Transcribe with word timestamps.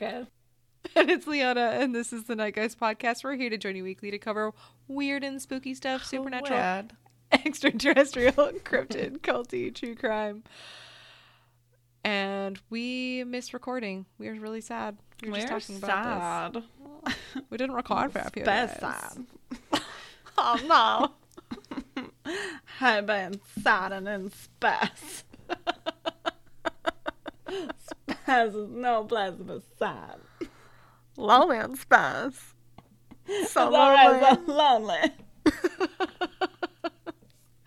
Erica. 0.00 0.28
And 0.94 1.10
it's 1.10 1.26
Liana, 1.26 1.72
and 1.74 1.92
this 1.94 2.12
is 2.12 2.24
the 2.24 2.36
Night 2.36 2.54
Guys 2.54 2.74
podcast. 2.74 3.22
We're 3.22 3.34
here 3.34 3.50
to 3.50 3.58
join 3.58 3.74
you 3.76 3.82
weekly 3.82 4.10
to 4.12 4.18
cover 4.18 4.52
weird 4.86 5.22
and 5.22 5.42
spooky 5.42 5.74
stuff, 5.74 6.02
oh, 6.04 6.08
supernatural, 6.08 6.58
Rad. 6.58 6.92
extraterrestrial, 7.32 8.32
cryptid, 8.64 9.18
culty, 9.18 9.74
true 9.74 9.94
crime. 9.96 10.44
And 12.04 12.58
we 12.70 13.24
missed 13.24 13.52
recording. 13.52 14.06
We 14.18 14.28
were 14.28 14.34
really 14.36 14.60
sad. 14.60 14.96
We 15.22 15.30
were 15.30 15.38
We're 15.38 15.48
talking 15.48 15.76
about 15.76 16.54
sad. 16.54 16.62
this. 17.04 17.14
We 17.50 17.58
didn't 17.58 17.74
record 17.76 18.12
for 18.12 18.20
a 18.20 18.30
few 18.30 18.44
Best 18.44 18.80
days. 18.80 18.94
sad. 19.72 19.82
Oh 20.38 21.10
no. 21.96 22.04
I've 22.80 23.04
been 23.06 23.40
sad 23.62 23.92
and 23.92 24.06
in 24.08 24.30
space. 24.30 25.24
Is 28.28 28.54
no 28.70 29.04
but 29.04 29.62
sad. 29.78 30.16
Lonely 31.16 31.58
and 31.58 31.76
space. 31.76 32.54
So 33.48 33.68
lonely. 33.68 34.20
so 34.20 34.38
lonely. 34.46 35.12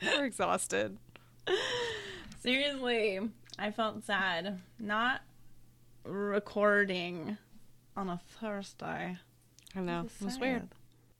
We're 0.02 0.26
exhausted. 0.26 0.98
Seriously, 2.40 3.20
I 3.60 3.72
felt 3.72 4.04
sad 4.04 4.60
not 4.80 5.22
recording 6.04 7.38
on 7.96 8.10
a 8.10 8.20
Thursday. 8.40 9.20
I 9.76 9.80
know. 9.80 10.08
It 10.20 10.26
was 10.26 10.40
weird. 10.40 10.70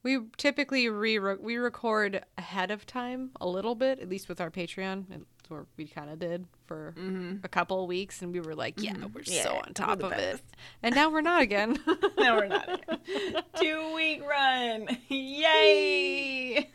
We 0.02 0.18
typically 0.36 0.88
re 0.88 1.18
we 1.18 1.56
record 1.56 2.24
ahead 2.36 2.72
of 2.72 2.86
time 2.86 3.30
a 3.40 3.46
little 3.46 3.76
bit, 3.76 4.00
at 4.00 4.08
least 4.08 4.28
with 4.28 4.40
our 4.40 4.50
Patreon. 4.50 5.04
It's 5.10 5.31
where 5.48 5.66
we 5.76 5.86
kind 5.86 6.10
of 6.10 6.18
did 6.18 6.46
for 6.66 6.94
a 7.42 7.48
couple 7.48 7.82
of 7.82 7.88
weeks, 7.88 8.22
and 8.22 8.32
we 8.32 8.40
were 8.40 8.54
like, 8.54 8.82
"Yeah, 8.82 8.94
we're 9.12 9.22
so 9.24 9.32
Mm-hmm. 9.32 9.66
On 9.68 9.74
top 9.74 10.02
of 10.02 10.12
it." 10.12 10.40
And 10.82 10.94
now 10.94 11.10
we're 11.10 11.20
not 11.22 11.42
again. 11.42 11.78
No, 12.18 12.36
we're 12.36 12.46
not. 12.46 12.80
Two 13.56 13.94
week 13.96 14.22
run. 14.24 14.86
Yay! 15.08 16.68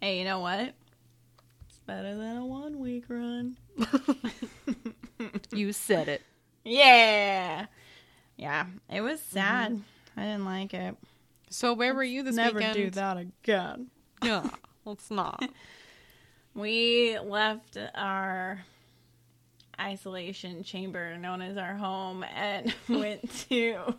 hey, 0.00 0.18
you 0.18 0.24
know 0.24 0.40
what? 0.40 0.74
It's 1.68 1.78
better 1.86 2.16
than 2.16 2.38
a 2.38 2.44
one 2.44 2.78
week 2.80 3.04
run. 3.08 3.56
you 5.52 5.72
said 5.72 6.08
it. 6.08 6.22
Yeah. 6.64 7.66
Yeah, 8.36 8.66
it 8.88 9.00
was 9.02 9.20
sad. 9.20 9.80
I 10.16 10.22
didn't 10.22 10.44
like 10.44 10.74
it. 10.74 10.96
So 11.50 11.74
where 11.74 11.94
were 11.94 12.02
you 12.04 12.22
this 12.22 12.34
Never 12.36 12.58
weekend? 12.58 12.74
do 12.76 12.90
that 12.90 13.16
again. 13.16 13.88
Yeah, 14.24 14.48
let's 14.84 15.10
not. 15.10 15.42
We 16.54 17.18
left 17.18 17.76
our 17.94 18.64
isolation 19.80 20.62
chamber 20.62 21.16
known 21.16 21.40
as 21.40 21.56
our 21.56 21.74
home 21.74 22.24
and 22.34 22.74
went 22.88 23.30
to 23.48 23.94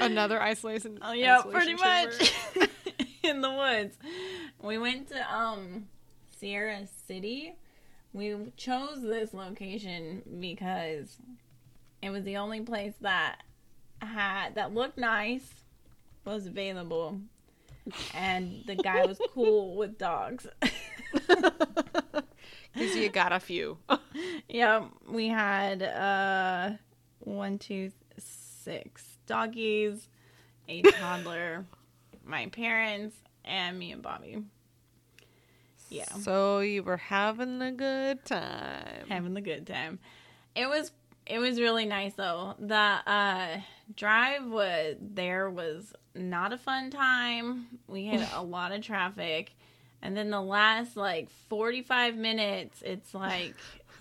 Another 0.00 0.40
isolation. 0.40 0.98
Oh 1.02 1.12
yeah, 1.12 1.38
isolation 1.38 1.76
pretty 1.78 1.82
chamber. 1.82 2.12
much 2.56 2.68
in 3.22 3.40
the 3.40 3.50
woods. 3.52 3.96
We 4.62 4.78
went 4.78 5.08
to 5.08 5.34
um 5.34 5.86
Sierra 6.38 6.86
City. 7.06 7.54
We 8.12 8.34
chose 8.56 9.02
this 9.02 9.34
location 9.34 10.22
because 10.40 11.16
it 12.02 12.10
was 12.10 12.24
the 12.24 12.36
only 12.38 12.60
place 12.60 12.94
that 13.00 13.42
had 14.00 14.54
that 14.54 14.72
looked 14.74 14.96
nice, 14.98 15.46
was 16.24 16.46
available, 16.46 17.20
and 18.14 18.62
the 18.66 18.74
guy 18.74 19.04
was 19.04 19.20
cool 19.32 19.76
with 19.76 19.98
dogs. 19.98 20.46
Because 22.76 22.96
you 22.96 23.08
got 23.08 23.32
a 23.32 23.40
few. 23.40 23.78
yeah, 24.48 24.84
we 25.08 25.28
had 25.28 25.82
uh 25.82 26.70
one, 27.20 27.58
two, 27.58 27.90
six 28.18 29.18
doggies, 29.26 30.08
a 30.68 30.82
toddler, 30.98 31.64
my 32.24 32.46
parents, 32.46 33.16
and 33.44 33.78
me 33.78 33.92
and 33.92 34.02
Bobby. 34.02 34.38
Yeah, 35.88 36.04
So 36.04 36.60
you 36.60 36.82
were 36.82 36.96
having 36.96 37.62
a 37.62 37.70
good 37.72 38.24
time. 38.24 39.06
having 39.08 39.34
the 39.34 39.40
good 39.40 39.66
time. 39.66 39.98
It 40.54 40.68
was 40.68 40.90
it 41.26 41.38
was 41.38 41.60
really 41.60 41.86
nice 41.86 42.14
though. 42.14 42.54
The 42.58 42.74
uh 42.74 43.60
drive 43.94 44.46
was 44.46 44.96
there 45.00 45.48
was 45.48 45.92
not 46.14 46.52
a 46.52 46.58
fun 46.58 46.90
time. 46.90 47.66
We 47.86 48.06
had 48.06 48.28
a 48.34 48.42
lot 48.56 48.72
of 48.72 48.82
traffic. 48.82 49.54
And 50.02 50.16
then 50.16 50.30
the 50.30 50.42
last 50.42 50.96
like 50.96 51.30
45 51.48 52.16
minutes, 52.16 52.82
it's 52.84 53.14
like 53.14 53.54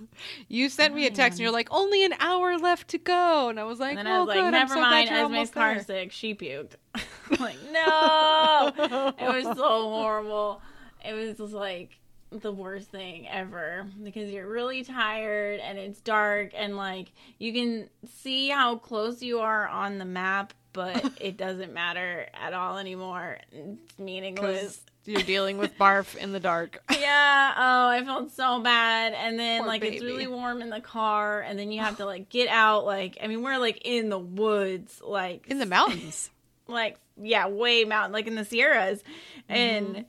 You 0.47 0.69
sent 0.69 0.93
me 0.93 1.05
a 1.05 1.11
text 1.11 1.39
and 1.39 1.43
you're 1.43 1.51
like, 1.51 1.69
only 1.71 2.03
an 2.05 2.13
hour 2.19 2.57
left 2.57 2.89
to 2.89 2.97
go. 2.97 3.49
And 3.49 3.59
I 3.59 3.63
was 3.63 3.79
like, 3.79 3.97
And 3.97 3.99
then 3.99 4.07
oh, 4.07 4.15
I 4.15 4.19
was 4.19 4.23
oh, 4.23 4.29
like, 4.29 4.39
good. 4.39 4.51
Never 4.51 4.73
so 4.73 4.81
mind. 4.81 5.09
Esme's 5.09 5.51
car 5.51 5.75
there." 5.75 5.83
sick. 5.83 6.11
She 6.11 6.35
puked. 6.35 6.73
Like, 7.39 7.57
no. 7.71 8.71
it 9.17 9.45
was 9.45 9.57
so 9.57 9.89
horrible. 9.89 10.61
It 11.03 11.13
was 11.13 11.37
just 11.37 11.53
like 11.53 11.97
the 12.29 12.51
worst 12.51 12.91
thing 12.91 13.27
ever 13.27 13.87
because 14.03 14.29
you're 14.29 14.47
really 14.47 14.83
tired 14.83 15.59
and 15.59 15.79
it's 15.79 15.99
dark 16.01 16.51
and 16.53 16.77
like 16.77 17.11
you 17.39 17.51
can 17.51 17.89
see 18.07 18.49
how 18.49 18.75
close 18.75 19.23
you 19.23 19.39
are 19.39 19.67
on 19.67 19.97
the 19.97 20.05
map, 20.05 20.53
but 20.71 21.03
it 21.19 21.35
doesn't 21.35 21.73
matter 21.73 22.27
at 22.35 22.53
all 22.53 22.77
anymore. 22.77 23.39
It's 23.51 23.97
meaningless. 23.97 24.81
You're 25.07 25.21
dealing 25.21 25.57
with 25.57 25.77
barf 25.77 26.15
in 26.15 26.31
the 26.31 26.39
dark. 26.39 26.81
Yeah. 26.99 27.53
Oh, 27.55 27.87
I 27.89 28.03
felt 28.03 28.31
so 28.31 28.59
bad. 28.61 29.13
And 29.13 29.37
then 29.37 29.59
Poor 29.61 29.67
like 29.67 29.83
it's 29.83 30.03
really 30.03 30.25
warm 30.27 30.61
in 30.63 30.69
the 30.71 30.81
car, 30.81 31.41
and 31.41 31.57
then 31.59 31.71
you 31.71 31.79
have 31.81 31.97
to 31.97 32.05
like 32.05 32.29
get 32.29 32.47
out. 32.49 32.85
Like 32.85 33.17
I 33.21 33.27
mean, 33.27 33.43
we're 33.43 33.57
like 33.59 33.81
in 33.85 34.09
the 34.09 34.17
woods, 34.17 35.01
like 35.05 35.45
In 35.47 35.59
the 35.59 35.65
mountains. 35.67 36.29
like 36.67 36.97
yeah, 37.21 37.47
way 37.47 37.83
mountain, 37.85 38.11
like 38.11 38.27
in 38.27 38.35
the 38.35 38.45
Sierras, 38.45 39.03
Mm-hmm. 39.49 39.53
and. 39.53 40.05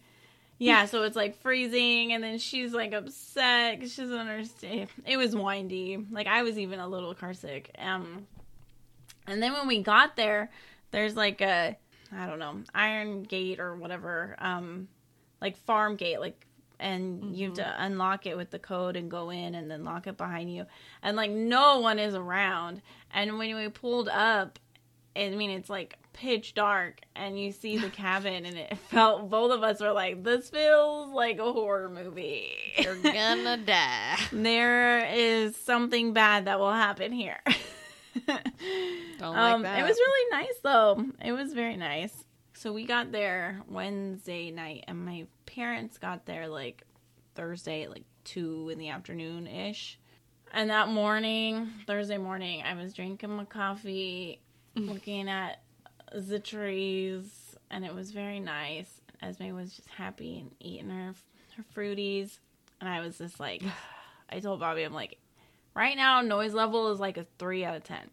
Yeah, 0.59 0.87
so 0.87 1.03
it's 1.03 1.15
like 1.17 1.37
freezing, 1.43 2.15
and 2.15 2.25
then 2.25 2.39
she's 2.39 2.73
like 2.73 2.95
upset 2.95 3.77
because 3.79 3.93
she 3.93 4.01
doesn't 4.01 4.17
understand. 4.17 4.89
It 5.05 5.19
was 5.19 5.37
windy. 5.37 5.99
Like 6.11 6.27
I 6.27 6.45
was 6.45 6.59
even 6.59 6.81
a 6.81 6.89
little 6.89 7.15
car 7.15 7.35
sick. 7.35 7.73
Um, 7.79 8.27
and 9.27 9.43
then 9.43 9.53
when 9.53 9.67
we 9.67 9.83
got 9.83 10.17
there, 10.17 10.51
there's 10.93 11.15
like 11.15 11.43
a 11.43 11.77
I 12.13 12.27
don't 12.27 12.39
know 12.39 12.63
iron 12.75 13.23
gate 13.23 13.61
or 13.61 13.77
whatever, 13.77 14.37
um, 14.39 14.89
like 15.41 15.57
farm 15.57 15.97
gate, 15.97 16.21
like, 16.21 16.47
and 16.79 17.35
you 17.37 17.47
have 17.47 17.55
to 17.57 17.75
unlock 17.83 18.27
it 18.27 18.37
with 18.37 18.51
the 18.51 18.59
code 18.59 18.97
and 18.97 19.11
go 19.11 19.31
in, 19.31 19.55
and 19.55 19.71
then 19.71 19.85
lock 19.85 20.07
it 20.07 20.17
behind 20.17 20.53
you, 20.55 20.67
and 21.03 21.17
like 21.17 21.31
no 21.31 21.81
one 21.81 21.99
is 21.99 22.15
around. 22.15 22.83
And 23.13 23.39
when 23.39 23.55
we 23.57 23.69
pulled 23.69 24.09
up, 24.09 24.59
I 25.17 25.31
mean 25.31 25.51
it's 25.51 25.71
like 25.71 25.97
pitch 26.13 26.55
dark, 26.55 27.01
and 27.15 27.39
you 27.41 27.53
see 27.53 27.79
the 27.79 27.91
cabin, 28.05 28.45
and 28.47 28.57
it 28.57 28.77
felt 28.91 29.29
both 29.31 29.53
of 29.53 29.63
us 29.63 29.81
were 29.81 29.93
like, 29.93 30.23
this 30.23 30.51
feels 30.51 31.11
like 31.11 31.39
a 31.39 31.53
horror 31.53 31.89
movie. 31.89 32.53
You're 32.79 32.97
gonna 32.97 33.57
die. 33.67 34.19
there 34.33 35.07
is 35.07 35.57
something 35.57 36.13
bad 36.13 36.45
that 36.47 36.59
will 36.59 36.73
happen 36.73 37.13
here. 37.13 37.41
Don't 39.19 39.35
like 39.35 39.55
um, 39.55 39.63
that. 39.63 39.79
It 39.79 39.83
was 39.83 39.97
really 39.97 40.31
nice 40.31 40.59
though. 40.63 41.05
It 41.25 41.33
was 41.33 41.53
very 41.53 41.77
nice. 41.77 42.25
So 42.55 42.73
we 42.73 42.87
got 42.87 43.13
there 43.13 43.61
Wednesday 43.69 44.51
night, 44.51 44.85
and 44.89 45.05
my 45.05 45.27
parents 45.45 45.99
got 45.99 46.25
there 46.25 46.49
like 46.49 46.85
Thursday 47.35 47.83
at 47.85 47.91
like 47.91 48.05
two 48.25 48.71
in 48.71 48.79
the 48.79 48.89
afternoon 48.89 49.47
ish. 49.47 49.99
And 50.53 50.71
that 50.71 50.89
morning, 50.89 51.69
Thursday 51.87 52.19
morning, 52.19 52.63
I 52.63 52.75
was 52.75 52.95
drinking 52.95 53.31
my 53.31 53.45
coffee, 53.45 54.41
looking 54.75 55.29
at 55.29 55.61
the 56.15 56.39
trees, 56.39 57.57
and 57.71 57.85
it 57.85 57.95
was 57.95 58.13
very 58.13 58.41
nice. 58.41 59.01
Esme 59.23 59.55
was 59.55 59.75
just 59.75 59.89
happy 59.89 60.39
and 60.39 60.51
eating 60.61 60.91
her 60.91 61.15
her 61.57 61.65
fruities, 61.75 62.39
and 62.81 62.89
I 62.89 63.01
was 63.01 63.19
just 63.19 63.41
like, 63.41 63.63
I 64.31 64.41
told 64.41 64.61
Bobby, 64.61 64.83
I'm 64.83 64.93
like, 64.93 65.19
right 65.75 65.97
now 65.97 66.21
noise 66.21 66.55
level 66.55 66.91
is 66.91 67.01
like 67.01 67.19
a 67.19 67.27
three 67.39 67.65
out 67.65 67.77
of 67.77 67.85
ten. 67.85 68.11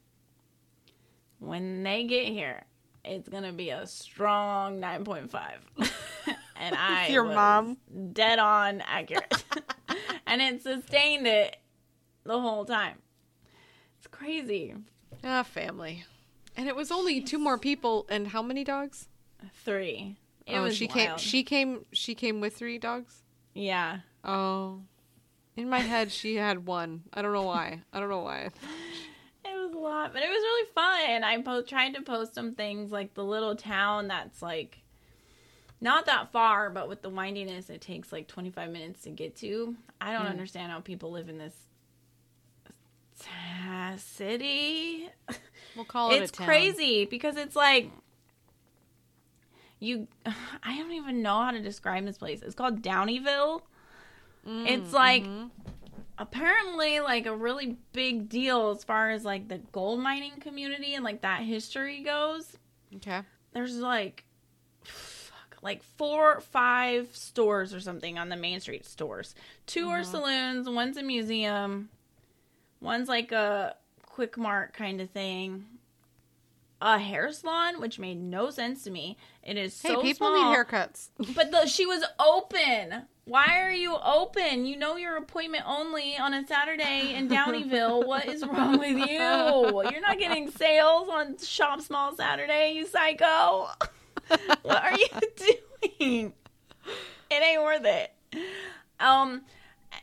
When 1.44 1.84
they 1.84 2.06
get 2.06 2.28
here, 2.28 2.64
it's 3.04 3.28
gonna 3.28 3.52
be 3.52 3.70
a 3.70 3.86
strong 3.86 4.80
nine 4.80 5.04
point 5.04 5.30
five, 5.30 5.60
and 6.56 6.76
I 6.76 7.08
Your 7.08 7.26
was 7.26 7.36
mom. 7.36 7.78
dead 8.14 8.40
on 8.40 8.82
accurate, 8.82 9.44
and 10.26 10.42
it 10.42 10.62
sustained 10.62 11.28
it 11.28 11.58
the 12.24 12.40
whole 12.40 12.64
time. 12.64 13.00
It's 13.98 14.08
crazy. 14.08 14.74
Ah, 15.24 15.44
family. 15.44 16.06
And 16.56 16.70
it 16.70 16.76
was 16.76 16.92
only 16.92 17.20
two 17.20 17.40
more 17.40 17.58
people 17.58 18.06
and 18.10 18.28
how 18.28 18.42
many 18.42 18.64
dogs? 18.64 19.10
Three. 19.66 20.16
It 20.46 20.58
oh, 20.58 20.70
she 20.70 20.88
came 20.88 21.18
she 21.18 21.44
came 21.44 21.86
she 21.92 22.16
came 22.16 22.40
with 22.40 22.56
three 22.56 22.78
dogs? 22.78 23.24
yeah. 23.54 24.00
Oh. 24.24 24.80
In 25.56 25.70
my 25.70 25.80
head 25.80 26.12
she 26.12 26.36
had 26.36 26.66
one. 26.66 27.04
I 27.14 27.22
don't 27.22 27.34
know 27.34 27.44
why. 27.44 27.82
I 27.92 28.00
don't 28.00 28.10
know 28.10 28.22
why. 28.22 28.50
It 29.84 29.86
was 29.86 29.94
a 29.94 29.96
lot, 29.96 30.14
but 30.14 30.22
it 30.24 30.30
was 30.30 30.38
really 30.42 30.70
fun. 30.74 31.24
I 31.24 31.42
po- 31.42 31.62
tried 31.62 31.96
to 31.96 32.02
post 32.02 32.34
some 32.34 32.54
things 32.56 32.92
like 32.92 33.14
the 33.16 33.24
little 33.24 33.56
town 33.56 34.08
that's 34.08 34.42
like 34.42 34.80
not 35.82 36.06
that 36.06 36.32
far, 36.32 36.70
but 36.70 36.88
with 36.88 37.02
the 37.02 37.10
windiness, 37.10 37.70
it 37.70 37.82
takes 37.82 38.12
like 38.14 38.28
25 38.28 38.72
minutes 38.72 39.02
to 39.04 39.10
get 39.10 39.36
to. 39.38 39.76
I 40.00 40.14
don't 40.14 40.26
Mm. 40.26 40.30
understand 40.30 40.72
how 40.72 40.80
people 40.80 41.12
live 41.12 41.28
in 41.28 41.38
this 41.38 41.54
uh, 43.26 43.98
city. 43.98 45.10
We'll 45.76 45.86
call 45.86 46.12
it. 46.14 46.22
it's 46.22 46.32
a 46.32 46.36
town. 46.36 46.46
crazy 46.48 47.06
because 47.06 47.36
it's 47.36 47.56
like 47.56 47.90
you 49.80 50.08
I 50.64 50.78
don't 50.78 50.92
even 50.94 51.22
know 51.22 51.42
how 51.42 51.52
to 51.52 51.62
describe 51.62 52.06
this 52.06 52.18
place. 52.18 52.42
It's 52.42 52.56
called 52.56 52.82
Downieville. 52.82 53.62
Mm, 54.48 54.68
It's 54.68 54.94
like 54.94 55.24
mhm. 55.24 55.50
Apparently 56.18 57.00
like 57.00 57.26
a 57.26 57.36
really 57.36 57.78
big 57.92 58.30
deal 58.30 58.70
as 58.72 58.84
far 58.84 59.10
as 59.12 59.26
like 59.26 59.48
the 59.48 59.58
gold 59.72 60.00
mining 60.00 60.40
community 60.40 60.94
and 60.96 61.04
like 61.04 61.22
that 61.22 61.42
history 61.42 62.02
goes. 62.04 62.58
okay. 62.98 63.22
There's 63.54 63.78
like 63.78 64.24
fuck, 64.84 65.58
like 65.62 65.84
four 65.84 66.42
five 66.42 67.16
stores 67.16 67.74
or 67.74 67.80
something 67.80 68.18
on 68.18 68.30
the 68.30 68.36
main 68.36 68.60
street 68.60 68.86
stores. 68.86 69.36
2 69.68 69.90
are 69.90 70.02
Mhm. 70.02 70.06
saloons, 70.06 70.70
one's 70.70 70.98
a 70.98 71.04
museum, 71.04 71.90
one's 72.82 73.08
like 73.10 73.32
a 73.32 73.76
quick 74.06 74.38
mart 74.38 74.74
kind 74.74 75.02
of 75.02 75.10
thing. 75.10 75.66
A 76.82 77.00
hair 77.00 77.32
salon, 77.32 77.80
which 77.80 77.98
made 77.98 78.20
no 78.22 78.50
sense 78.50 78.84
to 78.84 78.92
me. 78.92 79.18
It 79.42 79.58
is 79.58 79.82
Hey, 79.82 79.90
so 79.94 80.02
people 80.02 80.28
small. 80.28 80.52
need 80.52 80.58
haircuts. 80.58 81.10
But 81.36 81.50
the, 81.52 81.66
she 81.66 81.86
was 81.86 82.04
open. 82.20 83.04
Why 83.26 83.62
are 83.62 83.72
you 83.72 83.96
open? 84.04 84.66
You 84.66 84.76
know 84.76 84.98
you're 84.98 85.16
appointment 85.16 85.64
only 85.66 86.18
on 86.18 86.34
a 86.34 86.46
Saturday 86.46 87.14
in 87.16 87.30
Downieville. 87.30 88.06
what 88.06 88.26
is 88.28 88.46
wrong 88.46 88.78
with 88.78 88.98
you? 88.98 89.08
You're 89.92 90.02
not 90.02 90.20
getting 90.20 90.52
sales 90.52 91.08
on 91.10 91.38
Shop 91.38 91.80
Small 91.80 92.16
Saturday, 92.18 92.74
you 92.74 92.86
psycho. 92.86 93.70
what 94.62 94.84
are 94.84 94.98
you 94.98 95.08
doing? 96.00 96.34
It 97.30 97.44
ain't 97.44 97.62
worth 97.64 97.86
it. 97.86 98.12
Um, 99.00 99.44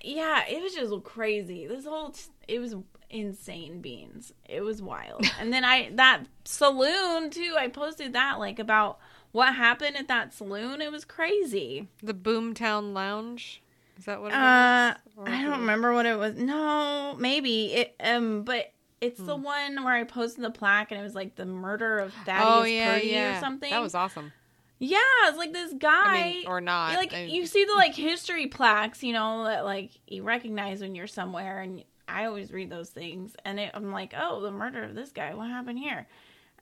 yeah, 0.02 0.44
it 0.48 0.62
was 0.62 0.74
just 0.74 1.04
crazy. 1.04 1.66
This 1.66 1.84
whole 1.84 2.14
it 2.48 2.58
was 2.58 2.74
insane 3.10 3.82
beans. 3.82 4.32
It 4.48 4.62
was 4.62 4.80
wild. 4.80 5.30
and 5.38 5.52
then 5.52 5.64
I 5.64 5.90
that 5.94 6.24
saloon 6.44 7.28
too. 7.28 7.54
I 7.58 7.68
posted 7.68 8.14
that 8.14 8.38
like 8.38 8.58
about 8.58 8.98
what 9.32 9.54
happened 9.54 9.96
at 9.96 10.08
that 10.08 10.34
saloon. 10.34 10.80
It 10.80 10.90
was 10.92 11.04
crazy. 11.04 11.88
The 12.02 12.14
Boomtown 12.14 12.92
Lounge. 12.92 13.62
Is 13.98 14.06
that 14.06 14.20
what 14.20 14.32
it 14.32 14.36
was? 14.36 14.40
Uh? 14.42 14.94
I 15.26 15.42
don't 15.42 15.60
remember 15.60 15.92
what 15.92 16.06
it 16.06 16.18
was. 16.18 16.34
No, 16.36 17.14
maybe 17.18 17.72
it. 17.74 17.94
Um, 18.00 18.42
but 18.44 18.72
it's 19.00 19.20
the 19.20 19.36
Hmm. 19.36 19.42
one 19.42 19.84
where 19.84 19.94
I 19.94 20.04
posted 20.04 20.42
the 20.44 20.50
plaque 20.50 20.90
and 20.90 21.00
it 21.00 21.02
was 21.04 21.14
like 21.14 21.36
the 21.36 21.46
murder 21.46 21.98
of 21.98 22.12
Thaddeus 22.24 22.44
Oh 22.46 22.64
yeah, 22.64 22.94
Purdy 22.94 23.06
yeah. 23.08 23.36
or 23.36 23.40
something. 23.40 23.70
That 23.70 23.82
was 23.82 23.94
awesome. 23.94 24.32
yeah, 24.78 24.98
it's 25.24 25.36
like 25.38 25.52
this 25.52 25.74
guy. 25.74 26.16
I 26.18 26.22
mean, 26.32 26.46
or 26.46 26.60
not. 26.60 26.94
like 26.96 27.12
I- 27.12 27.24
you 27.24 27.46
see 27.46 27.64
the 27.64 27.72
like 27.76 27.94
history 27.94 28.46
plaques, 28.46 29.02
you 29.02 29.12
know, 29.12 29.44
that 29.44 29.64
like 29.64 29.90
you 30.06 30.22
recognize 30.22 30.80
when 30.80 30.94
you're 30.94 31.06
somewhere, 31.06 31.60
and 31.60 31.84
I 32.08 32.24
always 32.24 32.50
read 32.52 32.70
those 32.70 32.88
things, 32.90 33.36
and 33.44 33.60
it, 33.60 33.70
I'm 33.74 33.92
like, 33.92 34.14
oh, 34.18 34.40
the 34.40 34.50
murder 34.50 34.82
of 34.82 34.94
this 34.94 35.12
guy, 35.12 35.34
what 35.34 35.48
happened 35.50 35.78
here? 35.78 36.06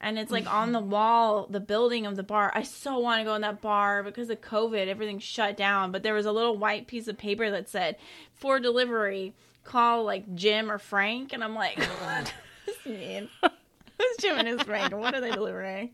And 0.00 0.19
it's 0.19 0.31
like 0.31 0.47
on 0.47 0.69
mm-hmm. 0.69 0.73
the 0.73 0.81
wall, 0.81 1.47
the 1.50 1.61
building 1.61 2.06
of 2.06 2.17
the 2.17 2.23
bar. 2.23 2.53
I 2.55 2.62
so 2.62 2.99
want 2.99 3.21
to 3.21 3.25
go 3.25 3.35
in 3.35 3.43
that 3.43 3.61
bar 3.61 4.03
because 4.03 4.31
of 4.31 4.41
COVID, 4.41 4.87
everything's 4.87 5.25
shut 5.25 5.56
down. 5.56 5.91
But 5.91 6.03
there 6.03 6.15
was 6.15 6.27
a 6.27 6.33
little 6.33 6.56
white 6.56 6.87
piece 6.87 7.09
of 7.09 7.19
paper 7.19 7.50
that 7.50 7.69
said, 7.69 7.97
for 8.33 8.61
delivery, 8.61 9.35
call 9.65 10.05
like 10.05 10.35
Jim 10.35 10.71
or 10.71 10.79
Frank, 10.79 11.33
and 11.33 11.43
I'm 11.43 11.55
like, 11.55 11.79
what 12.00 12.33
does 12.67 12.77
this 12.77 12.87
mean? 12.87 13.29
Who's 13.43 14.17
Jim 14.21 14.39
and 14.39 14.47
who's 14.47 14.62
Frank? 14.62 14.97
What 14.97 15.15
are 15.15 15.21
they 15.21 15.33
delivering? 15.33 15.91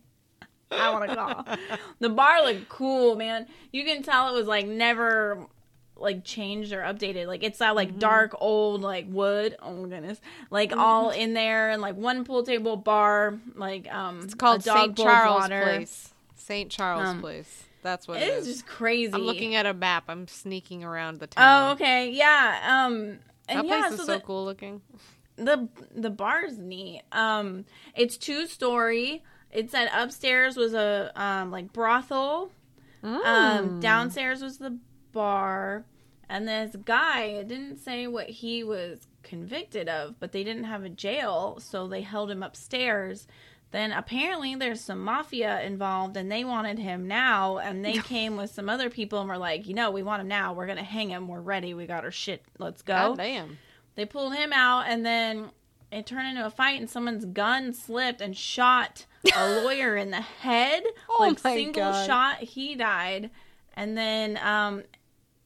I 0.70 0.90
want 0.90 1.08
to 1.08 1.16
call. 1.16 1.46
The 2.00 2.10
bar 2.10 2.44
looked 2.44 2.68
cool, 2.68 3.16
man. 3.16 3.46
You 3.72 3.84
can 3.84 4.02
tell 4.02 4.28
it 4.28 4.38
was 4.38 4.46
like 4.46 4.66
never 4.66 5.46
like 5.96 6.24
changed 6.24 6.72
or 6.72 6.80
updated. 6.80 7.26
Like 7.26 7.42
it's 7.42 7.58
that 7.58 7.74
like 7.76 7.98
dark 7.98 8.34
old 8.40 8.82
like 8.82 9.06
wood. 9.08 9.56
Oh 9.62 9.72
my 9.74 9.88
goodness. 9.88 10.20
Like 10.50 10.76
all 10.76 11.10
in 11.10 11.34
there 11.34 11.70
and 11.70 11.80
like 11.80 11.96
one 11.96 12.24
pool 12.24 12.42
table 12.42 12.76
bar, 12.76 13.38
like 13.54 13.92
um 13.92 14.20
It's 14.24 14.34
called 14.34 14.62
St. 14.62 14.96
Charles. 14.96 15.46
Place. 15.48 16.12
St. 16.36 16.70
Charles 16.70 17.06
Um, 17.08 17.20
Place. 17.20 17.64
That's 17.82 18.08
what 18.08 18.18
It 18.20 18.28
it 18.28 18.32
is 18.34 18.46
is. 18.46 18.54
just 18.54 18.66
crazy. 18.66 19.12
I'm 19.12 19.22
looking 19.22 19.54
at 19.54 19.66
a 19.66 19.74
map. 19.74 20.04
I'm 20.08 20.26
sneaking 20.26 20.82
around 20.84 21.20
the 21.20 21.26
town. 21.26 21.68
Oh, 21.68 21.72
okay. 21.72 22.10
Yeah. 22.10 22.84
Um 22.86 23.18
and 23.48 23.58
That 23.60 23.64
yeah, 23.66 23.80
place 23.82 23.92
is 23.92 23.98
so 24.00 24.06
so 24.06 24.12
the, 24.14 24.20
cool 24.20 24.44
looking. 24.44 24.80
the 25.36 25.68
the 25.94 26.10
bar's 26.10 26.56
neat. 26.58 27.02
Um, 27.12 27.66
it's 27.94 28.16
two 28.16 28.46
story. 28.46 29.22
It 29.50 29.70
said 29.70 29.90
upstairs 29.92 30.56
was 30.56 30.72
a 30.74 31.12
um 31.14 31.50
like 31.50 31.72
brothel. 31.72 32.50
Mm. 33.04 33.24
Um, 33.24 33.80
downstairs 33.80 34.42
was 34.42 34.56
the 34.58 34.78
bar, 35.14 35.86
and 36.28 36.46
this 36.46 36.76
guy 36.84 37.22
it 37.22 37.48
didn't 37.48 37.78
say 37.78 38.06
what 38.06 38.28
he 38.28 38.62
was 38.62 39.06
convicted 39.22 39.88
of, 39.88 40.20
but 40.20 40.32
they 40.32 40.44
didn't 40.44 40.64
have 40.64 40.84
a 40.84 40.90
jail, 40.90 41.58
so 41.60 41.88
they 41.88 42.02
held 42.02 42.30
him 42.30 42.42
upstairs. 42.42 43.26
Then 43.70 43.90
apparently 43.90 44.54
there's 44.54 44.80
some 44.80 45.00
mafia 45.00 45.60
involved, 45.62 46.16
and 46.16 46.30
they 46.30 46.44
wanted 46.44 46.78
him 46.78 47.08
now, 47.08 47.58
and 47.58 47.84
they 47.84 47.94
came 47.98 48.36
with 48.36 48.50
some 48.50 48.68
other 48.68 48.88
people 48.90 49.18
and 49.20 49.28
were 49.28 49.38
like, 49.38 49.66
you 49.66 49.74
know, 49.74 49.90
we 49.90 50.02
want 50.02 50.20
him 50.20 50.28
now. 50.28 50.52
We're 50.52 50.66
gonna 50.66 50.84
hang 50.84 51.08
him. 51.08 51.26
We're 51.26 51.40
ready. 51.40 51.74
We 51.74 51.86
got 51.86 52.04
our 52.04 52.12
shit. 52.12 52.44
Let's 52.58 52.82
go. 52.82 52.94
God 52.94 53.16
damn. 53.18 53.58
They 53.96 54.04
pulled 54.04 54.34
him 54.34 54.52
out, 54.52 54.84
and 54.86 55.04
then 55.04 55.50
it 55.90 56.06
turned 56.06 56.28
into 56.28 56.46
a 56.46 56.50
fight, 56.50 56.78
and 56.80 56.88
someone's 56.88 57.24
gun 57.24 57.72
slipped 57.72 58.20
and 58.20 58.36
shot 58.36 59.06
a 59.34 59.60
lawyer 59.62 59.96
in 59.96 60.10
the 60.10 60.20
head. 60.20 60.82
Oh 61.08 61.16
like 61.20 61.42
my 61.42 61.54
single 61.56 61.90
God. 61.90 62.06
shot, 62.06 62.38
he 62.38 62.74
died, 62.74 63.30
and 63.74 63.96
then 63.96 64.36
um, 64.38 64.82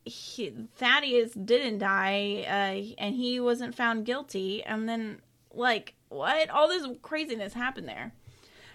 he, 0.08 0.52
Thaddeus 0.76 1.32
didn't 1.32 1.78
die, 1.78 2.44
uh, 2.46 2.94
and 3.02 3.14
he 3.14 3.40
wasn't 3.40 3.74
found 3.74 4.04
guilty. 4.06 4.62
And 4.64 4.88
then 4.88 5.20
like 5.54 5.94
what? 6.08 6.50
All 6.50 6.68
this 6.68 6.86
craziness 7.02 7.54
happened 7.54 7.88
there. 7.88 8.12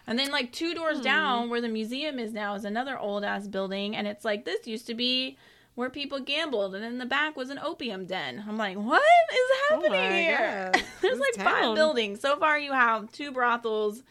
And 0.06 0.20
then 0.20 0.32
like 0.32 0.52
two 0.52 0.74
doors 0.74 0.98
Hmm. 0.98 1.04
down, 1.04 1.50
where 1.50 1.62
the 1.62 1.70
museum 1.70 2.20
is 2.20 2.34
now, 2.34 2.56
is 2.56 2.66
another 2.66 2.98
old 3.00 3.24
ass 3.24 3.48
building, 3.48 3.96
and 3.96 4.08
it's 4.08 4.26
like 4.26 4.44
this 4.46 4.68
used 4.68 4.86
to 4.88 4.94
be 4.94 5.38
where 5.76 5.90
people 5.90 6.20
gambled, 6.20 6.76
and 6.76 6.84
in 6.86 6.98
the 7.00 7.06
back 7.06 7.36
was 7.36 7.50
an 7.50 7.58
opium 7.58 8.06
den. 8.06 8.44
I'm 8.48 8.58
like, 8.58 8.78
what 8.78 9.02
is 9.02 9.40
Oh 9.72 9.76
happening 9.82 9.92
my 9.92 10.22
here? 10.22 10.72
There's 11.02 11.20
like 11.38 11.44
five 11.46 11.74
buildings. 11.76 12.20
So 12.20 12.38
far, 12.38 12.60
you 12.60 12.72
have 12.74 13.12
two 13.12 13.32
brothels, 13.32 14.04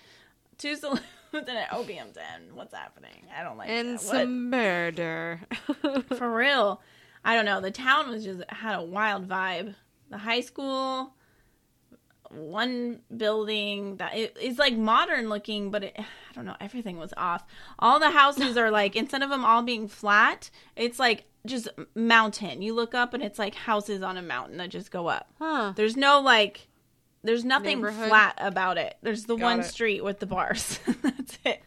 two 0.59 0.75
saloons, 0.75 1.03
and 1.33 1.49
an 1.49 1.67
opium 1.71 2.09
den. 2.13 2.55
What's 2.55 2.75
happening? 2.75 3.27
I 3.39 3.45
don't 3.45 3.59
like 3.59 3.69
And 3.69 3.91
that. 3.95 4.01
some 4.01 4.51
murder. 4.51 5.41
For 6.17 6.35
real. 6.35 6.81
I 7.25 7.35
don't 7.37 7.45
know. 7.45 7.61
The 7.61 7.71
town 7.71 8.11
was 8.11 8.25
just 8.25 8.43
had 8.49 8.75
a 8.79 8.83
wild 8.83 9.29
vibe. 9.29 9.75
The 10.11 10.19
high 10.19 10.41
school, 10.41 11.15
one 12.31 13.01
building 13.15 13.97
that 13.97 14.17
it, 14.17 14.37
it's 14.41 14.59
like 14.59 14.77
modern 14.77 15.29
looking, 15.29 15.71
but 15.71 15.85
it, 15.85 15.95
I 15.99 16.05
don't 16.35 16.45
know. 16.47 16.57
Everything 16.61 16.99
was 16.99 17.13
off. 17.17 17.45
All 17.79 18.01
the 18.01 18.11
houses 18.11 18.57
are 18.57 18.71
like 18.71 18.97
instead 18.97 19.23
of 19.23 19.31
them 19.31 19.45
all 19.45 19.63
being 19.63 19.89
flat, 19.89 20.51
it's 20.77 20.99
like 20.99 21.25
just 21.47 21.69
mountain. 21.95 22.63
You 22.63 22.75
look 22.75 22.95
up 22.95 23.15
and 23.15 23.23
it's 23.23 23.39
like 23.39 23.55
houses 23.55 24.03
on 24.03 24.17
a 24.17 24.23
mountain 24.23 24.57
that 24.59 24.71
just 24.71 24.91
go 24.91 25.09
up. 25.09 25.29
huh. 25.39 25.73
There's 25.77 25.97
no 25.97 26.21
like 26.21 26.69
there's 27.23 27.45
nothing 27.45 27.83
flat 27.85 28.35
about 28.39 28.79
it. 28.79 28.97
There's 29.03 29.25
the 29.27 29.37
Got 29.37 29.45
one 29.45 29.61
it. 29.61 29.65
street 29.65 30.03
with 30.03 30.19
the 30.19 30.27
bars. 30.27 30.81
That's 31.03 31.39
it. 31.45 31.63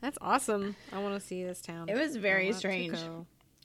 That's 0.00 0.18
awesome. 0.20 0.76
I 0.92 1.00
want 1.02 1.20
to 1.20 1.26
see 1.26 1.42
this 1.44 1.60
town. 1.60 1.88
It 1.88 1.96
was 1.96 2.16
very 2.16 2.52
strange. 2.52 2.98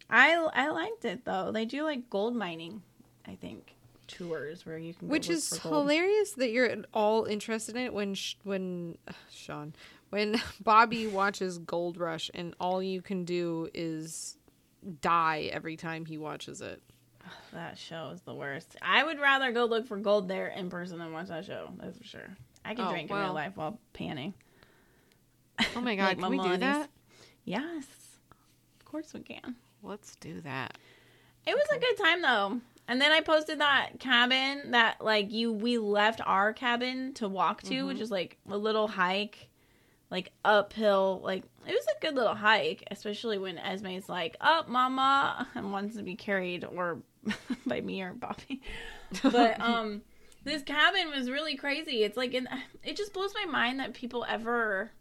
Go. 0.10 0.16
I 0.16 0.34
I 0.54 0.70
liked 0.70 1.06
it 1.06 1.26
though. 1.26 1.52
They 1.52 1.66
do 1.66 1.84
like 1.84 2.10
gold 2.10 2.36
mining, 2.36 2.82
I 3.28 3.36
think, 3.36 3.76
tours 4.08 4.66
where 4.66 4.78
you 4.78 4.94
can 4.94 5.08
Which 5.10 5.28
look 5.30 5.38
is 5.38 5.58
hilarious 5.62 6.32
that 6.34 6.52
you're 6.52 6.66
at 6.66 6.86
all 6.94 7.26
interested 7.26 7.76
in 7.76 7.84
it 7.84 7.94
when 7.94 8.14
sh- 8.14 8.36
when 8.44 8.98
uh, 9.08 9.14
Sean 9.32 9.74
when 10.10 10.42
Bobby 10.64 11.08
watches 11.08 11.58
Gold 11.58 11.98
Rush 11.98 12.32
and 12.34 12.54
all 12.60 12.82
you 12.82 13.02
can 13.02 13.26
do 13.26 13.70
is 13.74 14.38
die 15.02 15.50
every 15.52 15.76
time 15.76 16.06
he 16.06 16.18
watches 16.18 16.62
it. 16.62 16.82
That 17.54 17.78
show 17.78 18.12
is 18.14 18.22
the 18.22 18.34
worst. 18.36 18.76
I 18.82 19.04
would 19.04 19.20
rather 19.20 19.52
go 19.52 19.66
look 19.66 19.88
for 19.88 19.98
gold 19.98 20.28
there 20.30 20.48
in 20.48 20.70
person 20.70 21.00
than 21.00 21.12
watch 21.12 21.28
that 21.28 21.46
show. 21.46 21.70
That's 21.78 21.98
for 21.98 22.04
sure. 22.04 22.38
I 22.64 22.76
can 22.76 22.86
Oh, 22.86 22.92
drink 22.92 23.10
in 23.10 23.16
well. 23.16 23.26
real 23.28 23.34
life 23.34 23.54
while 23.56 23.80
panning. 23.94 24.34
Oh 25.76 25.82
my 25.82 25.96
god, 25.98 26.04
Like 26.18 26.20
can 26.20 26.30
we 26.30 26.38
do 26.40 26.58
that? 26.58 26.90
Yes, 27.46 27.86
of 28.80 28.86
course 28.86 29.14
we 29.14 29.22
can. 29.22 29.56
Let's 29.84 30.16
do 30.18 30.42
that. 30.42 30.78
It 31.46 31.56
was 31.56 31.68
a 31.74 31.80
good 31.80 31.98
time 32.04 32.22
though. 32.22 32.62
And 32.90 33.02
then 33.02 33.12
I 33.12 33.20
posted 33.22 33.60
that 33.60 34.00
cabin 34.00 34.72
that 34.72 35.02
like 35.04 35.32
you 35.32 35.52
we 35.52 35.78
left 35.78 36.22
our 36.26 36.54
cabin 36.54 37.14
to 37.16 37.28
walk 37.28 37.62
to, 37.64 37.74
Mm-hmm. 37.74 37.88
which 37.88 38.00
is 38.00 38.12
like 38.12 38.38
a 38.50 38.58
little 38.58 38.88
hike, 38.88 39.50
like 40.10 40.32
uphill. 40.46 41.22
Like 41.24 41.44
it 41.66 41.72
was 41.72 41.86
a 41.88 42.00
good 42.06 42.16
little 42.16 42.36
hike, 42.36 42.84
especially 42.92 43.38
when 43.38 43.58
Esme's 43.58 44.08
like, 44.10 44.38
"Up, 44.40 44.70
mama," 44.70 45.48
and 45.56 45.72
wants 45.72 45.96
to 45.98 46.04
be 46.04 46.16
carried 46.16 46.64
or 46.66 47.00
by 47.66 47.82
me 47.82 48.02
or 48.02 48.14
Bobby. 48.14 48.62
But 49.22 49.60
um, 49.62 50.02
this 50.44 50.64
cabin 50.64 51.10
was 51.12 51.30
really 51.30 51.56
crazy. 51.56 52.04
It's 52.04 52.18
like 52.18 52.34
in, 52.34 52.48
it 52.84 52.98
just 52.98 53.14
blows 53.14 53.34
my 53.34 53.50
mind 53.50 53.80
that 53.80 53.94
people 53.94 54.26
ever 54.28 54.92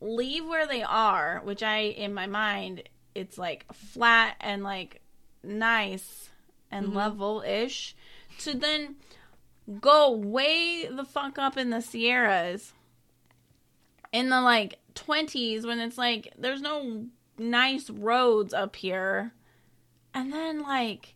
leave 0.00 0.46
where 0.46 0.66
they 0.66 0.82
are, 0.82 1.40
which 1.44 1.62
I 1.62 1.78
in 1.80 2.12
my 2.14 2.26
mind 2.26 2.82
it's 3.14 3.38
like 3.38 3.66
flat 3.72 4.36
and 4.40 4.62
like 4.62 5.00
nice 5.42 6.30
and 6.70 6.88
Mhm. 6.88 6.94
level 6.94 7.42
ish 7.46 7.94
to 8.38 8.54
then 8.54 8.96
go 9.80 10.10
way 10.10 10.86
the 10.86 11.04
fuck 11.04 11.38
up 11.38 11.56
in 11.56 11.70
the 11.70 11.80
Sierras 11.82 12.72
in 14.12 14.28
the 14.28 14.40
like 14.40 14.78
20s 14.94 15.64
when 15.66 15.78
it's 15.78 15.96
like 15.98 16.32
there's 16.38 16.60
no 16.60 17.06
nice 17.38 17.88
roads 17.90 18.52
up 18.52 18.76
here. 18.76 19.32
And 20.14 20.32
then 20.32 20.60
like 20.62 21.14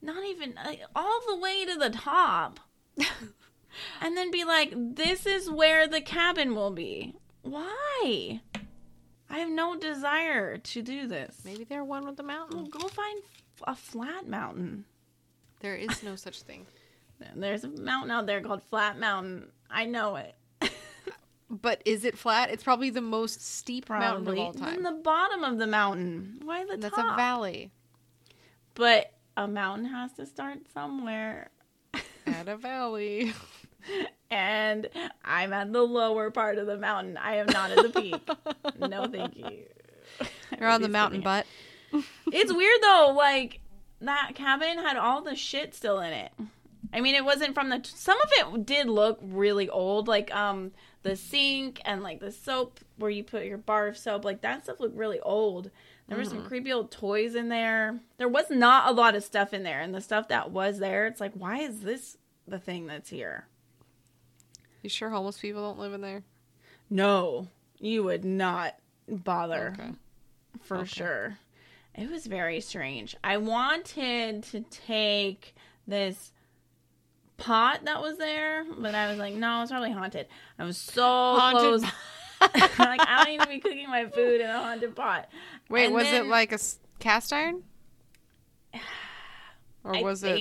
not 0.00 0.24
even 0.24 0.54
like, 0.64 0.80
all 0.94 1.20
the 1.26 1.36
way 1.36 1.64
to 1.64 1.74
the 1.76 1.90
top. 1.90 2.60
and 4.00 4.16
then 4.16 4.30
be 4.30 4.44
like 4.44 4.72
this 4.76 5.26
is 5.26 5.50
where 5.50 5.86
the 5.88 6.00
cabin 6.00 6.54
will 6.54 6.70
be. 6.70 7.14
Why? 7.42 8.40
I 9.30 9.38
have 9.38 9.50
no 9.50 9.76
desire 9.78 10.58
to 10.58 10.82
do 10.82 11.06
this. 11.06 11.40
Maybe 11.44 11.64
they're 11.64 11.84
one 11.84 12.06
with 12.06 12.16
the 12.16 12.22
mountain. 12.22 12.58
Well, 12.58 12.66
go 12.66 12.88
find 12.88 13.20
a 13.64 13.74
flat 13.74 14.28
mountain. 14.28 14.84
There 15.60 15.76
is 15.76 16.02
no 16.02 16.16
such 16.16 16.42
thing. 16.42 16.66
There's 17.36 17.64
a 17.64 17.68
mountain 17.68 18.10
out 18.10 18.26
there 18.26 18.40
called 18.40 18.62
Flat 18.62 18.98
Mountain. 18.98 19.50
I 19.70 19.84
know 19.84 20.16
it. 20.16 20.34
But 21.50 21.80
is 21.86 22.04
it 22.04 22.18
flat? 22.18 22.50
It's 22.50 22.62
probably 22.62 22.90
the 22.90 23.00
most 23.00 23.40
steep 23.40 23.88
mountain 23.88 24.28
of 24.28 24.38
all 24.38 24.52
time. 24.52 24.74
Then 24.74 24.82
the 24.82 25.00
bottom 25.02 25.44
of 25.44 25.58
the 25.58 25.66
mountain. 25.66 26.40
Why 26.44 26.64
the 26.64 26.76
That's 26.76 26.94
top? 26.94 27.14
a 27.14 27.16
valley. 27.16 27.70
But 28.74 29.14
a 29.36 29.48
mountain 29.48 29.86
has 29.86 30.12
to 30.14 30.26
start 30.26 30.58
somewhere. 30.74 31.50
At 32.26 32.48
a 32.48 32.56
valley. 32.56 33.32
And 34.30 34.88
I'm 35.24 35.52
at 35.52 35.72
the 35.72 35.82
lower 35.82 36.30
part 36.30 36.58
of 36.58 36.66
the 36.66 36.76
mountain. 36.76 37.16
I 37.16 37.36
am 37.36 37.46
not 37.46 37.70
at 37.70 37.82
the 37.82 38.00
peak. 38.00 38.28
no, 38.88 39.06
thank 39.06 39.36
you. 39.36 39.64
You're 40.58 40.68
on 40.68 40.82
the 40.82 40.88
mountain 40.88 41.22
butt. 41.22 41.46
It's 42.30 42.52
weird 42.52 42.80
though. 42.82 43.14
Like 43.16 43.60
that 44.00 44.32
cabin 44.34 44.78
had 44.78 44.96
all 44.96 45.22
the 45.22 45.34
shit 45.34 45.74
still 45.74 46.00
in 46.00 46.12
it. 46.12 46.32
I 46.92 47.00
mean, 47.00 47.14
it 47.14 47.24
wasn't 47.24 47.54
from 47.54 47.68
the. 47.68 47.80
Some 47.84 48.18
of 48.20 48.30
it 48.32 48.66
did 48.66 48.88
look 48.88 49.18
really 49.22 49.68
old, 49.68 50.08
like 50.08 50.34
um 50.34 50.72
the 51.02 51.16
sink 51.16 51.80
and 51.84 52.02
like 52.02 52.20
the 52.20 52.32
soap 52.32 52.80
where 52.96 53.10
you 53.10 53.24
put 53.24 53.44
your 53.44 53.58
bar 53.58 53.88
of 53.88 53.96
soap. 53.96 54.24
Like 54.24 54.42
that 54.42 54.64
stuff 54.64 54.80
looked 54.80 54.96
really 54.96 55.20
old. 55.20 55.70
There 56.08 56.16
were 56.16 56.24
some 56.24 56.46
creepy 56.46 56.72
old 56.72 56.90
toys 56.90 57.34
in 57.34 57.50
there. 57.50 58.00
There 58.16 58.28
was 58.28 58.46
not 58.48 58.88
a 58.88 58.92
lot 58.92 59.14
of 59.14 59.22
stuff 59.22 59.52
in 59.52 59.62
there, 59.62 59.82
and 59.82 59.94
the 59.94 60.00
stuff 60.00 60.28
that 60.28 60.50
was 60.50 60.78
there, 60.78 61.06
it's 61.06 61.20
like, 61.20 61.34
why 61.34 61.58
is 61.58 61.80
this 61.80 62.16
the 62.46 62.58
thing 62.58 62.86
that's 62.86 63.10
here? 63.10 63.46
You 64.82 64.88
sure 64.90 65.10
homeless 65.10 65.38
people 65.38 65.62
don't 65.62 65.78
live 65.78 65.92
in 65.92 66.00
there? 66.00 66.22
No, 66.90 67.48
you 67.78 68.04
would 68.04 68.24
not 68.24 68.76
bother. 69.08 69.74
Okay. 69.78 69.90
for 70.62 70.78
Okay. 70.78 70.86
sure. 70.86 71.38
It 71.94 72.08
was 72.10 72.26
very 72.26 72.60
strange. 72.60 73.16
I 73.24 73.38
wanted 73.38 74.44
to 74.44 74.60
take 74.70 75.54
this 75.86 76.32
pot 77.38 77.84
that 77.84 78.00
was 78.00 78.18
there, 78.18 78.64
but 78.78 78.94
I 78.94 79.08
was 79.10 79.18
like, 79.18 79.34
no, 79.34 79.62
it's 79.62 79.70
probably 79.70 79.90
haunted. 79.90 80.26
I 80.58 80.64
was 80.64 80.76
so 80.78 81.02
Haunted 81.02 81.60
close. 81.60 81.82
like, 82.78 83.00
I 83.00 83.24
don't 83.26 83.40
to 83.42 83.48
be 83.48 83.58
cooking 83.58 83.88
my 83.88 84.06
food 84.06 84.40
in 84.40 84.48
a 84.48 84.58
haunted 84.60 84.94
pot. 84.94 85.28
Wait, 85.68 85.86
And 85.86 85.94
was 85.94 86.06
it 86.06 86.26
like 86.26 86.52
a 86.52 86.54
s- 86.54 86.78
cast 87.00 87.32
iron? 87.32 87.64
Or 89.84 89.94
I 89.96 90.02
was 90.02 90.22
it? 90.24 90.38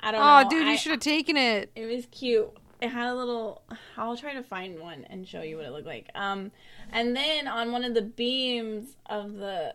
I 0.00 0.12
don't 0.12 0.20
Oh, 0.22 0.42
know. 0.42 0.48
dude, 0.50 0.66
I- 0.66 0.72
you 0.72 0.78
should 0.78 0.92
have 0.92 1.00
taken 1.00 1.36
it. 1.36 1.70
It 1.74 1.86
was 1.86 2.06
cute. 2.10 2.50
It 2.80 2.88
had 2.88 3.08
a 3.08 3.14
little. 3.14 3.62
I'll 3.96 4.16
try 4.16 4.34
to 4.34 4.42
find 4.42 4.78
one 4.78 5.04
and 5.08 5.26
show 5.26 5.42
you 5.42 5.56
what 5.56 5.66
it 5.66 5.72
looked 5.72 5.86
like. 5.86 6.10
Um, 6.14 6.50
and 6.92 7.14
then 7.16 7.46
on 7.48 7.72
one 7.72 7.84
of 7.84 7.94
the 7.94 8.02
beams 8.02 8.96
of 9.06 9.34
the 9.34 9.74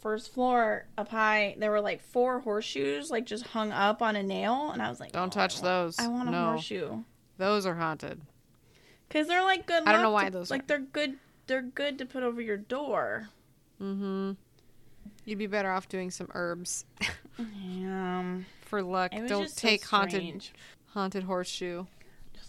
first 0.00 0.32
floor 0.32 0.86
up 0.98 1.08
high, 1.08 1.56
there 1.58 1.70
were 1.70 1.80
like 1.80 2.00
four 2.02 2.40
horseshoes, 2.40 3.10
like 3.10 3.26
just 3.26 3.46
hung 3.48 3.70
up 3.72 4.02
on 4.02 4.16
a 4.16 4.22
nail, 4.22 4.70
and 4.72 4.80
I 4.82 4.88
was 4.88 4.98
like, 5.00 5.12
Don't 5.12 5.28
"Oh, 5.36 5.40
touch 5.40 5.60
I 5.60 5.62
those. 5.64 5.98
I 5.98 6.08
want 6.08 6.28
a 6.28 6.32
No. 6.32 6.44
horseshoe 6.46 7.02
Those 7.38 7.66
are 7.66 7.74
haunted. 7.74 8.20
because 9.08 9.26
they're 9.28 9.44
like 9.44 9.66
good. 9.66 9.82
I 9.86 9.92
don't 9.92 10.02
know 10.02 10.10
why 10.10 10.24
to- 10.26 10.30
those 10.30 10.50
like 10.50 10.62
are. 10.62 10.66
they're 10.66 10.78
good. 10.80 11.16
They're 11.46 11.62
good 11.62 11.98
to 11.98 12.06
put 12.06 12.22
over 12.24 12.40
your 12.40 12.56
door. 12.56 13.28
Mm-hmm. 13.80 14.32
You'd 15.24 15.38
be 15.38 15.46
better 15.46 15.70
off 15.70 15.88
doing 15.88 16.10
some 16.10 16.28
herbs 16.34 16.84
Um, 17.38 18.46
for 18.62 18.82
luck. 18.82 19.12
Don't 19.12 19.28
just 19.28 19.58
so 19.58 19.68
take 19.68 19.84
haunted 19.84 20.48
haunted 20.88 21.24
horseshoe. 21.24 21.84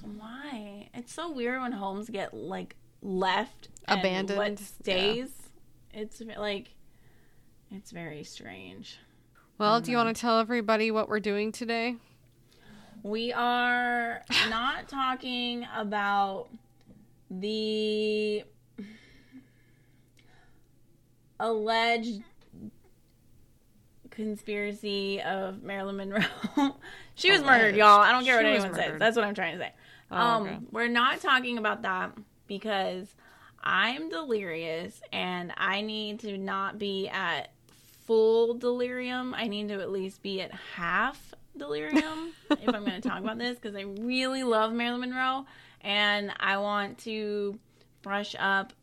Why? 0.03 0.89
It's 0.93 1.13
so 1.13 1.31
weird 1.31 1.61
when 1.61 1.71
homes 1.71 2.09
get 2.09 2.33
like 2.33 2.75
left 3.01 3.69
Abandoned, 3.87 4.31
And 4.31 4.37
what 4.37 4.59
yeah. 4.59 4.65
stays? 4.65 5.29
It's 5.93 6.21
like 6.37 6.69
it's 7.71 7.91
very 7.91 8.23
strange. 8.23 8.99
Well, 9.57 9.81
do 9.81 9.91
you 9.91 9.97
want 9.97 10.15
to 10.15 10.19
tell 10.19 10.39
everybody 10.39 10.91
what 10.91 11.09
we're 11.09 11.19
doing 11.19 11.51
today? 11.51 11.95
We 13.03 13.33
are 13.33 14.21
not 14.49 14.87
talking 14.87 15.65
about 15.75 16.47
the 17.31 18.43
alleged 21.39 22.21
conspiracy 24.11 25.21
of 25.21 25.63
Marilyn 25.63 25.97
Monroe. 25.97 26.21
she 27.15 27.31
was 27.31 27.41
murdered, 27.41 27.75
y'all. 27.75 27.99
I 27.99 28.11
don't 28.11 28.25
care 28.25 28.39
She 28.39 28.45
what 28.45 28.53
anyone 28.53 28.73
says. 28.73 28.99
That's 28.99 29.15
what 29.15 29.25
I'm 29.25 29.35
trying 29.35 29.57
to 29.57 29.63
say. 29.63 29.71
Oh, 30.11 30.17
um, 30.17 30.43
okay. 30.43 30.57
we're 30.71 30.87
not 30.87 31.21
talking 31.21 31.57
about 31.57 31.81
that 31.81 32.13
because 32.47 33.13
I'm 33.63 34.09
delirious 34.09 35.01
and 35.11 35.53
I 35.57 35.81
need 35.81 36.19
to 36.21 36.37
not 36.37 36.79
be 36.79 37.09
at 37.09 37.51
full 38.05 38.53
delirium. 38.53 39.33
I 39.33 39.47
need 39.47 39.67
to 39.67 39.81
at 39.81 39.91
least 39.91 40.21
be 40.21 40.41
at 40.41 40.51
half 40.51 41.33
delirium 41.57 42.33
if 42.49 42.67
I'm 42.73 42.85
going 42.85 43.01
to 43.01 43.07
talk 43.07 43.19
about 43.19 43.37
this 43.37 43.57
because 43.57 43.75
I 43.75 43.81
really 43.81 44.43
love 44.43 44.71
Marilyn 44.71 45.01
Monroe 45.01 45.45
and 45.81 46.31
I 46.39 46.57
want 46.57 46.99
to 46.99 47.59
brush 48.01 48.35
up 48.39 48.73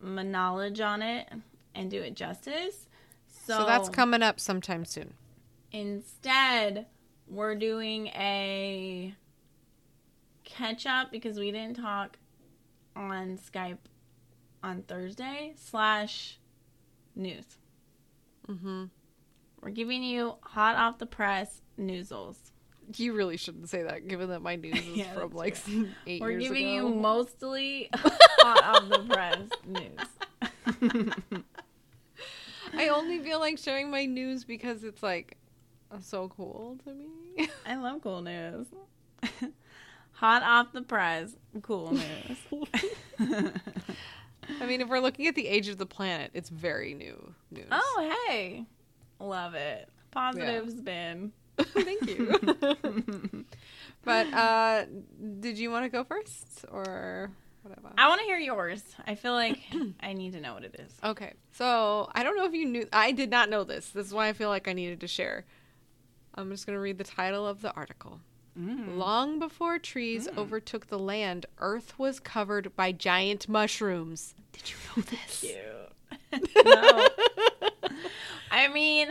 my 0.00 0.22
knowledge 0.22 0.80
on 0.80 1.02
it 1.02 1.28
and 1.74 1.90
do 1.90 2.00
it 2.00 2.14
justice. 2.14 2.88
So, 3.28 3.58
So, 3.58 3.66
that's 3.66 3.88
coming 3.88 4.22
up 4.22 4.40
sometime 4.40 4.84
soon. 4.84 5.14
Instead, 5.72 6.86
we're 7.28 7.54
doing 7.54 8.08
a 8.08 9.14
catch 10.52 10.86
up 10.86 11.10
because 11.10 11.38
we 11.38 11.50
didn't 11.50 11.76
talk 11.76 12.18
on 12.94 13.38
Skype 13.38 13.78
on 14.62 14.82
Thursday 14.82 15.54
slash 15.56 16.38
news. 17.14 17.46
Mm-hmm. 18.48 18.84
We're 19.60 19.70
giving 19.70 20.02
you 20.02 20.34
hot 20.42 20.76
off 20.76 20.98
the 20.98 21.06
press 21.06 21.62
newsels. 21.76 22.52
You 22.96 23.14
really 23.14 23.36
shouldn't 23.36 23.68
say 23.68 23.84
that, 23.84 24.08
given 24.08 24.28
that 24.30 24.42
my 24.42 24.56
news 24.56 24.78
is 24.78 24.86
Yeah, 24.96 25.14
from 25.14 25.30
like 25.32 25.56
eight 26.06 26.20
We're 26.20 26.32
years 26.32 26.42
giving 26.44 26.68
you 26.68 26.88
mostly 26.88 27.88
hot 27.94 28.64
off 28.64 28.88
the 28.88 28.98
press 29.08 29.48
news. 29.66 31.42
I 32.74 32.88
only 32.88 33.20
feel 33.20 33.38
like 33.38 33.58
sharing 33.58 33.90
my 33.90 34.06
news 34.06 34.44
because 34.44 34.82
it's 34.84 35.02
like 35.02 35.36
so 36.00 36.28
cool 36.28 36.78
to 36.84 36.92
me. 36.92 37.48
I 37.64 37.76
love 37.76 38.02
cool 38.02 38.22
news. 38.22 38.66
Hot 40.22 40.44
off 40.44 40.72
the 40.72 40.82
press, 40.82 41.34
cool 41.62 41.92
news. 41.92 42.70
I 44.60 44.66
mean, 44.66 44.80
if 44.80 44.88
we're 44.88 45.00
looking 45.00 45.26
at 45.26 45.34
the 45.34 45.48
age 45.48 45.66
of 45.66 45.78
the 45.78 45.86
planet, 45.86 46.30
it's 46.32 46.48
very 46.48 46.94
new 46.94 47.34
news. 47.50 47.66
Oh, 47.72 48.24
hey. 48.28 48.64
Love 49.18 49.54
it. 49.54 49.88
Positive 50.12 50.70
spin. 50.70 51.32
thank 51.58 52.08
you. 52.08 52.38
but 54.04 54.32
uh, 54.32 54.84
did 55.40 55.58
you 55.58 55.72
want 55.72 55.86
to 55.86 55.88
go 55.88 56.04
first 56.04 56.66
or 56.70 57.30
whatever? 57.62 57.88
I 57.98 58.08
want 58.08 58.20
to 58.20 58.24
hear 58.24 58.38
yours. 58.38 58.82
I 59.04 59.16
feel 59.16 59.32
like 59.32 59.58
I 60.00 60.12
need 60.12 60.34
to 60.34 60.40
know 60.40 60.54
what 60.54 60.62
it 60.62 60.76
is. 60.78 60.92
Okay, 61.02 61.32
so 61.52 62.08
I 62.14 62.22
don't 62.22 62.36
know 62.36 62.46
if 62.46 62.54
you 62.54 62.66
knew. 62.66 62.86
I 62.92 63.10
did 63.10 63.30
not 63.30 63.50
know 63.50 63.64
this. 63.64 63.90
This 63.90 64.06
is 64.06 64.14
why 64.14 64.28
I 64.28 64.34
feel 64.34 64.48
like 64.48 64.68
I 64.68 64.72
needed 64.72 65.00
to 65.00 65.08
share. 65.08 65.44
I'm 66.34 66.50
just 66.50 66.64
going 66.64 66.76
to 66.76 66.80
read 66.80 66.98
the 66.98 67.04
title 67.04 67.46
of 67.46 67.60
the 67.60 67.72
article. 67.72 68.20
Mm. 68.58 68.96
Long 68.98 69.38
before 69.38 69.78
trees 69.78 70.28
overtook 70.36 70.88
the 70.88 70.98
land, 70.98 71.46
Earth 71.58 71.98
was 71.98 72.20
covered 72.20 72.74
by 72.76 72.92
giant 72.92 73.48
mushrooms. 73.48 74.34
Did 74.52 74.70
you 74.70 74.76
know 74.96 75.02
this? 75.02 75.40
Cute. 75.40 76.54
no. 76.64 77.08
I 78.50 78.68
mean, 78.68 79.08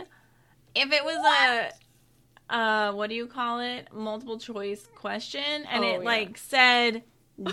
if 0.74 0.92
it 0.92 1.04
was 1.04 1.72
a, 2.48 2.54
uh, 2.54 2.92
what 2.92 3.08
do 3.08 3.16
you 3.16 3.26
call 3.26 3.60
it? 3.60 3.88
Multiple 3.92 4.38
choice 4.38 4.86
question, 4.94 5.64
and 5.68 5.84
Oh, 5.84 5.88
it 5.88 5.92
yeah. 6.00 6.04
like 6.06 6.38
said 6.38 7.02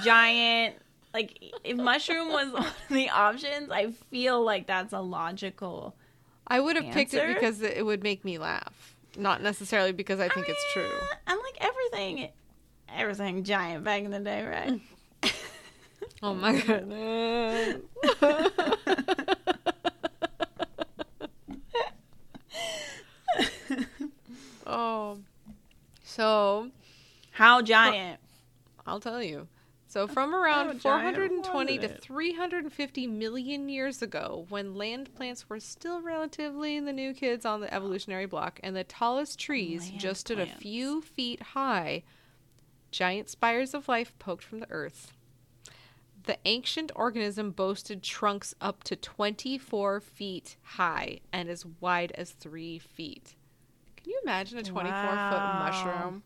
giant. 0.03 0.75
Like 1.11 1.43
if 1.63 1.75
mushroom 1.75 2.27
was 2.29 2.53
one 2.53 2.65
of 2.67 2.73
the 2.89 3.09
options, 3.09 3.71
I 3.71 3.91
feel 4.11 4.43
like 4.43 4.67
that's 4.67 4.93
a 4.93 5.01
logical. 5.01 5.95
I 6.47 6.59
would 6.59 6.75
have 6.75 6.93
picked 6.93 7.13
it 7.15 7.33
because 7.33 7.61
it 7.61 7.83
would 7.85 8.03
make 8.03 8.23
me 8.23 8.37
laugh, 8.37 8.95
not 9.17 9.41
necessarily 9.41 9.91
because 9.91 10.19
I 10.19 10.29
think 10.29 10.47
it's 10.49 10.73
true. 10.73 10.89
And 11.27 11.39
like 11.43 11.57
everything, 11.59 12.29
everything 12.95 13.43
giant 13.43 13.83
back 13.83 14.03
in 14.03 14.11
the 14.11 14.19
day, 14.19 14.43
right? 14.45 14.79
Oh 16.21 16.33
my 16.33 16.59
goodness. 16.59 17.77
oh. 24.67 25.17
So, 26.03 26.69
How 27.31 27.61
giant? 27.61 28.19
I'll 28.85 28.99
tell 28.99 29.23
you. 29.23 29.47
So, 29.89 30.07
from 30.07 30.35
around 30.35 30.67
How 30.67 30.99
420 30.99 31.79
to 31.79 31.87
350 31.87 33.07
million 33.07 33.69
years 33.69 34.03
ago, 34.03 34.45
when 34.49 34.75
land 34.75 35.11
plants 35.15 35.49
were 35.49 35.59
still 35.59 35.99
relatively 35.99 36.79
the 36.79 36.93
new 36.93 37.11
kids 37.11 37.43
on 37.43 37.59
the 37.59 37.73
evolutionary 37.73 38.27
block, 38.27 38.59
and 38.61 38.75
the 38.75 38.83
tallest 38.83 39.39
trees 39.39 39.89
Land 39.89 39.99
just 39.99 40.21
stood 40.21 40.37
plants. 40.37 40.53
a 40.53 40.59
few 40.59 41.01
feet 41.01 41.41
high, 41.41 42.03
giant 42.91 43.29
spires 43.29 43.73
of 43.73 43.87
life 43.87 44.13
poked 44.19 44.43
from 44.43 44.59
the 44.59 44.69
earth. 44.69 45.13
The 46.25 46.37
ancient 46.45 46.91
organism 46.95 47.49
boasted 47.49 48.03
trunks 48.03 48.53
up 48.61 48.83
to 48.83 48.95
24 48.95 50.01
feet 50.01 50.55
high 50.61 51.21
and 51.33 51.49
as 51.49 51.65
wide 51.65 52.11
as 52.11 52.29
3 52.29 52.77
feet. 52.77 53.33
Can 53.95 54.11
you 54.11 54.19
imagine 54.21 54.59
a 54.59 54.63
24 54.63 54.93
Wow. 54.93 55.29
foot 55.31 55.59
mushroom? 55.59 56.23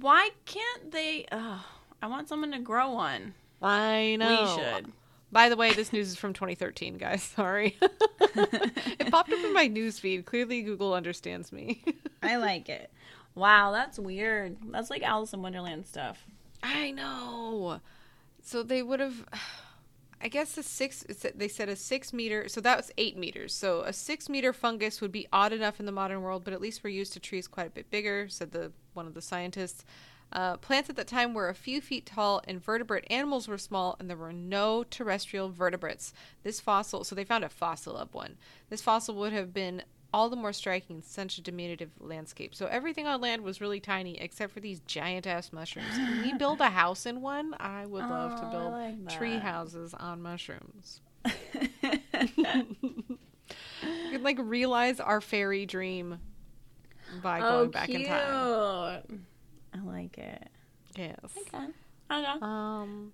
Why 0.00 0.30
can't 0.44 0.90
they? 0.92 1.26
Oh, 1.32 1.64
I 2.02 2.06
want 2.06 2.28
someone 2.28 2.52
to 2.52 2.58
grow 2.58 2.92
one. 2.92 3.34
I 3.60 4.16
know. 4.16 4.42
We 4.42 4.62
should. 4.62 4.92
By 5.30 5.48
the 5.48 5.56
way, 5.56 5.72
this 5.72 5.92
news 5.92 6.08
is 6.08 6.16
from 6.16 6.32
2013, 6.32 6.96
guys. 6.96 7.22
Sorry. 7.36 7.76
it 8.20 9.10
popped 9.10 9.32
up 9.32 9.44
in 9.44 9.52
my 9.52 9.66
news 9.66 9.98
feed. 9.98 10.24
Clearly, 10.24 10.62
Google 10.62 10.94
understands 10.94 11.52
me. 11.52 11.84
I 12.22 12.36
like 12.36 12.68
it. 12.68 12.90
Wow, 13.34 13.72
that's 13.72 13.98
weird. 13.98 14.56
That's 14.70 14.90
like 14.90 15.02
Alice 15.02 15.32
in 15.32 15.42
Wonderland 15.42 15.86
stuff. 15.86 16.24
I 16.62 16.90
know. 16.90 17.80
So 18.42 18.62
they 18.62 18.82
would 18.82 19.00
have. 19.00 19.24
I 20.20 20.28
guess 20.28 20.58
a 20.58 20.62
six. 20.62 21.04
They 21.34 21.48
said 21.48 21.68
a 21.68 21.76
six 21.76 22.12
meter. 22.12 22.48
So 22.48 22.60
that 22.60 22.76
was 22.76 22.90
eight 22.98 23.16
meters. 23.16 23.54
So 23.54 23.82
a 23.82 23.92
six 23.92 24.28
meter 24.28 24.52
fungus 24.52 25.00
would 25.00 25.12
be 25.12 25.28
odd 25.32 25.52
enough 25.52 25.80
in 25.80 25.86
the 25.86 25.92
modern 25.92 26.22
world, 26.22 26.44
but 26.44 26.52
at 26.52 26.60
least 26.60 26.82
we're 26.82 26.90
used 26.90 27.12
to 27.12 27.20
trees 27.20 27.46
quite 27.46 27.68
a 27.68 27.70
bit 27.70 27.90
bigger. 27.90 28.28
Said 28.28 28.52
the 28.52 28.72
one 28.94 29.06
of 29.06 29.14
the 29.14 29.22
scientists. 29.22 29.84
Uh, 30.30 30.58
plants 30.58 30.90
at 30.90 30.96
that 30.96 31.06
time 31.06 31.32
were 31.32 31.48
a 31.48 31.54
few 31.54 31.80
feet 31.80 32.04
tall, 32.04 32.42
and 32.46 32.62
vertebrate 32.62 33.06
animals 33.08 33.48
were 33.48 33.56
small, 33.56 33.96
and 33.98 34.10
there 34.10 34.16
were 34.16 34.32
no 34.32 34.84
terrestrial 34.84 35.48
vertebrates. 35.48 36.12
This 36.42 36.60
fossil, 36.60 37.02
so 37.02 37.14
they 37.14 37.24
found 37.24 37.44
a 37.44 37.48
fossil 37.48 37.96
of 37.96 38.12
one. 38.12 38.36
This 38.68 38.82
fossil 38.82 39.14
would 39.14 39.32
have 39.32 39.54
been 39.54 39.82
all 40.12 40.30
the 40.30 40.36
more 40.36 40.52
striking 40.52 40.96
in 40.96 41.02
such 41.02 41.38
a 41.38 41.42
diminutive 41.42 41.90
landscape. 42.00 42.54
So 42.54 42.66
everything 42.66 43.06
on 43.06 43.20
land 43.20 43.42
was 43.42 43.60
really 43.60 43.80
tiny, 43.80 44.18
except 44.20 44.52
for 44.52 44.60
these 44.60 44.80
giant 44.80 45.26
ass 45.26 45.52
mushrooms. 45.52 45.94
Can 45.94 46.22
we 46.22 46.32
build 46.38 46.60
a 46.60 46.70
house 46.70 47.04
in 47.06 47.20
one? 47.20 47.54
I 47.60 47.84
would 47.86 48.04
love 48.04 48.40
to 48.40 48.46
Oh, 48.46 48.50
build 48.50 48.72
like 48.72 49.18
tree 49.18 49.38
houses 49.38 49.94
on 49.94 50.22
mushrooms. 50.22 51.00
We 53.82 54.10
could 54.12 54.22
like 54.22 54.38
realize 54.40 55.00
our 55.00 55.20
fairy 55.20 55.66
dream 55.66 56.18
by 57.22 57.40
going 57.40 57.68
oh, 57.68 57.70
back 57.70 57.86
cute. 57.86 58.02
in 58.02 58.08
time. 58.08 58.26
Oh 58.28 59.00
I 59.74 59.80
like 59.84 60.18
it. 60.18 60.48
Yes. 60.96 61.16
Okay. 61.54 61.66
Okay. 62.10 62.38
Um, 62.42 63.12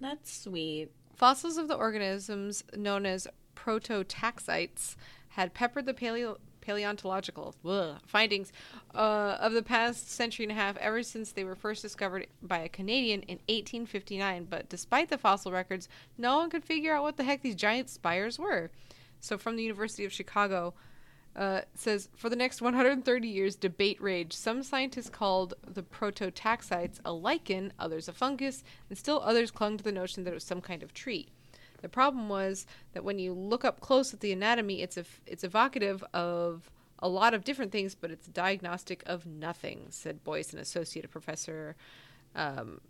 That's 0.00 0.32
sweet. 0.42 0.90
fossils 1.16 1.56
of 1.56 1.68
the 1.68 1.74
organisms 1.74 2.62
known 2.76 3.06
as 3.06 3.26
prototaxites 3.56 4.96
had 5.32 5.54
peppered 5.54 5.86
the 5.86 5.94
paleo- 5.94 6.38
paleontological 6.60 7.54
findings 8.06 8.52
uh, 8.94 9.36
of 9.40 9.52
the 9.52 9.62
past 9.62 10.10
century 10.10 10.44
and 10.44 10.52
a 10.52 10.54
half 10.54 10.76
ever 10.78 11.02
since 11.02 11.32
they 11.32 11.44
were 11.44 11.56
first 11.56 11.82
discovered 11.82 12.26
by 12.42 12.58
a 12.58 12.68
Canadian 12.68 13.22
in 13.22 13.38
1859. 13.48 14.46
But 14.48 14.68
despite 14.68 15.10
the 15.10 15.18
fossil 15.18 15.52
records, 15.52 15.88
no 16.16 16.36
one 16.36 16.50
could 16.50 16.64
figure 16.64 16.94
out 16.94 17.02
what 17.02 17.16
the 17.16 17.24
heck 17.24 17.42
these 17.42 17.56
giant 17.56 17.90
spires 17.90 18.38
were. 18.38 18.70
So, 19.20 19.38
from 19.38 19.56
the 19.56 19.62
University 19.62 20.04
of 20.04 20.12
Chicago, 20.12 20.74
uh, 21.34 21.62
says 21.74 22.08
for 22.16 22.28
the 22.28 22.36
next 22.36 22.60
130 22.60 23.28
years, 23.28 23.56
debate 23.56 24.00
raged. 24.00 24.34
Some 24.34 24.62
scientists 24.62 25.08
called 25.08 25.54
the 25.66 25.82
prototaxites 25.82 26.98
a 27.04 27.12
lichen, 27.12 27.72
others 27.78 28.08
a 28.08 28.12
fungus, 28.12 28.62
and 28.88 28.98
still 28.98 29.20
others 29.24 29.50
clung 29.50 29.78
to 29.78 29.84
the 29.84 29.92
notion 29.92 30.24
that 30.24 30.30
it 30.30 30.34
was 30.34 30.44
some 30.44 30.60
kind 30.60 30.82
of 30.82 30.92
tree. 30.92 31.28
The 31.82 31.88
problem 31.88 32.28
was 32.28 32.66
that 32.94 33.04
when 33.04 33.18
you 33.18 33.32
look 33.32 33.64
up 33.64 33.80
close 33.80 34.14
at 34.14 34.20
the 34.20 34.32
anatomy, 34.32 34.82
it's 34.82 34.98
it's 35.26 35.44
evocative 35.44 36.02
of 36.14 36.70
a 37.00 37.08
lot 37.08 37.34
of 37.34 37.44
different 37.44 37.72
things, 37.72 37.94
but 37.94 38.10
it's 38.10 38.26
diagnostic 38.28 39.02
of 39.06 39.26
nothing," 39.26 39.86
said 39.90 40.24
Boyce, 40.24 40.52
an 40.52 40.60
associate 40.60 41.10
professor 41.10 41.76
um, 42.34 42.80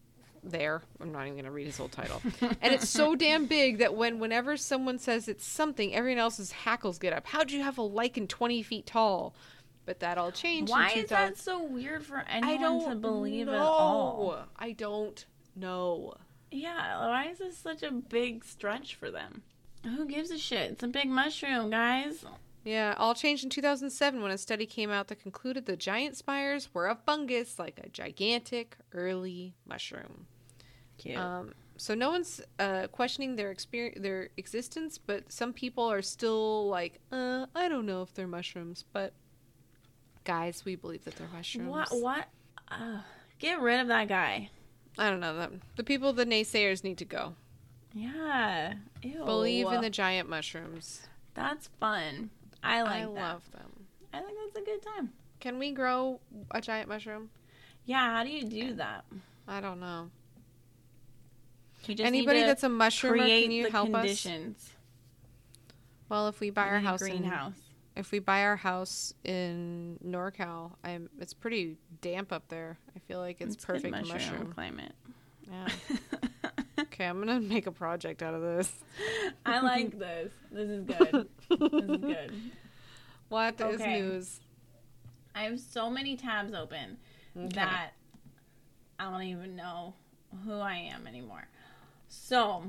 there. 0.42 0.82
I'm 1.00 1.12
not 1.12 1.22
even 1.22 1.34
going 1.34 1.44
to 1.44 1.50
read 1.50 1.66
his 1.66 1.78
whole 1.78 1.88
title. 1.88 2.20
and 2.40 2.74
it's 2.74 2.88
so 2.88 3.14
damn 3.16 3.46
big 3.46 3.78
that 3.78 3.94
when 3.94 4.18
whenever 4.18 4.56
someone 4.56 4.98
says 4.98 5.28
it's 5.28 5.46
something, 5.46 5.94
everyone 5.94 6.18
else's 6.18 6.52
hackles 6.52 6.98
get 6.98 7.12
up. 7.12 7.26
How 7.26 7.44
do 7.44 7.56
you 7.56 7.62
have 7.62 7.78
a 7.78 7.82
lichen 7.82 8.26
20 8.28 8.62
feet 8.62 8.86
tall? 8.86 9.34
But 9.84 9.98
that 10.00 10.16
all 10.16 10.30
changed. 10.30 10.70
Why 10.70 10.90
is 10.90 11.08
that 11.08 11.38
so 11.38 11.64
weird 11.64 12.04
for 12.04 12.18
I 12.18 12.24
anyone 12.28 12.60
don't 12.60 12.90
to 12.90 12.94
believe 12.96 13.46
know. 13.46 13.54
at 13.54 13.60
all? 13.60 14.44
I 14.56 14.72
don't 14.72 15.24
know. 15.56 16.14
Yeah, 16.52 17.06
why 17.06 17.28
is 17.28 17.38
this 17.38 17.56
such 17.56 17.82
a 17.82 17.90
big 17.90 18.44
stretch 18.44 18.94
for 18.94 19.10
them? 19.10 19.42
Who 19.84 20.06
gives 20.06 20.30
a 20.30 20.38
shit? 20.38 20.72
It's 20.72 20.82
a 20.82 20.88
big 20.88 21.08
mushroom, 21.08 21.70
guys. 21.70 22.24
Yeah, 22.64 22.94
all 22.96 23.14
changed 23.14 23.42
in 23.42 23.50
2007 23.50 24.22
when 24.22 24.30
a 24.30 24.38
study 24.38 24.66
came 24.66 24.90
out 24.90 25.08
that 25.08 25.20
concluded 25.20 25.66
the 25.66 25.76
giant 25.76 26.16
spires 26.16 26.68
were 26.72 26.86
a 26.86 26.94
fungus 26.94 27.58
like 27.58 27.80
a 27.82 27.88
gigantic 27.88 28.76
early 28.92 29.54
mushroom. 29.66 30.26
Cute. 30.98 31.16
Um, 31.16 31.54
so 31.76 31.94
no 31.94 32.10
one's 32.10 32.40
uh, 32.60 32.86
questioning 32.92 33.34
their 33.34 33.50
experience, 33.50 33.98
their 34.00 34.28
existence, 34.36 34.98
but 34.98 35.32
some 35.32 35.52
people 35.52 35.90
are 35.90 36.02
still 36.02 36.68
like, 36.68 37.00
uh, 37.10 37.46
I 37.56 37.68
don't 37.68 37.86
know 37.86 38.02
if 38.02 38.14
they're 38.14 38.28
mushrooms, 38.28 38.84
but 38.92 39.12
guys, 40.22 40.64
we 40.64 40.76
believe 40.76 41.04
that 41.04 41.16
they're 41.16 41.26
mushrooms. 41.34 41.68
what? 41.68 41.88
What? 41.90 42.28
Uh, 42.68 43.00
get 43.40 43.60
rid 43.60 43.80
of 43.80 43.88
that 43.88 44.06
guy. 44.06 44.50
I 44.98 45.10
don't 45.10 45.20
know 45.20 45.36
them. 45.36 45.62
The 45.76 45.84
people, 45.84 46.12
the 46.12 46.26
naysayers, 46.26 46.84
need 46.84 46.98
to 46.98 47.04
go. 47.04 47.34
Yeah. 47.94 48.74
Ew. 49.02 49.24
Believe 49.24 49.68
in 49.68 49.80
the 49.80 49.90
giant 49.90 50.28
mushrooms. 50.28 51.02
That's 51.34 51.68
fun. 51.80 52.30
I 52.62 52.82
like 52.82 52.92
I 52.92 53.00
that. 53.00 53.10
love 53.10 53.50
them. 53.52 53.86
I 54.12 54.20
think 54.20 54.38
that's 54.44 54.62
a 54.62 54.64
good 54.70 54.82
time. 54.82 55.12
Can 55.40 55.58
we 55.58 55.72
grow 55.72 56.20
a 56.50 56.60
giant 56.60 56.88
mushroom? 56.88 57.30
Yeah. 57.84 58.16
How 58.16 58.24
do 58.24 58.30
you 58.30 58.44
do 58.44 58.74
that? 58.74 59.04
I 59.48 59.60
don't 59.60 59.80
know. 59.80 60.10
You 61.86 61.94
just 61.96 62.06
Anybody 62.06 62.42
that's 62.42 62.62
a 62.62 62.68
mushroomer, 62.68 63.26
can 63.26 63.50
you 63.50 63.64
the 63.64 63.70
help 63.70 63.92
us? 63.94 64.26
Well, 66.08 66.28
if 66.28 66.38
we 66.40 66.50
buy 66.50 66.66
our 66.68 66.74
You 66.76 66.80
need 66.80 66.86
a 66.86 66.88
house 66.90 67.02
in 67.02 67.08
greenhouse. 67.08 67.52
If 67.96 68.10
we 68.12 68.18
buy 68.18 68.42
our 68.44 68.56
house 68.56 69.12
in 69.24 69.98
NorCal, 70.04 70.72
I'm 70.84 71.08
it's 71.20 71.34
pretty 71.34 71.76
damp 72.00 72.32
up 72.32 72.48
there. 72.48 72.78
I 72.96 72.98
feel 73.00 73.18
like 73.18 73.40
it's, 73.40 73.54
It's 73.56 73.64
perfect 73.64 73.90
mushroom, 73.90 74.08
mushroom. 74.18 74.52
climate. 74.52 74.92
Yeah. 75.50 75.68
okay, 76.80 77.04
I'm 77.06 77.18
gonna 77.18 77.40
make 77.40 77.66
a 77.66 77.72
project 77.72 78.22
out 78.22 78.34
of 78.34 78.40
this. 78.42 78.72
I 79.44 79.60
like 79.60 79.98
this. 79.98 80.32
This 80.50 80.68
is 80.68 80.84
good. 80.84 81.28
this 81.50 81.72
is 81.90 81.96
good. 81.98 82.32
What 83.28 83.60
is 83.60 83.80
Okay. 83.80 84.00
news? 84.00 84.40
I 85.34 85.44
have 85.44 85.58
so 85.60 85.88
many 85.90 86.16
tabs 86.16 86.52
open 86.54 86.98
Okay. 87.36 87.48
that 87.54 87.92
I 88.98 89.10
don't 89.10 89.22
even 89.22 89.56
know 89.56 89.94
who 90.44 90.52
I 90.60 90.74
am 90.76 91.06
anymore. 91.06 91.48
So 92.08 92.64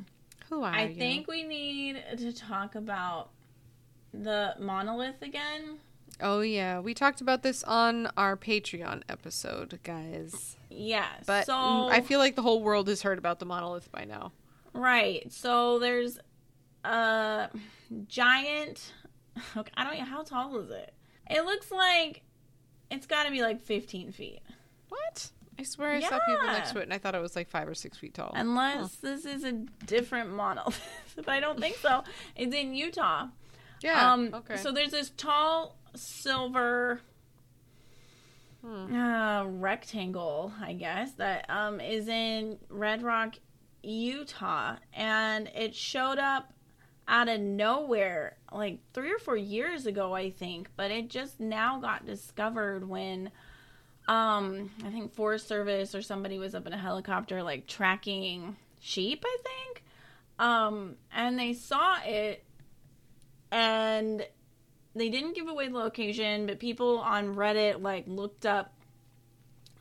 Who 0.49 0.63
are 0.63 0.71
I 0.73 0.85
you? 0.85 0.95
think 0.95 1.27
we 1.27 1.43
need 1.43 2.01
to 2.17 2.31
talk 2.33 2.75
about 2.75 3.29
the 4.13 4.55
monolith 4.59 5.21
again. 5.21 5.79
Oh 6.21 6.41
yeah, 6.41 6.79
we 6.79 6.93
talked 6.93 7.21
about 7.21 7.41
this 7.43 7.63
on 7.63 8.07
our 8.15 8.37
Patreon 8.37 9.01
episode, 9.09 9.79
guys. 9.83 10.57
Yeah, 10.69 11.07
But 11.25 11.45
so 11.45 11.55
I 11.55 12.01
feel 12.01 12.19
like 12.19 12.35
the 12.35 12.41
whole 12.43 12.61
world 12.61 12.87
has 12.87 13.01
heard 13.01 13.17
about 13.17 13.39
the 13.39 13.45
monolith 13.45 13.91
by 13.91 14.05
now. 14.05 14.31
right. 14.73 15.31
So 15.31 15.79
there's 15.79 16.19
a 16.83 17.49
giant. 18.07 18.93
Okay, 19.57 19.71
I 19.75 19.83
don't. 19.83 19.97
Know 19.97 20.05
how 20.05 20.21
tall 20.21 20.59
is 20.59 20.69
it? 20.69 20.93
It 21.27 21.43
looks 21.43 21.71
like 21.71 22.21
it's 22.91 23.07
got 23.07 23.23
to 23.23 23.31
be 23.31 23.41
like 23.41 23.59
15 23.61 24.11
feet. 24.11 24.41
What? 24.89 25.31
I 25.57 25.63
swear 25.63 25.93
I 25.93 26.01
saw 26.01 26.19
people 26.27 26.45
next 26.45 26.71
to 26.73 26.79
it 26.79 26.83
and 26.83 26.93
I 26.93 26.99
thought 26.99 27.15
it 27.15 27.21
was 27.21 27.35
like 27.35 27.47
five 27.49 27.67
or 27.67 27.73
six 27.73 27.97
feet 27.97 28.13
tall. 28.13 28.31
Unless 28.35 28.97
this 28.97 29.25
is 29.25 29.43
a 29.43 29.53
different 29.87 30.31
monolith, 30.31 30.79
but 31.15 31.29
I 31.29 31.39
don't 31.39 31.59
think 31.59 31.77
so. 31.77 32.03
It's 32.35 32.53
in 32.53 32.75
Utah. 32.75 33.27
Yeah. 33.83 34.11
um, 34.13 34.31
okay. 34.33 34.57
So 34.57 34.71
there's 34.71 34.91
this 34.91 35.11
tall 35.11 35.77
silver 35.95 37.01
Hmm. 38.61 38.95
uh, 38.95 39.43
rectangle, 39.45 40.53
I 40.61 40.71
guess, 40.73 41.11
that 41.15 41.49
um, 41.49 41.81
is 41.81 42.07
in 42.07 42.57
Red 42.69 43.03
Rock, 43.03 43.35
Utah, 43.81 44.77
and 44.93 45.49
it 45.53 45.75
showed 45.75 46.17
up 46.17 46.53
out 47.05 47.27
of 47.27 47.41
nowhere 47.41 48.37
like 48.53 48.79
three 48.93 49.11
or 49.11 49.19
four 49.19 49.35
years 49.35 49.85
ago, 49.85 50.13
I 50.13 50.29
think, 50.29 50.69
but 50.77 50.91
it 50.91 51.09
just 51.09 51.41
now 51.41 51.79
got 51.79 52.05
discovered 52.05 52.87
when 52.87 53.31
um 54.07 54.69
I 54.85 54.89
think 54.89 55.13
Forest 55.13 55.47
Service 55.49 55.93
or 55.95 56.01
somebody 56.01 56.37
was 56.37 56.55
up 56.55 56.65
in 56.65 56.71
a 56.71 56.77
helicopter 56.77 57.43
like 57.43 57.67
tracking 57.67 58.55
sheep, 58.79 59.25
I 59.25 59.37
think. 59.43 59.83
Um 60.39 60.95
and 61.13 61.37
they 61.37 61.51
saw 61.51 61.97
it 62.05 62.45
and 63.53 64.25
they 64.95 65.09
didn't 65.09 65.35
give 65.35 65.47
away 65.47 65.67
the 65.67 65.77
location, 65.77 66.47
but 66.47 66.59
people 66.59 66.97
on 66.97 67.35
Reddit 67.35 67.81
like 67.81 68.05
looked 68.07 68.45
up 68.45 68.73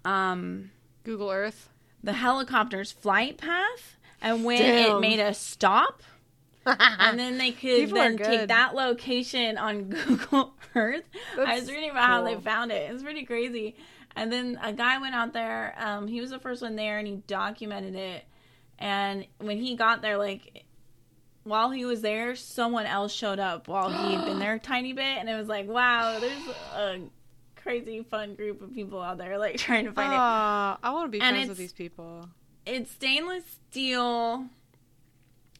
um 0.05 0.71
Google 1.05 1.31
Earth. 1.31 1.69
the 2.03 2.13
helicopter's 2.13 2.93
flight 2.93 3.39
path 3.39 3.97
and 4.21 4.45
when 4.45 4.59
Damn. 4.59 4.97
it 4.97 5.01
made 5.01 5.21
a 5.21 5.35
stop. 5.35 6.03
and 6.67 7.19
then 7.19 7.39
they 7.39 7.51
could 7.51 7.87
People 7.87 7.99
then 7.99 8.17
take 8.17 8.49
that 8.49 8.75
location 8.75 9.59
on 9.59 9.85
Google 9.89 10.55
Earth. 10.77 11.03
I 11.37 11.59
was 11.59 11.69
reading 11.69 11.91
about 11.91 12.05
how 12.05 12.23
they 12.23 12.37
found 12.37 12.71
it. 12.71 12.89
It's 12.93 13.03
pretty 13.03 13.25
crazy. 13.25 13.75
And 14.15 14.31
then 14.31 14.59
a 14.63 14.73
guy 14.73 14.99
went 14.99 15.15
out 15.15 15.33
there. 15.33 15.75
Um, 15.79 16.07
he 16.07 16.21
was 16.21 16.31
the 16.31 16.39
first 16.39 16.63
one 16.63 16.77
there, 16.77 16.99
and 16.99 17.09
he 17.09 17.17
documented 17.27 17.97
it. 17.97 18.25
And 18.79 19.27
when 19.39 19.57
he 19.57 19.75
got 19.75 20.03
there, 20.03 20.19
like 20.19 20.62
while 21.45 21.71
he 21.71 21.85
was 21.85 22.01
there, 22.03 22.37
someone 22.37 22.87
else 22.87 23.13
showed 23.13 23.39
up 23.39 23.69
while 23.69 23.91
he 23.91 24.15
had 24.15 24.25
been 24.25 24.39
there 24.39 24.55
a 24.55 24.59
tiny 24.61 24.93
bit, 24.93 25.19
and 25.19 25.29
it 25.29 25.35
was 25.35 25.49
like, 25.49 25.69
wow, 25.69 26.19
there's 26.19 26.57
a 26.75 27.01
crazy 27.57 28.03
fun 28.03 28.35
group 28.35 28.61
of 28.63 28.75
people 28.75 29.01
out 29.01 29.19
there 29.19 29.39
like 29.39 29.57
trying 29.57 29.85
to 29.85 29.93
find 29.93 30.13
it. 30.13 30.17
Aw, 30.17 30.79
I 30.83 30.91
want 30.91 31.07
to 31.07 31.11
be 31.11 31.21
And 31.21 31.37
friends 31.37 31.49
with 31.49 31.59
these 31.59 31.73
people. 31.73 32.29
It's 32.67 32.91
stainless 32.91 33.45
steel. 33.71 34.47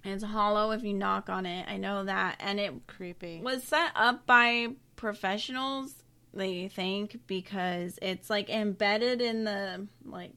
It's 0.05 0.25
hollow 0.25 0.73
if 0.73 0.83
you 0.83 0.95
knock 0.95 1.29
on 1.29 1.47
it. 1.47 1.67
I 1.69 1.77
know 1.77 2.05
that, 2.05 2.37
and 2.41 2.59
it 2.59 2.87
Creepy. 2.87 3.41
was 3.43 3.63
set 3.63 3.93
up 3.95 4.27
by 4.27 4.69
professionals 4.97 5.95
they 6.35 6.69
think 6.69 7.21
because 7.27 7.99
it's 8.01 8.31
like 8.31 8.49
embedded 8.49 9.21
in 9.21 9.45
the 9.45 9.87
like 10.05 10.33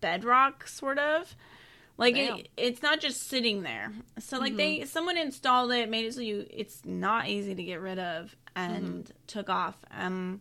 bedrock 0.00 0.66
sort 0.66 0.98
of 0.98 1.36
like 1.98 2.16
it, 2.16 2.48
it's 2.56 2.82
not 2.82 3.00
just 3.00 3.28
sitting 3.28 3.62
there. 3.62 3.92
So 4.18 4.38
like 4.38 4.56
they 4.56 4.84
someone 4.84 5.16
installed 5.16 5.72
it 5.72 5.88
made 5.88 6.06
it 6.06 6.14
so 6.14 6.20
you 6.20 6.46
it's 6.50 6.84
not 6.84 7.28
easy 7.28 7.54
to 7.54 7.62
get 7.62 7.80
rid 7.80 7.98
of 7.98 8.34
and 8.56 9.10
took 9.26 9.48
off. 9.48 9.76
Um 9.90 10.40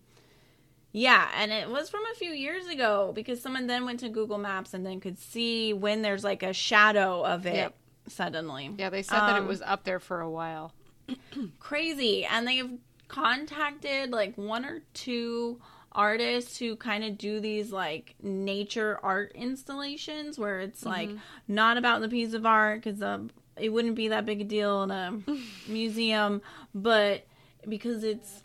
yeah 0.94 1.30
and 1.38 1.52
it 1.52 1.70
was 1.70 1.90
from 1.90 2.02
a 2.12 2.16
few 2.16 2.32
years 2.32 2.68
ago 2.68 3.12
because 3.16 3.42
someone 3.42 3.66
then 3.68 3.86
went 3.86 4.02
to 4.02 4.10
google 4.10 4.38
maps 4.38 4.74
and 4.74 4.86
then 4.86 5.00
could 5.00 5.18
see 5.18 5.72
when 5.72 6.02
there's 6.02 6.24
like 6.24 6.44
a 6.44 6.52
shadow 6.52 7.24
of 7.26 7.46
it 7.46 7.54
Yep. 7.56 7.74
suddenly. 8.08 8.72
Yeah, 8.78 8.90
they 8.90 9.02
said 9.04 9.22
that 9.22 9.36
it 9.38 9.42
Um, 9.42 9.48
was 9.48 9.62
up 9.62 9.84
there 9.84 10.00
for 10.00 10.20
a 10.22 10.30
while. 10.30 10.74
crazy. 11.60 12.26
And 12.26 12.48
they've 12.48 12.72
contacted 13.08 14.12
like 14.12 14.38
one 14.38 14.66
or 14.66 14.82
two 14.94 15.62
artists 15.94 16.58
who 16.58 16.76
kind 16.76 17.04
of 17.04 17.18
do 17.18 17.40
these 17.40 17.72
like 17.72 18.16
nature 18.22 19.00
art 19.04 19.32
installations 19.36 20.40
where 20.40 20.62
it's 20.62 20.86
like 20.86 21.10
not 21.48 21.78
about 21.78 22.02
the 22.02 22.08
piece 22.10 22.34
of 22.34 22.46
art 22.46 22.82
because 22.82 23.02
um, 23.02 23.30
it 23.58 23.70
wouldn't 23.70 23.96
be 23.96 24.08
that 24.08 24.26
big 24.26 24.42
a 24.42 24.44
deal 24.44 24.84
in 24.84 24.92
a 24.92 25.20
museum 25.68 26.42
but 26.74 27.26
because 27.68 28.04
it's 28.04 28.44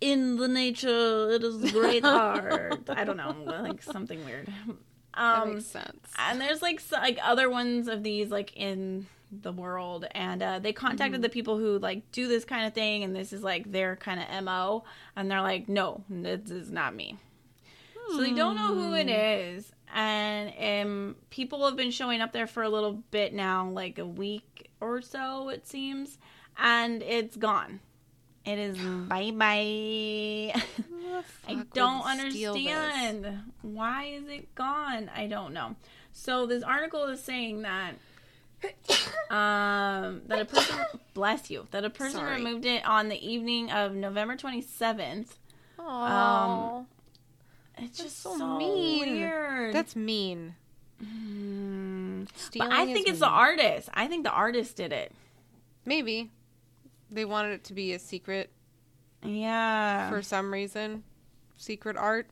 in 0.00 0.36
the 0.36 0.48
nature 0.48 1.30
it 1.30 1.44
is 1.44 1.70
great 1.72 2.04
art. 2.04 2.82
I 2.88 3.04
don't 3.04 3.16
know 3.16 3.36
like 3.46 3.82
something 3.82 4.24
weird. 4.24 4.48
That 5.14 5.42
um 5.42 5.54
makes 5.54 5.66
sense. 5.66 6.06
and 6.18 6.40
there's 6.40 6.62
like 6.62 6.80
so, 6.80 6.96
like 6.96 7.18
other 7.22 7.48
ones 7.48 7.86
of 7.86 8.02
these 8.02 8.30
like 8.30 8.56
in 8.56 9.06
the 9.40 9.52
world 9.52 10.04
and 10.12 10.42
uh, 10.42 10.58
they 10.58 10.72
contacted 10.72 11.14
Mm-hmm. 11.14 11.22
the 11.22 11.28
people 11.30 11.56
who 11.58 11.78
like 11.78 12.10
do 12.12 12.28
this 12.28 12.44
kind 12.44 12.66
of 12.66 12.74
thing 12.74 13.02
and 13.02 13.16
this 13.16 13.32
is 13.32 13.42
like 13.42 13.72
their 13.72 13.96
kind 13.96 14.20
of 14.20 14.44
mo 14.44 14.84
and 15.16 15.30
they're 15.30 15.40
like 15.40 15.68
no 15.68 16.04
this 16.10 16.50
is 16.50 16.70
not 16.70 16.94
me 16.94 17.16
so 18.10 18.18
they 18.18 18.32
don't 18.34 18.56
know 18.56 18.74
who 18.74 18.88
Hmm. 18.90 18.94
it 18.94 19.08
is 19.08 19.72
and 19.94 20.52
um, 20.86 21.16
people 21.30 21.64
have 21.66 21.76
been 21.76 21.90
showing 21.90 22.20
up 22.20 22.32
there 22.32 22.46
for 22.46 22.62
a 22.62 22.68
little 22.68 23.02
bit 23.10 23.32
now 23.32 23.68
like 23.68 23.98
a 23.98 24.06
week 24.06 24.70
or 24.80 25.00
so 25.00 25.48
it 25.48 25.66
seems 25.66 26.18
and 26.58 27.02
it's 27.02 27.36
gone 27.36 27.80
it 28.44 28.58
is 28.58 28.76
bye 29.08 29.30
bye 29.30 30.52
I 31.48 31.64
don't 31.74 32.04
understand. 32.04 33.42
Why 33.62 34.04
is 34.06 34.26
it 34.28 34.54
gone? 34.54 35.10
I 35.14 35.26
don't 35.26 35.52
know. 35.52 35.76
So 36.12 36.46
this 36.46 36.62
article 36.62 37.04
is 37.04 37.22
saying 37.22 37.62
that 37.62 37.94
um 39.30 40.22
that 40.26 40.40
a 40.40 40.44
person 40.44 40.76
bless 41.14 41.50
you 41.50 41.66
that 41.70 41.84
a 41.84 41.90
person 41.90 42.12
Sorry. 42.20 42.36
removed 42.36 42.64
it 42.66 42.84
on 42.86 43.08
the 43.08 43.26
evening 43.26 43.70
of 43.70 43.94
November 43.94 44.36
27th. 44.36 45.28
Oh, 45.78 46.86
It's 47.78 47.98
just 47.98 48.20
so 48.20 48.36
so, 48.38 48.56
mean. 48.58 49.16
weird. 49.18 49.74
that's 49.74 49.96
mean. 49.96 50.54
Mm. 51.02 52.28
But 52.56 52.70
I 52.72 52.86
think 52.92 53.08
it's 53.08 53.18
the 53.18 53.26
artist. 53.28 53.88
I 53.92 54.06
think 54.06 54.22
the 54.24 54.30
artist 54.30 54.76
did 54.76 54.92
it. 54.92 55.12
Maybe 55.84 56.30
they 57.10 57.24
wanted 57.24 57.52
it 57.54 57.64
to 57.64 57.74
be 57.74 57.92
a 57.94 57.98
secret 57.98 58.50
Yeah. 59.24 60.08
for 60.10 60.22
some 60.22 60.52
reason. 60.52 61.02
Secret 61.56 61.96
art. 61.96 62.28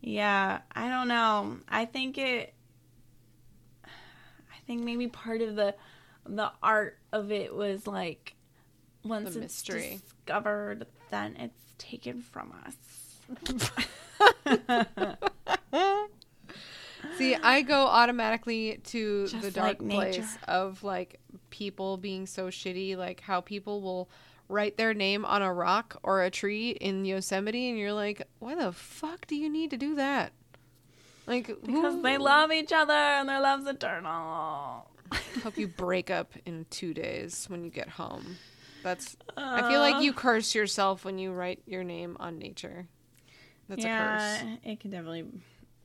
Yeah, 0.00 0.60
I 0.72 0.88
don't 0.88 1.08
know. 1.08 1.58
I 1.68 1.84
think 1.86 2.16
it. 2.18 2.54
I 4.64 4.66
think 4.66 4.82
maybe 4.82 5.08
part 5.08 5.42
of 5.42 5.56
the 5.56 5.74
the 6.26 6.50
art 6.62 6.98
of 7.12 7.30
it 7.30 7.54
was 7.54 7.86
like 7.86 8.34
once 9.04 9.28
it's 9.28 9.36
mystery. 9.36 10.00
discovered, 10.02 10.86
then 11.10 11.36
it's 11.36 11.74
taken 11.76 12.22
from 12.22 12.54
us. 12.64 12.76
See, 17.18 17.34
I 17.34 17.60
go 17.60 17.86
automatically 17.86 18.80
to 18.84 19.28
the 19.28 19.50
dark 19.50 19.82
like 19.82 19.90
place 19.90 20.38
of 20.48 20.82
like 20.82 21.20
people 21.50 21.98
being 21.98 22.26
so 22.26 22.46
shitty, 22.46 22.96
like 22.96 23.20
how 23.20 23.42
people 23.42 23.82
will 23.82 24.08
write 24.48 24.78
their 24.78 24.94
name 24.94 25.26
on 25.26 25.42
a 25.42 25.52
rock 25.52 25.98
or 26.02 26.22
a 26.22 26.30
tree 26.30 26.70
in 26.70 27.04
Yosemite, 27.04 27.68
and 27.68 27.78
you're 27.78 27.92
like, 27.92 28.26
why 28.38 28.54
the 28.54 28.72
fuck 28.72 29.26
do 29.26 29.36
you 29.36 29.50
need 29.50 29.70
to 29.70 29.76
do 29.76 29.94
that? 29.96 30.32
Like, 31.26 31.46
because 31.46 31.94
who- 31.94 32.02
they 32.02 32.18
love 32.18 32.52
each 32.52 32.72
other 32.72 32.92
and 32.92 33.28
their 33.28 33.40
love's 33.40 33.66
eternal. 33.66 34.90
hope 35.42 35.56
you 35.56 35.68
break 35.68 36.10
up 36.10 36.32
in 36.44 36.66
two 36.70 36.92
days 36.94 37.46
when 37.48 37.64
you 37.64 37.70
get 37.70 37.88
home. 37.88 38.36
That's. 38.82 39.16
I 39.36 39.68
feel 39.70 39.80
like 39.80 40.02
you 40.02 40.10
uh. 40.10 40.14
curse 40.14 40.54
yourself 40.54 41.04
when 41.04 41.18
you 41.18 41.32
write 41.32 41.62
your 41.66 41.84
name 41.84 42.16
on 42.20 42.38
nature. 42.38 42.86
That's 43.68 43.84
a 43.84 43.88
yeah, 43.88 44.38
curse. 44.38 44.58
it 44.64 44.80
can 44.80 44.90
definitely 44.90 45.20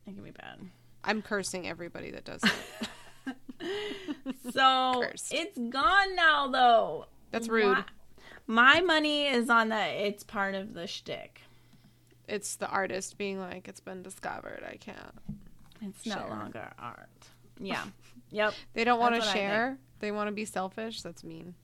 it 0.05 0.13
can 0.15 0.23
be 0.23 0.31
bad. 0.31 0.59
I'm 1.05 1.21
cursing 1.21 1.67
everybody 1.67 2.11
that 2.11 2.25
does 2.25 2.41
it. 2.43 2.87
So 4.53 5.01
Cursed. 5.03 5.33
it's 5.33 5.57
gone 5.57 6.15
now, 6.15 6.47
though. 6.47 7.05
That's 7.31 7.47
rude. 7.49 7.77
Why- 7.77 7.83
My 8.47 8.81
money 8.81 9.27
is 9.27 9.49
on 9.49 9.69
that. 9.69 9.87
It's 9.89 10.23
part 10.23 10.55
of 10.55 10.73
the 10.73 10.87
shtick. 10.87 11.41
It's 12.29 12.55
the 12.55 12.67
artist 12.69 13.17
being 13.17 13.39
like, 13.39 13.67
it's 13.67 13.79
been 13.79 14.03
discovered. 14.03 14.63
I 14.65 14.77
can't. 14.77 14.97
It's 15.81 16.05
no 16.05 16.25
longer 16.29 16.71
art. 16.77 17.09
Yeah. 17.61 17.83
yep. 18.31 18.53
They 18.73 18.85
don't 18.85 19.01
want 19.01 19.15
to 19.15 19.19
That's 19.19 19.27
what 19.27 19.35
I 19.35 19.39
think. 19.39 19.51
share. 19.51 19.77
They 19.99 20.11
want 20.13 20.29
to 20.29 20.31
be 20.31 20.45
selfish. 20.45 21.01
That's 21.01 21.25
mean. 21.25 21.55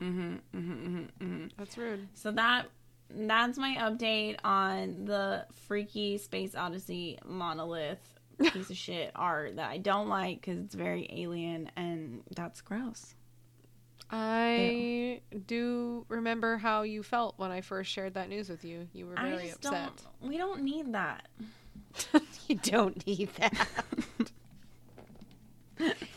Mm-hmm, 0.00 0.20
mm-hmm, 0.56 0.72
mm-hmm, 0.72 1.24
mm-hmm. 1.24 1.46
That's 1.58 1.76
rude. 1.76 2.08
So 2.14 2.32
that 2.32 2.68
that's 3.10 3.58
my 3.58 3.76
update 3.78 4.36
on 4.44 5.04
the 5.04 5.46
freaky 5.68 6.16
Space 6.16 6.54
Odyssey 6.54 7.18
monolith 7.26 8.00
piece 8.38 8.70
of 8.70 8.76
shit 8.78 9.12
art 9.14 9.56
that 9.56 9.70
I 9.70 9.76
don't 9.76 10.08
like 10.08 10.40
because 10.40 10.58
it's 10.58 10.74
very 10.74 11.06
alien 11.12 11.70
and 11.76 12.22
that's 12.34 12.62
gross. 12.62 13.14
I 14.12 15.20
do 15.46 16.04
remember 16.08 16.58
how 16.58 16.82
you 16.82 17.02
felt 17.02 17.34
when 17.38 17.50
I 17.50 17.62
first 17.62 17.90
shared 17.90 18.14
that 18.14 18.28
news 18.28 18.48
with 18.50 18.62
you. 18.64 18.86
You 18.92 19.06
were 19.06 19.14
very 19.14 19.50
upset. 19.50 19.72
don't. 19.72 20.02
We 20.30 20.36
don't 20.36 20.62
need 20.62 20.92
that. 20.92 21.26
you 22.48 22.56
don't 22.56 23.04
need 23.06 23.30
that. 23.36 23.68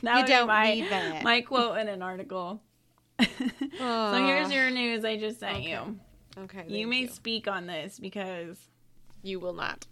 That 0.03 0.19
You 0.29 0.35
don't 0.35 0.47
my, 0.47 0.73
need 0.75 0.89
that. 0.91 1.23
My 1.23 1.41
quote 1.41 1.79
in 1.79 1.87
an 1.87 2.03
article. 2.03 2.61
so 3.19 3.25
here's 4.25 4.51
your 4.51 4.69
news 4.69 5.03
I 5.03 5.17
just 5.17 5.39
sent 5.39 5.55
Okay. 5.57 5.69
you. 5.71 5.99
Okay. 6.37 6.63
You 6.67 6.85
may 6.85 7.07
speak 7.07 7.47
on 7.47 7.65
this 7.65 7.97
because 7.97 8.59
You 9.23 9.39
will 9.39 9.53
not. 9.53 9.87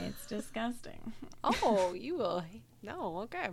it's 0.00 0.26
disgusting. 0.28 1.12
oh, 1.44 1.92
you 1.92 2.16
will. 2.16 2.42
No. 2.82 3.18
Okay. 3.24 3.48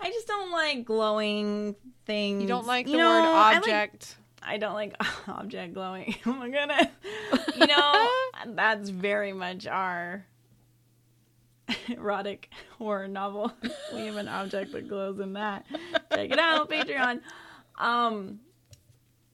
I 0.00 0.10
just 0.10 0.26
don't 0.28 0.50
like 0.52 0.84
glowing 0.84 1.74
things. 2.06 2.42
You 2.42 2.48
don't 2.48 2.66
like 2.66 2.86
the 2.86 2.92
You 2.92 2.98
word 2.98 3.02
know, 3.22 3.32
I 3.32 3.48
like- 3.54 3.56
object. 3.58 4.16
I 4.42 4.56
don't 4.56 4.74
like 4.74 4.94
object 5.28 5.74
glowing. 5.74 6.14
Oh 6.26 6.32
my 6.32 6.48
goodness. 6.48 6.86
You 7.56 7.66
know, 7.66 8.08
that's 8.54 8.88
very 8.88 9.32
much 9.32 9.66
our 9.66 10.24
erotic 11.88 12.48
horror 12.78 13.08
novel. 13.08 13.52
We 13.92 14.06
have 14.06 14.16
an 14.16 14.28
object 14.28 14.72
that 14.72 14.88
glows 14.88 15.20
in 15.20 15.34
that. 15.34 15.66
Check 16.12 16.30
it 16.30 16.38
out, 16.38 16.70
Patreon. 16.70 17.20
Um 17.78 18.40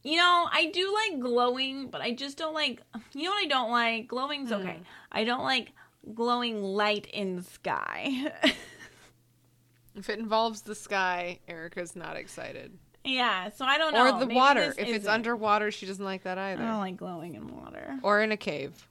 you 0.03 0.17
know, 0.19 0.47
I 0.53 0.67
do 0.67 0.93
like 0.93 1.21
glowing, 1.21 1.89
but 1.89 2.01
I 2.03 2.13
just 2.13 2.37
don't 2.37 2.55
like 2.55 2.83
you 3.13 3.23
know 3.25 3.31
what 3.31 3.45
I 3.45 3.49
don't 3.49 3.71
like? 3.71 4.09
Glowing's 4.09 4.53
okay. 4.53 4.81
I 5.13 5.25
don't 5.25 5.45
like 5.45 5.73
glowing 6.15 6.63
light 6.63 7.07
in 7.13 7.37
the 7.37 7.43
sky. 7.43 8.33
If 9.95 10.09
it 10.11 10.19
involves 10.19 10.63
the 10.63 10.75
sky, 10.75 11.39
Erica's 11.49 11.95
not 11.95 12.17
excited. 12.17 12.77
yeah, 13.05 13.49
so 13.51 13.65
I 13.65 13.79
don't 13.79 13.93
know. 13.95 14.15
Or 14.17 14.19
the 14.21 14.27
Maybe 14.27 14.35
water. 14.37 14.63
If 14.77 14.79
it's 14.89 14.91
isn't. 14.91 15.11
underwater, 15.11 15.71
she 15.71 15.87
doesn't 15.87 16.05
like 16.05 16.25
that 16.25 16.37
either. 16.39 16.63
I 16.63 16.65
either. 16.65 16.73
don't 16.73 16.81
like 16.81 16.97
glowing 16.97 17.35
in 17.35 17.49
water. 17.57 17.97
Or 18.03 18.21
in 18.23 18.33
a 18.33 18.37
cave. 18.37 18.89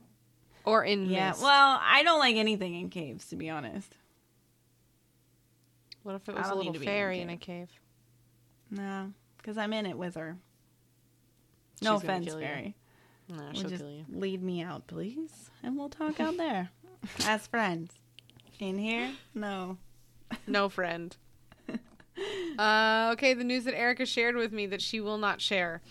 Or 0.66 0.84
in 0.86 1.08
Yeah, 1.10 1.30
mist. 1.30 1.42
well, 1.42 1.80
I 1.82 2.04
don't 2.04 2.20
like 2.20 2.38
anything 2.38 2.76
in 2.76 2.89
caves, 2.89 3.28
to 3.28 3.36
be 3.36 3.50
honest. 3.50 3.98
What 6.04 6.16
if 6.16 6.28
it 6.30 6.36
I 6.36 6.39
was 6.39 6.48
a 6.48 6.50
don't 6.52 6.60
need 6.60 6.66
little 6.68 6.74
to 6.74 6.80
be 6.80 6.86
in 6.86 6.89
a 6.92 6.96
fairy 6.96 7.20
in 7.22 7.30
a 7.30 7.38
cave. 7.38 7.70
No, 8.72 9.12
because 9.38 9.58
I'm 9.58 9.74
in 9.74 9.86
it 9.86 9.98
with 9.98 10.16
her. 10.16 10.38
She's 11.80 11.84
No 11.86 11.92
gonna 12.00 12.04
offense, 12.06 12.26
kill 12.28 12.39
you. 12.39 12.46
fairy. 12.46 12.76
No, 13.30 13.36
Well, 13.38 13.54
she'll 13.54 13.70
just 13.70 13.82
kill 13.84 13.92
you. 13.92 14.06
lead 14.10 14.42
me 14.44 14.62
out, 14.62 14.88
please, 14.88 15.50
and 15.63 15.78
we'll 15.78 15.89
talk 15.89 16.20
out 16.20 16.38
there 16.38 16.70
as 17.26 17.48
friends. 17.48 17.94
In 18.60 18.78
here, 18.78 19.12
no. 19.34 19.78
No 20.48 20.69
friend. 20.69 21.15
uh, 22.60 23.10
okay, 23.13 23.34
the 23.34 23.43
news 23.43 23.63
that 23.65 23.78
Erica 23.78 24.06
shared 24.06 24.36
with 24.36 24.52
me 24.52 24.65
that 24.67 24.82
she 24.82 25.00
will 25.00 25.17
not 25.17 25.41
share. 25.41 25.82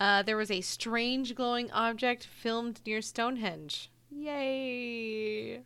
Uh, 0.00 0.22
there 0.22 0.36
was 0.36 0.50
a 0.50 0.60
strange 0.60 1.34
glowing 1.34 1.70
object 1.72 2.24
filmed 2.24 2.80
near 2.86 3.02
Stonehenge. 3.02 3.90
Yay! 4.10 5.60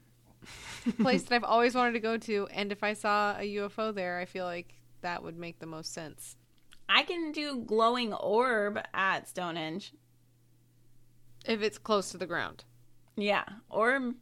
Place 1.00 1.22
that 1.24 1.34
I've 1.34 1.44
always 1.44 1.74
wanted 1.74 1.92
to 1.92 2.00
go 2.00 2.16
to, 2.16 2.48
and 2.52 2.72
if 2.72 2.82
I 2.82 2.94
saw 2.94 3.36
a 3.38 3.54
UFO 3.56 3.94
there, 3.94 4.18
I 4.18 4.24
feel 4.24 4.44
like 4.44 4.74
that 5.02 5.22
would 5.22 5.36
make 5.36 5.58
the 5.58 5.66
most 5.66 5.92
sense. 5.92 6.36
I 6.88 7.04
can 7.04 7.32
do 7.32 7.58
glowing 7.58 8.12
orb 8.12 8.78
at 8.92 9.28
Stonehenge. 9.28 9.92
If 11.46 11.62
it's 11.62 11.78
close 11.78 12.10
to 12.10 12.18
the 12.18 12.26
ground. 12.26 12.64
Yeah, 13.16 13.44
orb, 13.68 14.14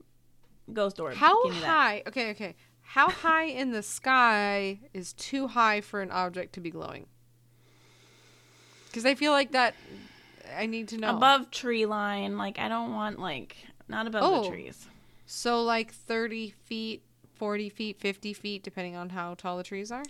ghost 0.73 1.01
orb. 1.01 1.15
How 1.15 1.49
high? 1.51 2.03
Okay, 2.07 2.31
okay. 2.31 2.57
How 2.93 3.09
high 3.09 3.45
in 3.45 3.71
the 3.71 3.83
sky 3.85 4.81
is 4.93 5.13
too 5.13 5.47
high 5.47 5.81
for 5.81 6.01
an 6.03 6.11
object 6.11 6.55
to 6.55 6.61
be 6.61 6.71
glowing? 6.71 7.07
Because 8.87 9.07
I 9.07 9.15
feel 9.15 9.31
like 9.33 9.53
that. 9.53 9.75
I 10.57 10.67
need 10.67 10.89
to 10.89 10.99
know. 10.99 11.17
Above 11.17 11.53
tree 11.53 11.87
line, 11.87 12.37
like 12.37 12.59
I 12.59 12.69
don't 12.69 12.93
want 12.93 13.21
like 13.21 13.57
not 13.87 14.09
above 14.09 14.23
Oh. 14.25 14.43
the 14.43 14.49
trees. 14.49 14.89
So 15.27 15.63
like 15.63 15.93
thirty 15.93 16.51
feet, 16.65 17.03
forty 17.37 17.69
feet, 17.69 18.01
fifty 18.01 18.33
feet, 18.33 18.65
depending 18.65 18.97
on 18.97 19.11
how 19.11 19.35
tall 19.35 19.57
the 19.57 19.63
trees 19.63 19.93
are. 19.93 20.03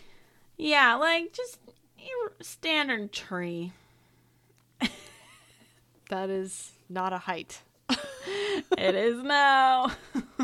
Yeah, 0.56 0.94
like 0.94 1.34
just 1.34 1.58
your 1.98 2.32
standard 2.40 3.12
tree. 3.12 3.72
That 6.08 6.28
is 6.30 6.72
not 6.88 7.12
a 7.12 7.18
height. 7.18 7.60
it 8.78 8.94
is 8.96 9.22
now. 9.22 9.92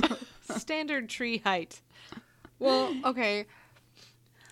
Standard 0.57 1.09
tree 1.09 1.39
height. 1.39 1.81
Well, 2.59 2.95
okay. 3.05 3.47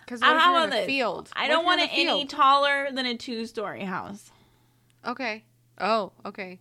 Because 0.01 0.21
in 0.21 0.27
about 0.27 0.71
a 0.73 0.85
field? 0.85 1.29
I 1.35 1.47
don't 1.47 1.65
want 1.65 1.81
it 1.81 1.89
any 1.91 2.25
taller 2.25 2.89
than 2.91 3.05
a 3.05 3.15
two-story 3.17 3.83
house. 3.83 4.31
Okay. 5.05 5.43
Oh, 5.79 6.11
okay. 6.25 6.59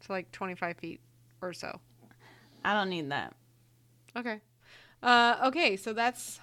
So 0.00 0.12
like 0.12 0.30
twenty-five 0.32 0.76
feet 0.76 1.00
or 1.40 1.52
so. 1.52 1.80
I 2.64 2.74
don't 2.74 2.90
need 2.90 3.10
that. 3.10 3.34
Okay. 4.16 4.40
Uh, 5.02 5.36
okay, 5.44 5.76
so 5.76 5.92
that's 5.92 6.40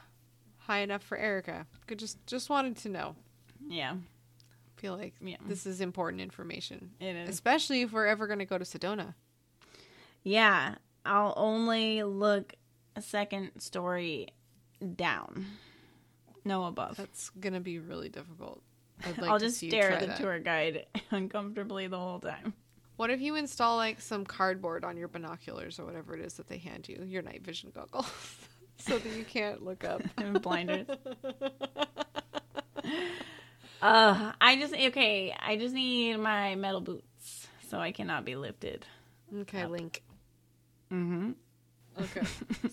high 0.59 0.79
enough 0.79 1.03
for 1.03 1.17
Erica. 1.17 1.65
Good, 1.87 1.99
just 1.99 2.25
just 2.27 2.49
wanted 2.49 2.77
to 2.77 2.89
know. 2.89 3.15
Yeah, 3.67 3.95
Feel 4.77 4.97
like 4.97 5.13
Yeah. 5.21 5.37
this 5.47 5.65
is 5.67 5.81
important 5.81 6.21
information, 6.21 6.91
it 6.99 7.15
is. 7.15 7.29
especially 7.29 7.81
if 7.81 7.91
we're 7.91 8.07
ever 8.07 8.25
going 8.25 8.39
to 8.39 8.45
go 8.45 8.57
to 8.57 8.65
Sedona. 8.65 9.13
Yeah, 10.23 10.75
I'll 11.05 11.33
only 11.37 12.01
look 12.03 12.53
a 12.95 13.01
second 13.01 13.51
story 13.59 14.27
down, 14.95 15.45
no 16.45 16.65
above. 16.65 16.97
That's 16.97 17.29
going 17.29 17.53
to 17.53 17.59
be 17.59 17.79
really 17.79 18.09
difficult. 18.09 18.61
I'd 19.03 19.17
like 19.17 19.29
I'll 19.31 19.39
to 19.39 19.45
just 19.45 19.57
see 19.57 19.69
stare 19.69 19.91
at 19.91 19.99
the 20.01 20.07
that. 20.07 20.17
tour 20.17 20.39
guide 20.39 20.85
uncomfortably 21.11 21.87
the 21.87 21.97
whole 21.97 22.19
time. 22.19 22.53
What 22.97 23.09
if 23.09 23.19
you 23.19 23.35
install 23.35 23.77
like 23.77 23.99
some 23.99 24.25
cardboard 24.25 24.83
on 24.85 24.95
your 24.97 25.07
binoculars 25.07 25.79
or 25.79 25.85
whatever 25.85 26.13
it 26.15 26.21
is 26.21 26.35
that 26.35 26.47
they 26.47 26.59
hand 26.59 26.87
you, 26.87 27.03
your 27.07 27.23
night 27.23 27.41
vision 27.43 27.71
goggles, 27.73 28.11
so 28.77 28.97
that 28.99 29.17
you 29.17 29.23
can't 29.23 29.63
look 29.63 29.83
up? 29.83 30.01
And 30.17 30.39
blinders. 30.41 30.87
Uh, 33.81 34.31
I 34.39 34.57
just 34.57 34.73
okay. 34.75 35.35
I 35.37 35.57
just 35.57 35.73
need 35.73 36.17
my 36.17 36.53
metal 36.53 36.81
boots, 36.81 37.47
so 37.69 37.79
I 37.79 37.91
cannot 37.91 38.25
be 38.25 38.35
lifted. 38.35 38.85
Okay, 39.35 39.65
Link. 39.65 40.03
Mm-hmm. 40.91 41.31
Okay. 41.99 42.21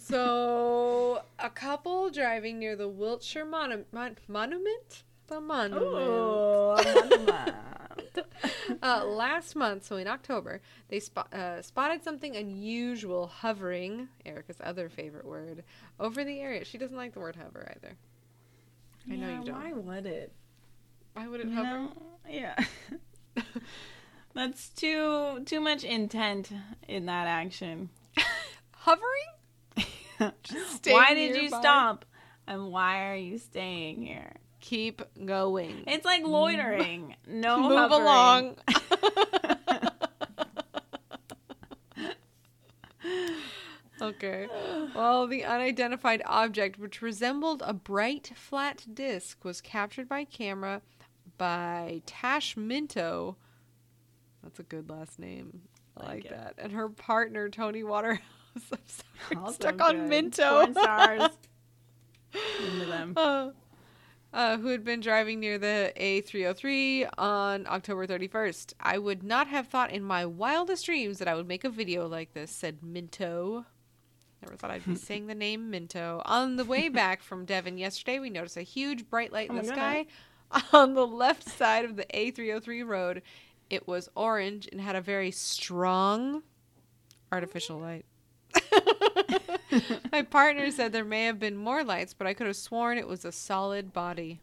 so, 0.01 1.23
a 1.39 1.51
couple 1.51 2.11
driving 2.11 2.59
near 2.59 2.77
the 2.77 2.89
Wiltshire 2.89 3.45
Monu- 3.47 3.85
Mon- 3.93 4.17
Monument? 4.29 5.03
The 5.27 5.41
monument. 5.41 5.85
Oh, 5.93 6.77
Uh, 8.83 9.05
last 9.05 9.57
month, 9.57 9.85
so 9.85 9.97
in 9.97 10.07
October, 10.07 10.61
they 10.89 11.01
spot, 11.01 11.33
uh, 11.35 11.61
spotted 11.63 12.05
something 12.05 12.37
unusual 12.37 13.27
hovering, 13.27 14.09
Erica's 14.25 14.59
other 14.63 14.89
favorite 14.89 15.25
word, 15.25 15.65
over 15.99 16.23
the 16.23 16.39
area. 16.39 16.65
She 16.65 16.79
doesn't 16.79 16.97
like 16.97 17.13
the 17.15 17.21
word 17.21 17.35
hover 17.37 17.73
either. 17.77 17.97
I 19.11 19.17
know 19.17 19.41
you 19.41 19.45
don't. 19.45 19.55
Why 19.55 19.73
would 19.73 20.07
it? 20.07 20.33
Why 21.15 21.27
would 21.27 21.41
it 21.41 21.47
You 21.49 21.55
hover? 21.55 21.67
know? 21.69 21.93
Yeah. 22.29 22.55
That's 24.35 24.69
too 24.69 25.43
too 25.45 25.61
much 25.61 25.83
intent 25.83 26.53
in 26.87 27.07
that 27.07 27.27
action. 27.27 27.89
Hovering? 28.89 30.33
why 30.87 31.13
did 31.15 31.37
you 31.37 31.43
nearby. 31.43 31.61
stop? 31.61 32.07
And 32.47 32.69
why 32.73 33.11
are 33.11 33.17
you 33.17 33.37
staying 33.37 34.01
here? 34.01 34.37
Keep 34.61 35.03
going. 35.27 35.85
It's 35.87 36.07
like 36.07 36.25
loitering. 36.25 37.15
No 37.27 37.61
Move 37.61 37.77
hovering. 37.77 38.03
along. 38.03 38.57
okay. 44.01 44.49
Well, 44.95 45.27
the 45.27 45.45
unidentified 45.45 46.23
object, 46.25 46.79
which 46.79 47.03
resembled 47.03 47.63
a 47.67 47.75
bright 47.75 48.33
flat 48.35 48.87
disc, 48.95 49.45
was 49.45 49.61
captured 49.61 50.09
by 50.09 50.25
camera 50.25 50.81
by 51.37 52.01
Tash 52.07 52.57
Minto. 52.57 53.37
That's 54.43 54.59
a 54.59 54.63
good 54.63 54.89
last 54.89 55.19
name. 55.19 55.61
I 55.95 56.07
Like 56.07 56.25
like, 56.25 56.31
that. 56.31 56.55
And 56.57 56.73
her 56.73 56.89
partner, 56.89 57.51
Tony 57.51 57.85
Waterhouse. 57.85 58.23
I'm 58.73 58.79
sorry. 58.87 59.45
Also 59.45 59.53
Stuck 59.55 59.81
on. 59.81 60.09
Minto. 60.09 60.51
Porn 60.51 60.73
stars. 60.75 61.31
Into 62.73 62.87
them. 62.87 63.13
uh, 63.17 63.51
uh, 64.33 64.59
who 64.59 64.69
had 64.69 64.85
been 64.85 65.01
driving 65.01 65.41
near 65.41 65.59
the 65.59 65.93
A303 65.97 67.09
on 67.17 67.67
October 67.67 68.07
31st. 68.07 68.75
I 68.81 68.99
would 68.99 69.23
not 69.23 69.49
have 69.49 69.69
thought 69.69 69.91
in 69.91 70.03
my 70.03 70.27
wildest 70.27 70.85
dreams 70.87 71.19
that 71.19 71.29
I 71.29 71.35
would 71.35 71.49
make 71.49 71.65
a 71.65 71.71
video 71.71 72.07
like 72.07 72.35
this, 72.35 72.51
said 72.51 72.83
Minto. 72.83 73.65
Never 74.43 74.57
thought 74.57 74.71
I'd 74.71 74.85
be 74.85 74.95
saying 74.97 75.27
the 75.27 75.35
name 75.35 75.71
Minto. 75.71 76.23
On 76.27 76.57
the 76.57 76.65
way 76.65 76.89
back 76.89 77.23
from 77.23 77.45
Devon 77.45 77.79
yesterday, 77.79 78.19
we 78.19 78.31
noticed 78.31 78.57
a 78.57 78.63
huge 78.63 79.09
bright 79.09 79.33
light 79.33 79.51
in 79.51 79.59
Oh 79.59 79.63
the 79.63 79.69
sky 79.69 80.07
on 80.73 80.95
the 80.95 81.07
left 81.07 81.49
side 81.49 81.85
of 81.85 81.97
the 81.97 82.05
A303 82.15 82.87
road. 82.87 83.23
It 83.71 83.89
was 83.89 84.09
orange 84.15 84.69
and 84.71 84.81
had 84.81 84.97
a 84.97 85.01
very 85.01 85.31
strong 85.31 86.43
artificial 87.33 87.79
light. 87.79 88.05
My 90.13 90.23
partner 90.23 90.71
said 90.71 90.93
there 90.93 91.05
may 91.05 91.25
have 91.27 91.39
been 91.39 91.57
more 91.57 91.85
lights, 91.85 92.15
but 92.15 92.27
I 92.27 92.35
could 92.35 92.47
have 92.47 92.57
sworn 92.57 92.99
it 92.99 93.07
was 93.07 93.25
a 93.25 93.33
solid 93.33 93.93
body. 93.93 94.41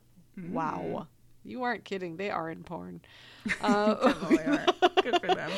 Wow. 0.50 1.08
You 1.44 1.64
aren't 1.64 1.86
kidding. 1.86 2.18
They 2.18 2.30
are 2.30 2.50
in 2.50 2.64
porn. 2.64 3.02
Uh, 3.62 3.94
Definitely 3.94 4.40
are. 4.40 4.66
Good 5.04 5.22
for 5.22 5.36
them. 5.36 5.52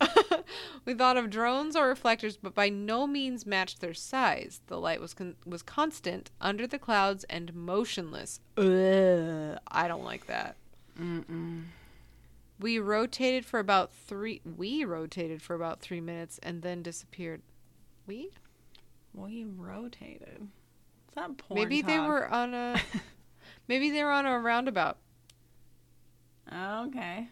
we 0.86 0.94
thought 0.94 1.18
of 1.18 1.28
drones 1.28 1.76
or 1.76 1.88
reflectors, 1.88 2.38
but 2.38 2.54
by 2.54 2.70
no 2.70 3.06
means 3.06 3.44
matched 3.44 3.82
their 3.82 3.92
size. 3.92 4.62
The 4.68 4.80
light 4.80 4.98
was 4.98 5.12
con- 5.12 5.36
was 5.44 5.62
constant, 5.62 6.30
under 6.40 6.66
the 6.66 6.78
clouds, 6.78 7.24
and 7.24 7.52
motionless. 7.54 8.40
Ugh, 8.56 9.58
I 9.68 9.88
don't 9.88 10.04
like 10.04 10.26
that. 10.26 10.56
Mm-mm. 10.98 11.64
We 12.58 12.78
rotated 12.78 13.44
for 13.44 13.58
about 13.60 13.92
three. 13.92 14.40
We 14.44 14.82
rotated 14.86 15.42
for 15.42 15.54
about 15.54 15.80
three 15.80 16.00
minutes 16.00 16.40
and 16.42 16.62
then 16.62 16.82
disappeared. 16.82 17.42
We? 18.06 18.30
We 19.14 19.44
rotated. 19.44 20.48
Is 21.08 21.14
that 21.14 21.36
porn 21.38 21.60
maybe 21.60 21.82
they 21.82 21.98
were 21.98 22.28
on 22.28 22.54
a. 22.54 22.76
maybe 23.68 23.90
they 23.90 24.02
were 24.02 24.10
on 24.10 24.26
a 24.26 24.38
roundabout. 24.38 24.98
Okay. 26.52 27.28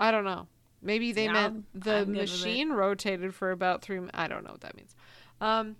I 0.00 0.10
don't 0.10 0.24
know. 0.24 0.46
Maybe 0.82 1.12
they 1.12 1.24
Yeah, 1.24 1.32
meant 1.32 1.64
the 1.74 1.90
I'm 1.92 2.04
good 2.06 2.08
with 2.08 2.16
it. 2.16 2.20
machine 2.20 2.72
rotated 2.72 3.34
for 3.34 3.50
about 3.50 3.82
three. 3.82 4.00
I 4.12 4.28
don't 4.28 4.44
know 4.44 4.52
what 4.52 4.60
that 4.62 4.76
means. 4.76 4.94
Um, 5.40 5.76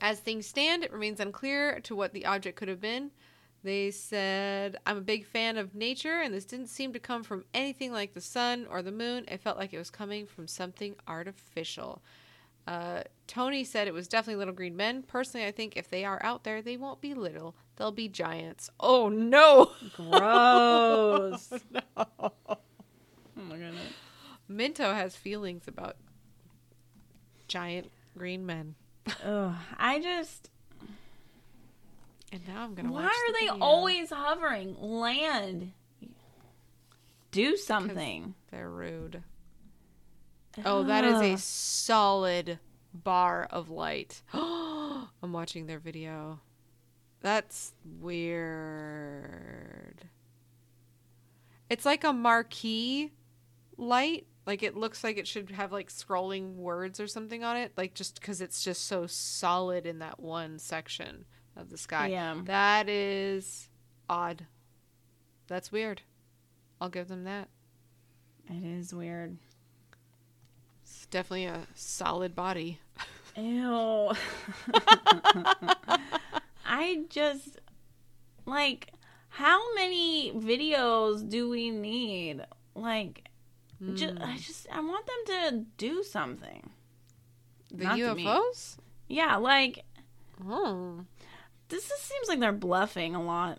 as 0.00 0.20
things 0.20 0.46
stand, 0.46 0.84
it 0.84 0.92
remains 0.92 1.20
unclear 1.20 1.80
to 1.80 1.94
what 1.96 2.12
the 2.12 2.26
object 2.26 2.56
could 2.56 2.68
have 2.68 2.80
been. 2.80 3.10
They 3.62 3.90
said, 3.90 4.76
I'm 4.86 4.98
a 4.98 5.00
big 5.00 5.26
fan 5.26 5.56
of 5.56 5.74
nature, 5.74 6.20
and 6.20 6.32
this 6.32 6.44
didn't 6.44 6.68
seem 6.68 6.92
to 6.92 7.00
come 7.00 7.24
from 7.24 7.44
anything 7.52 7.92
like 7.92 8.14
the 8.14 8.20
sun 8.20 8.66
or 8.70 8.82
the 8.82 8.92
moon. 8.92 9.24
It 9.28 9.40
felt 9.40 9.58
like 9.58 9.72
it 9.72 9.78
was 9.78 9.90
coming 9.90 10.26
from 10.26 10.46
something 10.46 10.94
artificial. 11.08 12.00
Uh, 12.66 13.02
Tony 13.26 13.62
said 13.64 13.86
it 13.86 13.94
was 13.94 14.08
definitely 14.08 14.36
little 14.36 14.54
green 14.54 14.76
men. 14.76 15.02
Personally, 15.02 15.46
I 15.46 15.52
think 15.52 15.76
if 15.76 15.88
they 15.88 16.04
are 16.04 16.20
out 16.24 16.44
there, 16.44 16.62
they 16.62 16.76
won't 16.76 17.00
be 17.00 17.14
little. 17.14 17.54
They'll 17.76 17.92
be 17.92 18.08
giants. 18.08 18.70
Oh, 18.80 19.08
no. 19.08 19.70
Gross. 19.94 21.52
no. 21.70 21.82
oh 21.96 22.58
my 23.36 23.56
goodness. 23.56 23.92
Minto 24.48 24.92
has 24.94 25.14
feelings 25.16 25.68
about 25.68 25.96
giant 27.48 27.90
green 28.16 28.46
men. 28.46 28.74
Ugh, 29.24 29.54
I 29.78 30.00
just 30.00 30.50
And 32.32 32.46
now 32.48 32.62
I'm 32.64 32.74
gonna. 32.74 32.90
Why 32.90 33.02
watch 33.04 33.12
are 33.12 33.26
the 33.28 33.32
they 33.40 33.46
video. 33.46 33.62
always 33.64 34.10
hovering? 34.10 34.76
Land. 34.80 35.72
Do 37.30 37.56
something. 37.56 38.34
They're 38.50 38.70
rude. 38.70 39.22
Oh, 40.64 40.84
that 40.84 41.04
is 41.04 41.20
a 41.20 41.32
ah. 41.34 41.36
solid 41.36 42.58
bar 42.92 43.46
of 43.50 43.70
light. 43.70 44.22
I'm 44.32 45.32
watching 45.32 45.66
their 45.66 45.78
video. 45.78 46.40
That's 47.20 47.74
weird. 48.00 50.04
It's 51.68 51.84
like 51.84 52.04
a 52.04 52.12
marquee 52.12 53.12
light. 53.76 54.26
Like 54.46 54.62
it 54.62 54.76
looks 54.76 55.02
like 55.02 55.18
it 55.18 55.26
should 55.26 55.50
have 55.50 55.72
like 55.72 55.88
scrolling 55.88 56.54
words 56.54 57.00
or 57.00 57.08
something 57.08 57.42
on 57.42 57.56
it. 57.56 57.72
Like 57.76 57.94
just 57.94 58.20
because 58.20 58.40
it's 58.40 58.62
just 58.62 58.84
so 58.84 59.06
solid 59.06 59.86
in 59.86 59.98
that 59.98 60.20
one 60.20 60.58
section 60.58 61.24
of 61.56 61.70
the 61.70 61.76
sky. 61.76 62.08
Yeah. 62.08 62.36
That 62.44 62.88
is 62.88 63.68
odd. 64.08 64.46
That's 65.48 65.72
weird. 65.72 66.02
I'll 66.80 66.88
give 66.88 67.08
them 67.08 67.24
that. 67.24 67.48
It 68.48 68.64
is 68.64 68.94
weird. 68.94 69.38
It's 71.06 71.12
definitely 71.12 71.44
a 71.46 71.60
solid 71.76 72.34
body. 72.34 72.80
Ew. 73.36 74.10
I 76.66 77.04
just 77.08 77.58
like 78.44 78.92
how 79.28 79.60
many 79.74 80.32
videos 80.32 81.28
do 81.28 81.48
we 81.48 81.70
need? 81.70 82.44
Like, 82.74 83.28
ju- 83.94 84.08
Hmm. 84.16 84.22
I 84.22 84.36
just 84.38 84.66
I 84.72 84.80
want 84.80 85.06
them 85.06 85.50
to 85.52 85.64
do 85.76 86.02
something. 86.02 86.70
The 87.72 87.84
Not. 87.84 87.98
UFOs? 87.98 88.76
Yeah, 89.08 89.36
like 89.36 89.84
Oh. 90.44 91.04
this 91.68 91.88
just 91.88 92.04
seems 92.04 92.26
like 92.28 92.40
they're 92.40 92.52
bluffing 92.52 93.14
a 93.14 93.22
lot. 93.22 93.58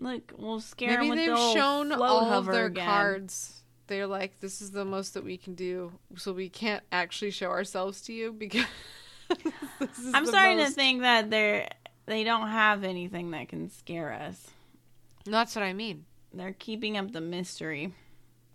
Like 0.00 0.32
we'll 0.36 0.60
scare 0.60 0.88
Maybe 0.90 1.00
them 1.02 1.08
with 1.10 1.18
they've 1.18 1.36
the 1.36 1.52
shown 1.52 1.92
all 1.92 2.24
of 2.32 2.46
their 2.46 2.66
again. 2.66 2.86
cards. 2.86 3.57
They're 3.88 4.06
like, 4.06 4.38
this 4.40 4.60
is 4.62 4.70
the 4.70 4.84
most 4.84 5.14
that 5.14 5.24
we 5.24 5.36
can 5.36 5.54
do, 5.54 5.92
so 6.16 6.32
we 6.32 6.48
can't 6.48 6.84
actually 6.92 7.30
show 7.32 7.48
ourselves 7.48 8.00
to 8.02 8.12
you 8.12 8.32
because. 8.32 8.64
this 9.80 9.98
is 9.98 10.14
I'm 10.14 10.24
starting 10.26 10.58
to 10.58 10.70
think 10.70 11.02
that 11.02 11.30
they're 11.30 11.68
they 12.06 12.24
don't 12.24 12.48
have 12.48 12.84
anything 12.84 13.30
that 13.32 13.48
can 13.48 13.70
scare 13.70 14.12
us. 14.12 14.46
That's 15.24 15.54
what 15.54 15.62
I 15.62 15.72
mean. 15.74 16.04
They're 16.32 16.54
keeping 16.58 16.96
up 16.96 17.12
the 17.12 17.20
mystery. 17.20 17.92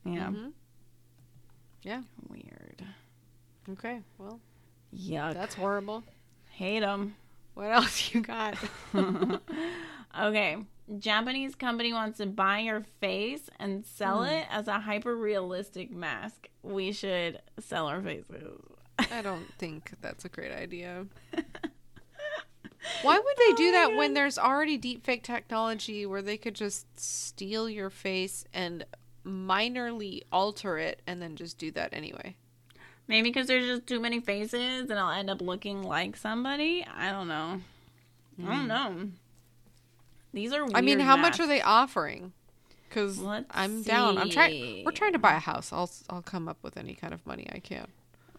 Yeah, 0.06 0.30
Mhm. 0.30 0.52
Yeah. 1.84 2.02
weird. 2.30 2.84
Okay. 3.72 4.02
Well, 4.18 4.40
Yuck. 4.96 5.34
that's 5.34 5.56
horrible. 5.56 6.04
Hate 6.52 6.80
them. 6.82 7.16
What 7.54 7.72
else 7.72 8.14
you 8.14 8.22
got? 8.22 8.56
okay. 10.20 10.58
Japanese 11.00 11.56
company 11.56 11.94
wants 11.94 12.18
to 12.18 12.26
buy 12.26 12.60
your 12.60 12.82
face 13.00 13.50
and 13.60 13.86
sell 13.86 14.24
Hmm. 14.24 14.30
it 14.32 14.48
as 14.50 14.68
a 14.68 14.80
hyper 14.80 15.16
realistic 15.16 15.92
mask. 15.92 16.48
We 16.62 16.92
should 16.92 17.42
sell 17.60 17.88
our 17.88 18.02
faces. 18.02 18.60
I 19.12 19.22
don't 19.22 19.52
think 19.58 19.92
that's 20.02 20.26
a 20.26 20.30
great 20.30 20.52
idea. 20.52 21.06
Why 23.02 23.18
would 23.18 23.38
they 23.38 23.54
do 23.54 23.70
Oh 23.70 23.72
that 23.72 23.96
when 23.96 24.14
there's 24.14 24.38
already 24.38 24.78
deepfake 24.78 25.24
technology 25.24 26.06
where 26.06 26.22
they 26.22 26.38
could 26.38 26.54
just 26.56 26.86
steal 27.00 27.70
your 27.70 27.90
face 27.90 28.44
and 28.54 28.86
minorly 29.26 30.22
alter 30.34 30.78
it 30.78 31.02
and 31.08 31.22
then 31.22 31.36
just 31.38 31.58
do 31.58 31.72
that 31.72 31.94
anyway? 31.94 32.36
Maybe 33.08 33.30
because 33.30 33.48
there's 33.48 33.66
just 33.66 33.88
too 33.88 34.00
many 34.02 34.20
faces 34.20 34.90
and 34.90 35.00
I'll 35.00 35.12
end 35.18 35.30
up 35.30 35.42
looking 35.42 35.82
like 35.82 36.18
somebody. 36.18 36.86
I 36.94 37.12
don't 37.12 37.28
know. 37.30 37.62
I 38.46 38.56
don't 38.56 38.68
know. 38.68 39.10
These 40.34 40.52
are. 40.54 40.66
I 40.74 40.82
mean, 40.82 41.00
how 41.00 41.16
much 41.18 41.40
are 41.40 41.48
they 41.48 41.62
offering? 41.62 42.34
Because 42.90 43.22
I'm 43.52 43.82
down. 43.84 44.18
I'm 44.18 44.30
trying. 44.30 44.84
We're 44.86 44.92
trying 44.92 45.14
to 45.14 45.20
buy 45.20 45.34
a 45.36 45.40
house. 45.40 45.72
I'll 45.74 45.90
I'll 46.10 46.22
come 46.22 46.48
up 46.48 46.58
with 46.62 46.78
any 46.78 46.94
kind 46.94 47.14
of 47.14 47.26
money 47.26 47.48
I 47.52 47.60
can. 47.60 47.88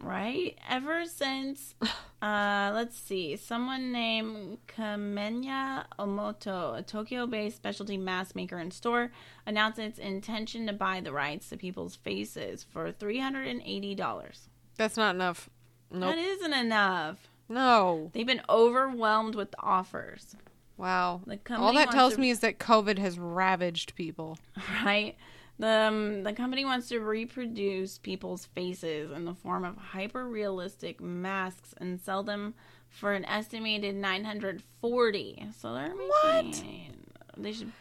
right? 0.01 0.57
Ever 0.69 1.07
since, 1.07 1.75
uh, 2.23 2.71
let's 2.75 2.97
see, 2.99 3.37
someone 3.37 3.91
named 3.93 4.59
Kamenya 4.69 5.85
Omote, 5.99 6.79
a 6.79 6.83
Tokyo-based 6.83 7.57
specialty 7.57 7.97
mask 7.97 8.37
maker 8.37 8.59
and 8.59 8.73
store, 8.73 9.11
announced 9.47 9.79
its 9.79 9.99
intention 9.99 10.67
to 10.67 10.73
buy 10.73 11.01
the 11.01 11.13
rights 11.13 11.49
to 11.51 11.57
people's 11.57 11.97
faces 11.97 12.63
for 12.65 12.93
three 12.93 13.19
hundred 13.21 13.47
and 13.49 13.63
eighty 13.65 13.95
dollars. 13.95 14.49
That's 14.77 14.97
not 14.97 15.15
enough. 15.15 15.49
Nope. 15.91 16.15
That 16.15 16.19
isn't 16.19 16.53
enough. 16.55 17.29
no. 17.49 18.11
They've 18.13 18.27
been 18.27 18.43
overwhelmed 18.49 19.35
with 19.37 19.55
offers. 19.59 20.35
Wow. 20.77 21.21
The 21.27 21.37
company 21.37 21.67
All 21.67 21.73
that 21.75 21.91
tells 21.93 22.15
to- 22.15 22.21
me 22.21 22.31
is 22.31 22.41
that 22.41 22.59
COVID 22.59 22.99
has 22.99 23.19
ravaged 23.19 23.95
people. 23.95 24.39
right? 24.85 25.17
The 25.59 25.69
um, 25.69 26.23
the 26.25 26.33
company 26.33 26.65
wants 26.65 26.89
to 26.89 26.99
reproduce 26.99 27.99
people's 27.99 28.47
faces 28.47 29.13
in 29.13 29.25
the 29.25 29.35
form 29.35 29.65
of 29.65 29.77
hyper 29.77 30.27
realistic 30.29 31.01
masks 31.01 31.75
and 31.79 32.01
sell 32.01 32.25
them 32.25 32.55
for 32.89 33.13
an 33.13 33.25
estimated 33.25 33.95
940. 33.95 35.47
So 35.57 35.75
they're 35.75 35.91
What? 35.91 36.65
they 37.37 37.53
should 37.53 37.73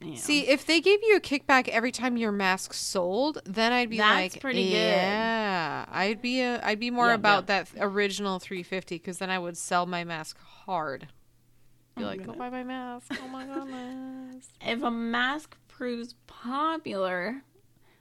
yeah. 0.00 0.16
See, 0.16 0.46
if 0.48 0.66
they 0.66 0.80
gave 0.80 1.00
you 1.02 1.16
a 1.16 1.20
kickback 1.20 1.68
every 1.68 1.90
time 1.92 2.16
your 2.18 2.32
mask 2.32 2.74
sold, 2.74 3.40
then 3.46 3.72
I'd 3.72 3.88
be 3.88 3.96
That's 3.98 4.34
like, 4.34 4.40
pretty 4.40 4.64
good. 4.64 4.72
Yeah, 4.76 5.86
I'd 5.88 6.20
be 6.20 6.40
a, 6.40 6.60
I'd 6.62 6.80
be 6.80 6.90
more 6.90 7.12
about 7.12 7.46
that 7.46 7.68
original 7.78 8.38
350 8.38 8.96
because 8.96 9.18
then 9.18 9.30
I 9.30 9.38
would 9.38 9.56
sell 9.56 9.86
my 9.86 10.04
mask 10.04 10.38
hard. 10.66 11.08
Be 11.96 12.02
Oh 12.02 12.06
like, 12.06 12.26
go 12.26 12.32
buy 12.32 12.50
my 12.50 12.62
mask. 12.64 13.06
Oh 13.22 13.28
my 13.28 13.44
goodness. 13.44 14.46
if 14.60 14.82
a 14.82 14.90
mask 14.90 15.56
proves 15.68 16.14
popular 16.26 17.42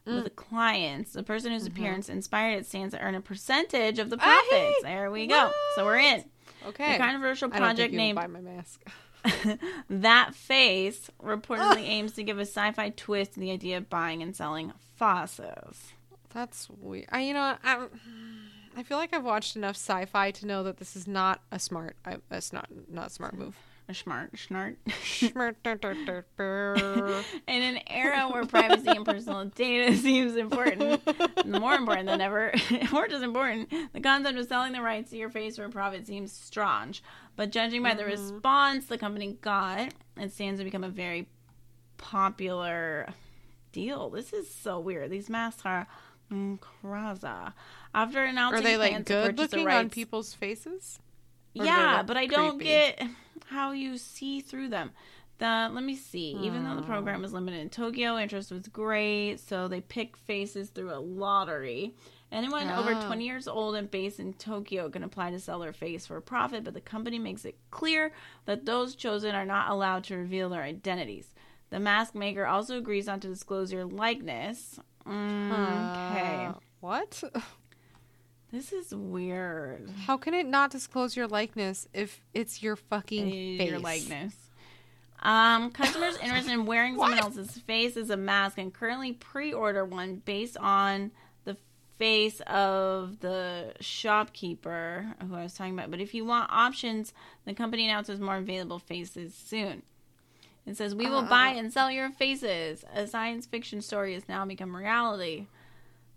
Mm. 0.06 0.22
with 0.24 0.36
clients, 0.36 1.14
the 1.14 1.24
person 1.24 1.54
whose 1.54 1.64
Mm-hmm. 1.64 1.78
appearance 1.78 2.10
inspired 2.10 2.58
it 2.58 2.66
stands 2.66 2.94
to 2.94 3.00
earn 3.00 3.16
a 3.16 3.22
percentage 3.22 4.00
of 4.00 4.10
the 4.10 4.18
Ah, 4.20 4.44
hey, 4.50 4.58
profits. 4.66 4.84
there 4.84 5.10
we 5.10 5.28
go. 5.28 5.50
So 5.76 5.86
we're 5.86 5.96
in. 6.00 6.26
Okay. 6.68 6.92
The 6.94 6.98
controversial 6.98 7.48
I 7.54 7.60
don't 7.60 7.68
think 7.70 7.78
project 7.78 7.94
named 7.94 8.16
buy 8.18 8.28
my 8.28 8.42
mask. 8.42 8.84
that 9.90 10.36
face 10.36 11.10
reportedly 11.24 11.84
aims 11.88 12.12
to 12.16 12.24
give 12.24 12.38
a 12.38 12.42
sci-fi 12.42 12.90
twist 12.90 13.36
to 13.36 13.40
the 13.40 13.52
idea 13.52 13.78
of 13.78 13.90
buying 13.90 14.22
and 14.22 14.36
selling 14.36 14.74
fossils. 14.98 15.94
That's 16.34 16.70
weird. 16.70 17.08
I, 17.10 17.22
you 17.22 17.34
know, 17.34 17.56
I, 17.64 17.86
I 18.76 18.84
feel 18.84 18.98
like 18.98 19.14
I've 19.14 19.24
watched 19.24 19.56
enough 19.56 19.78
sci-fi 19.78 20.32
to 20.32 20.46
know 20.46 20.64
that 20.64 20.78
this 20.78 20.98
is 20.98 21.08
not 21.08 21.42
a 21.50 21.60
smart. 21.60 21.96
I, 22.06 22.18
it's 22.30 22.52
not 22.52 22.68
not 22.90 23.08
a 23.08 23.10
smart 23.10 23.36
move. 23.36 23.56
A 23.90 23.94
smart 23.94 24.34
schnart. 24.34 24.78
Schmert- 24.88 25.56
In 27.48 27.64
an 27.64 27.80
era 27.88 28.30
where 28.32 28.46
privacy 28.46 28.88
and 28.90 29.06
personal 29.06 29.46
data 29.46 29.96
seems 29.98 30.38
important, 30.38 31.02
more 31.46 31.74
important 31.74 32.08
than 32.08 32.22
ever, 32.22 32.54
or 32.94 33.08
just 33.10 33.24
important, 33.24 33.70
the 33.92 34.00
concept 34.00 34.40
of 34.40 34.48
selling 34.48 34.72
the 34.72 34.82
rights 34.82 35.12
to 35.12 35.18
your 35.18 35.30
face 35.30 35.58
for 35.58 35.66
a 35.66 35.70
profit 35.70 36.08
seems 36.08 36.32
strange. 36.32 37.04
But 37.36 37.50
judging 37.52 37.84
by 37.84 37.94
the 37.94 38.06
response 38.06 38.86
the 38.86 38.98
company 38.98 39.38
got, 39.42 39.94
it 40.18 40.32
stands 40.32 40.60
to 40.60 40.64
become 40.64 40.84
a 40.86 40.90
very 40.90 41.28
popular 41.98 43.10
deal. 43.74 44.10
This 44.10 44.32
is 44.32 44.50
so 44.54 44.80
weird. 44.80 45.10
These 45.10 45.30
masks 45.30 45.64
are 45.66 45.88
mm, 46.32 46.58
craza. 46.60 47.54
After 47.94 48.24
announcing 48.24 48.60
Are 48.60 48.62
they 48.64 48.78
like 48.78 49.06
good 49.06 49.36
purchase 49.36 49.52
the 49.52 49.58
looking 49.58 49.74
on 49.74 49.90
people's 49.90 50.34
faces? 50.34 51.00
Or 51.58 51.64
do 51.64 51.64
they 51.64 51.68
Yeah, 51.68 52.04
but 52.04 52.18
I 52.18 52.26
don't 52.28 52.58
creepy? 52.58 52.70
get 52.72 53.02
how 53.48 53.72
you 53.72 53.98
see 53.98 54.42
through 54.42 54.70
them. 54.70 54.92
The 55.40 55.70
let 55.72 55.84
me 55.84 55.96
see. 55.96 56.32
Even 56.46 56.64
though 56.64 56.76
the 56.76 56.82
Hmm. 56.82 56.88
program 56.88 57.22
was 57.22 57.34
limited 57.34 57.60
in 57.60 57.70
Tokyo, 57.70 58.18
interest 58.18 58.52
was 58.52 58.68
great, 58.68 59.38
so 59.40 59.68
they 59.68 59.82
picked 59.82 60.18
faces 60.20 60.70
through 60.70 60.94
a 60.94 61.00
lottery. 61.00 61.96
Anyone 62.32 62.70
over 62.72 62.94
Ah. 62.96 63.00
20 63.08 63.26
years 63.26 63.48
old 63.48 63.76
and 63.76 63.90
based 63.92 64.20
in 64.20 64.34
Tokyo 64.34 64.90
can 64.90 65.04
apply 65.04 65.32
to 65.32 65.40
sell 65.40 65.60
their 65.60 65.74
face 65.74 66.06
for 66.08 66.18
a 66.18 66.22
profit, 66.22 66.64
but 66.64 66.74
the 66.74 66.82
company 66.82 67.20
makes 67.20 67.46
it 67.46 67.58
clear 67.72 68.14
that 68.46 68.66
those 68.66 68.96
chosen 68.96 69.36
are 69.36 69.46
not 69.46 69.70
allowed 69.70 70.04
to 70.06 70.16
reveal 70.18 70.50
their 70.50 70.64
identities. 70.64 71.34
The 71.70 71.80
mask 71.80 72.16
maker 72.16 72.46
also 72.46 72.78
agrees 72.78 73.08
not 73.08 73.22
to 73.22 73.28
disclose 73.28 73.72
your 73.74 73.86
likeness. 73.86 74.80
Mm, 75.08 75.90
okay. 75.90 76.46
Uh, 76.48 76.54
what? 76.80 77.24
This 78.54 78.72
is 78.72 78.94
weird. 78.94 79.90
How 80.06 80.16
can 80.16 80.36
it 80.36 80.46
not 80.46 80.70
disclose 80.70 81.16
your 81.18 81.26
likeness 81.28 81.88
if 81.92 82.22
it's 82.36 82.62
your 82.62 82.76
fucking 82.76 83.58
face? 83.58 83.68
your 83.70 83.80
likeness. 83.80 84.36
Um, 85.24 85.72
customers 85.72 86.18
interested 86.22 86.52
in 86.54 86.68
wearing 86.68 86.94
someone 86.94 87.18
else's 87.18 87.58
face 87.58 87.98
as 87.98 88.12
a 88.12 88.16
mask 88.18 88.58
can 88.58 88.70
currently 88.70 89.12
pre-order 89.14 89.84
one 89.86 90.22
based 90.24 90.56
on 90.58 91.10
the 91.46 91.58
face 91.98 92.42
of 92.42 93.22
the 93.22 93.74
shopkeeper 93.80 95.16
who 95.28 95.34
I 95.34 95.42
was 95.44 95.56
talking 95.56 95.74
about. 95.74 95.90
But 95.90 96.00
if 96.02 96.14
you 96.14 96.24
want 96.24 96.52
options, 96.52 97.12
the 97.46 97.56
company 97.56 97.86
announces 97.86 98.20
more 98.20 98.38
available 98.38 98.78
faces 98.78 99.34
soon. 99.34 99.82
It 100.68 100.78
says, 100.78 100.94
"We 100.94 101.10
will 101.10 101.26
Uh. 101.26 101.30
buy 101.30 101.48
and 101.50 101.74
sell 101.74 101.90
your 101.90 102.12
faces." 102.12 102.86
A 102.94 103.08
science 103.08 103.48
fiction 103.48 103.82
story 103.82 104.14
has 104.14 104.30
now 104.30 104.46
become 104.46 104.76
reality. 104.76 105.48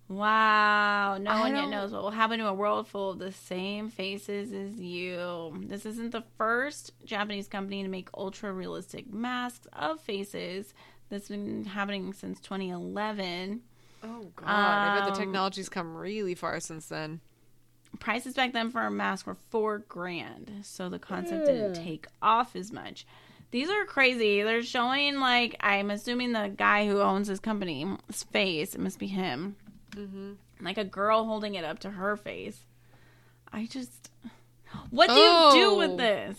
Wow. 0.08 1.18
No 1.18 1.30
I 1.30 1.40
one 1.40 1.56
yet 1.56 1.68
knows 1.68 1.92
what 1.92 2.02
will 2.02 2.10
happen 2.10 2.38
to 2.38 2.46
a 2.46 2.54
world 2.54 2.86
full 2.86 3.10
of 3.10 3.18
the 3.18 3.32
same 3.32 3.90
faces 3.90 4.52
as 4.52 4.80
you. 4.80 5.64
This 5.66 5.84
isn't 5.84 6.12
the 6.12 6.24
first 6.38 6.92
Japanese 7.04 7.48
company 7.48 7.82
to 7.82 7.88
make 7.88 8.08
ultra 8.16 8.52
realistic 8.52 9.12
masks 9.12 9.66
of 9.72 10.00
faces. 10.00 10.74
That's 11.08 11.28
been 11.28 11.64
happening 11.64 12.12
since 12.12 12.40
2011. 12.40 13.62
Oh 14.04 14.26
god, 14.36 14.46
I 14.48 14.94
bet 14.98 15.04
the 15.06 15.12
Um, 15.12 15.18
technology's 15.18 15.68
come 15.68 15.96
really 15.96 16.34
far 16.34 16.60
since 16.60 16.86
then. 16.86 17.20
Prices 17.98 18.34
back 18.34 18.52
then 18.52 18.70
for 18.70 18.82
a 18.82 18.90
mask 18.90 19.26
were 19.26 19.36
four 19.50 19.78
grand, 19.78 20.52
so 20.62 20.88
the 20.88 20.98
concept 20.98 21.46
didn't 21.46 21.74
take 21.74 22.06
off 22.20 22.54
as 22.54 22.70
much. 22.70 23.06
These 23.52 23.70
are 23.70 23.84
crazy. 23.86 24.42
They're 24.42 24.62
showing 24.62 25.18
like 25.18 25.56
I'm 25.60 25.90
assuming 25.90 26.32
the 26.32 26.52
guy 26.54 26.86
who 26.86 27.00
owns 27.00 27.28
this 27.28 27.40
company's 27.40 27.96
face. 28.30 28.74
It 28.74 28.80
must 28.80 28.98
be 28.98 29.06
him. 29.06 29.56
Mm-hmm. 29.96 30.32
like 30.60 30.78
a 30.78 30.84
girl 30.84 31.24
holding 31.24 31.54
it 31.54 31.64
up 31.64 31.78
to 31.80 31.90
her 31.90 32.16
face. 32.16 32.58
I 33.52 33.66
just, 33.66 34.10
what 34.90 35.08
do 35.08 35.14
you 35.14 35.50
do 35.64 35.70
Oh. 35.72 35.78
with 35.78 35.96
this? 35.96 36.38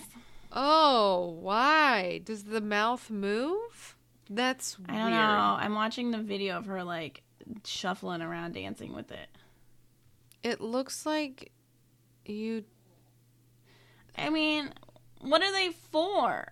Oh, 0.52 1.38
why? 1.42 2.22
Does 2.24 2.44
the 2.46 2.62
mouth 2.62 3.10
move? 3.10 3.96
That's 4.30 4.78
I 4.88 4.98
don't 4.98 5.12
know. 5.12 5.18
I'm 5.18 5.74
watching 5.76 6.12
the 6.12 6.18
video 6.18 6.58
of 6.58 6.66
her 6.66 6.84
like 6.84 7.24
shuffling 7.66 8.22
around 8.22 8.54
dancing 8.54 8.94
with 8.94 9.12
it. 9.12 9.28
It 10.44 10.60
looks 10.62 11.06
like 11.06 11.52
you 12.26 12.64
I 14.18 14.30
mean, 14.30 14.74
what 15.22 15.42
are 15.42 15.52
they 15.52 15.70
for? 15.70 16.52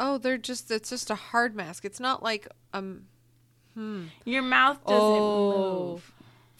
Oh, 0.00 0.18
they're 0.18 0.36
just 0.38 0.70
it's 0.70 0.90
just 0.90 1.10
a 1.10 1.14
hard 1.14 1.54
mask. 1.54 1.84
It's 1.84 2.00
not 2.00 2.22
like 2.22 2.46
um 2.74 3.04
hmm. 3.74 4.04
Your 4.24 4.42
mouth 4.42 4.84
doesn't 4.86 5.00
Oh. 5.02 5.92
move. 5.92 6.13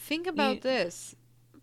Think 0.07 0.27
about 0.27 0.57
You- 0.57 0.61
this. 0.61 1.15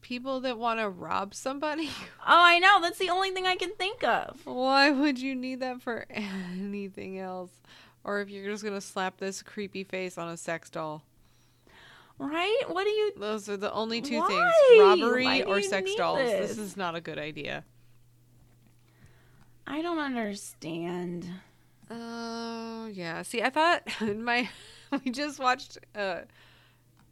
People 0.02 0.40
that 0.42 0.58
want 0.58 0.80
to 0.80 0.90
rob 0.90 1.36
somebody, 1.36 1.88
Oh, 2.22 2.24
I 2.26 2.58
know. 2.58 2.80
That's 2.82 2.98
the 2.98 3.10
only 3.12 3.30
thing 3.30 3.46
I 3.46 3.56
can 3.56 3.72
think 3.76 4.04
of. 4.04 4.40
why 4.46 4.90
would 4.90 5.20
you 5.20 5.36
need 5.36 5.60
that 5.60 5.82
for 5.84 6.06
anything 6.10 7.20
else? 7.20 7.52
Or 8.04 8.20
if 8.20 8.30
you're 8.32 8.50
just 8.52 8.64
going 8.64 8.74
to 8.76 8.82
slap 8.82 9.18
this 9.18 9.44
creepy 9.44 9.84
face 9.84 10.18
on 10.18 10.28
a 10.28 10.38
sex 10.38 10.72
doll. 10.72 11.04
Right? 12.18 12.62
What 12.68 12.84
do 12.86 12.90
you? 12.90 13.14
Those 13.16 13.48
are 13.48 13.58
the 13.58 13.72
only 13.72 14.02
two 14.02 14.18
Why? 14.20 14.28
things. 14.28 14.82
Robbery 14.82 15.44
or 15.44 15.62
sex 15.62 15.94
dolls. 15.94 16.18
This? 16.18 16.50
this? 16.50 16.58
is 16.58 16.76
not 16.78 16.96
a 16.96 17.02
good 17.02 17.20
idea. 17.20 17.64
I 19.68 19.82
don't 19.84 20.00
understand. 20.00 21.28
Oh, 21.90 22.90
yeah. 22.92 23.22
See, 23.22 23.42
I 23.44 23.50
thought 23.52 23.84
in 24.02 24.24
my 24.24 24.50
we 25.06 25.12
just 25.12 25.40
watched 25.40 25.78
uh 25.96 26.22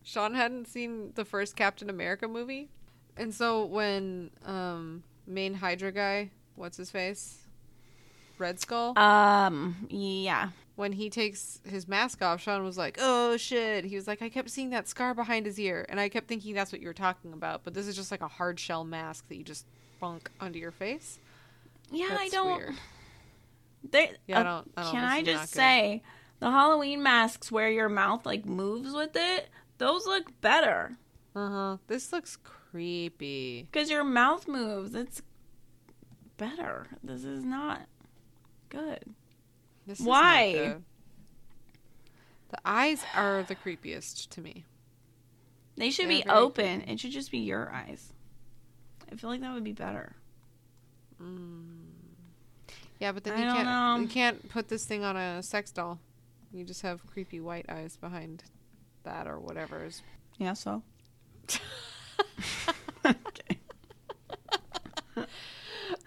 Sean 0.09 0.33
hadn't 0.33 0.67
seen 0.67 1.11
the 1.13 1.23
first 1.23 1.55
Captain 1.55 1.87
America 1.89 2.27
movie. 2.27 2.69
And 3.15 3.31
so 3.33 3.65
when 3.65 4.31
um 4.45 5.03
main 5.27 5.53
Hydra 5.53 5.91
guy, 5.91 6.31
what's 6.55 6.77
his 6.77 6.89
face? 6.89 7.37
Red 8.39 8.59
Skull, 8.59 8.97
Um. 8.97 9.85
Yeah. 9.89 10.49
when 10.77 10.93
he 10.93 11.09
takes 11.09 11.59
his 11.65 11.87
mask 11.89 12.21
off, 12.23 12.41
Sean 12.41 12.63
was 12.63 12.77
like, 12.77 12.97
"Oh 12.99 13.35
shit." 13.37 13.83
He 13.85 13.95
was 13.97 14.07
like, 14.07 14.21
"I 14.21 14.29
kept 14.29 14.49
seeing 14.49 14.69
that 14.71 14.87
scar 14.87 15.13
behind 15.13 15.45
his 15.45 15.59
ear." 15.59 15.85
And 15.89 15.99
I 15.99 16.07
kept 16.09 16.27
thinking 16.27 16.55
that's 16.55 16.71
what 16.71 16.79
you 16.81 16.87
were 16.87 16.93
talking 16.93 17.33
about, 17.33 17.63
but 17.65 17.73
this 17.73 17.85
is 17.85 17.95
just 17.97 18.09
like 18.11 18.21
a 18.21 18.27
hard 18.29 18.59
shell 18.59 18.83
mask 18.85 19.27
that 19.27 19.35
you 19.35 19.43
just 19.43 19.65
bunk 19.99 20.31
onto 20.39 20.57
your 20.57 20.71
face. 20.71 21.19
Yeah. 21.91 22.15
I 22.17 22.29
don't. 22.29 22.57
weird. 22.57 22.75
There, 23.91 24.09
Yeah, 24.27 24.37
I 24.37 24.41
uh, 24.41 24.43
don't- 24.43 24.71
I 24.77 24.81
don't- 24.83 24.91
can 24.91 25.03
I 25.03 25.21
just 25.23 25.51
say 25.53 26.01
the 26.39 26.49
Halloween 26.51 27.03
masks 27.03 27.51
where 27.51 27.69
your 27.69 27.89
mouth 27.89 28.25
like 28.25 28.45
moves 28.45 28.93
with 28.93 29.15
it? 29.15 29.49
Those 29.79 30.05
look 30.05 30.39
better 30.41 30.97
Uh-huh. 31.35 31.77
This 31.87 32.11
looks 32.13 32.37
creepy. 32.37 33.63
because 33.71 33.89
your 33.89 34.03
mouth 34.03 34.47
moves. 34.47 34.93
It's 34.93 35.21
better. 36.37 36.85
This 37.03 37.23
is 37.23 37.43
not 37.43 37.87
good. 38.69 39.03
This 39.87 39.99
is 39.99 40.05
Why? 40.05 40.53
good. 40.53 40.83
The 42.49 42.59
eyes 42.65 43.03
are 43.15 43.43
the 43.43 43.55
creepiest 43.55 44.29
to 44.29 44.41
me. 44.41 44.65
They 45.75 45.91
should 45.91 46.05
They're 46.09 46.23
be 46.23 46.29
open. 46.29 46.81
It 46.81 46.99
should 46.99 47.11
just 47.11 47.31
be 47.31 47.39
your 47.39 47.71
eyes. 47.71 48.11
I 49.11 49.15
feel 49.15 49.29
like 49.29 49.41
that 49.41 49.53
would 49.53 49.63
be 49.63 49.71
better. 49.71 50.15
Yeah, 52.99 53.11
but 53.13 53.23
then 53.23 53.33
I 53.35 53.45
you 53.45 53.53
can't 53.53 53.65
know. 53.65 54.01
you 54.01 54.07
can't 54.07 54.49
put 54.49 54.67
this 54.67 54.85
thing 54.85 55.03
on 55.03 55.15
a 55.15 55.41
sex 55.41 55.71
doll. 55.71 55.99
You 56.51 56.65
just 56.65 56.81
have 56.81 57.05
creepy 57.07 57.39
white 57.39 57.65
eyes 57.69 57.95
behind 57.97 58.43
that 59.03 59.27
or 59.27 59.39
whatever 59.39 59.85
is. 59.85 60.01
Yeah. 60.37 60.53
So. 60.53 60.83
okay. 63.05 63.59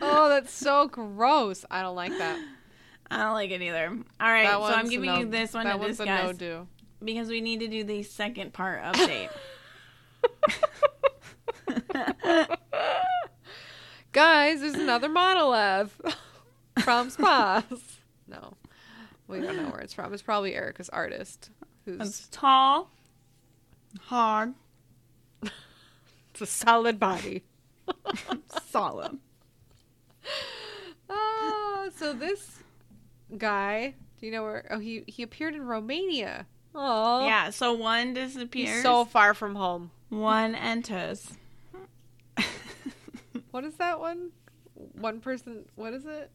Oh, 0.01 0.28
that's 0.28 0.53
so 0.53 0.88
gross. 0.88 1.64
I 1.70 1.82
don't 1.82 1.95
like 1.97 2.16
that. 2.18 2.38
I 3.11 3.18
don't 3.18 3.34
like 3.34 3.51
it 3.51 3.61
either. 3.62 3.88
All 4.20 4.32
right, 4.32 4.49
so 4.49 4.64
I'm 4.64 4.88
giving 4.88 5.07
no- 5.07 5.18
you 5.18 5.26
this 5.26 5.53
one 5.53 5.64
that 5.64 5.80
to 5.80 5.86
discuss 5.86 6.07
no 6.09 6.32
do. 6.32 6.66
because 7.05 7.28
we 7.28 7.40
need 7.40 7.61
to 7.61 7.68
do 7.68 7.84
the 7.84 8.03
second 8.03 8.53
part 8.53 8.82
update. 8.95 9.28
Guys, 14.12 14.61
there's 14.61 14.74
another 14.74 15.09
monolith 15.09 16.01
from 16.80 17.11
Spas. 17.11 17.64
No, 18.26 18.55
we 19.28 19.40
don't 19.40 19.57
know 19.57 19.68
where 19.70 19.80
it's 19.80 19.93
from. 19.93 20.12
It's 20.14 20.22
probably 20.22 20.55
Erica's 20.55 20.88
artist, 20.88 21.51
who's 21.84 22.28
tall, 22.28 22.90
hard, 24.02 24.54
it's 25.42 26.40
a 26.40 26.46
solid 26.46 26.98
body. 27.00 27.42
solid. 28.70 29.18
Ah, 31.10 31.88
so 31.96 32.12
this 32.12 32.58
guy, 33.36 33.94
do 34.20 34.26
you 34.26 34.32
know 34.32 34.42
where? 34.42 34.66
Oh, 34.70 34.78
he 34.78 35.04
he 35.06 35.22
appeared 35.22 35.54
in 35.54 35.62
Romania. 35.66 36.46
Oh, 36.74 37.26
Yeah. 37.26 37.50
So 37.50 37.74
one 37.74 38.14
disappears. 38.14 38.70
he's 38.70 38.82
so 38.82 39.04
far 39.04 39.34
from 39.34 39.54
home. 39.54 39.90
one 40.08 40.54
enters. 40.54 41.32
What 43.50 43.64
is 43.64 43.74
that 43.74 44.00
one? 44.00 44.30
One 44.94 45.20
person. 45.20 45.66
What 45.74 45.92
is 45.92 46.04
it? 46.06 46.30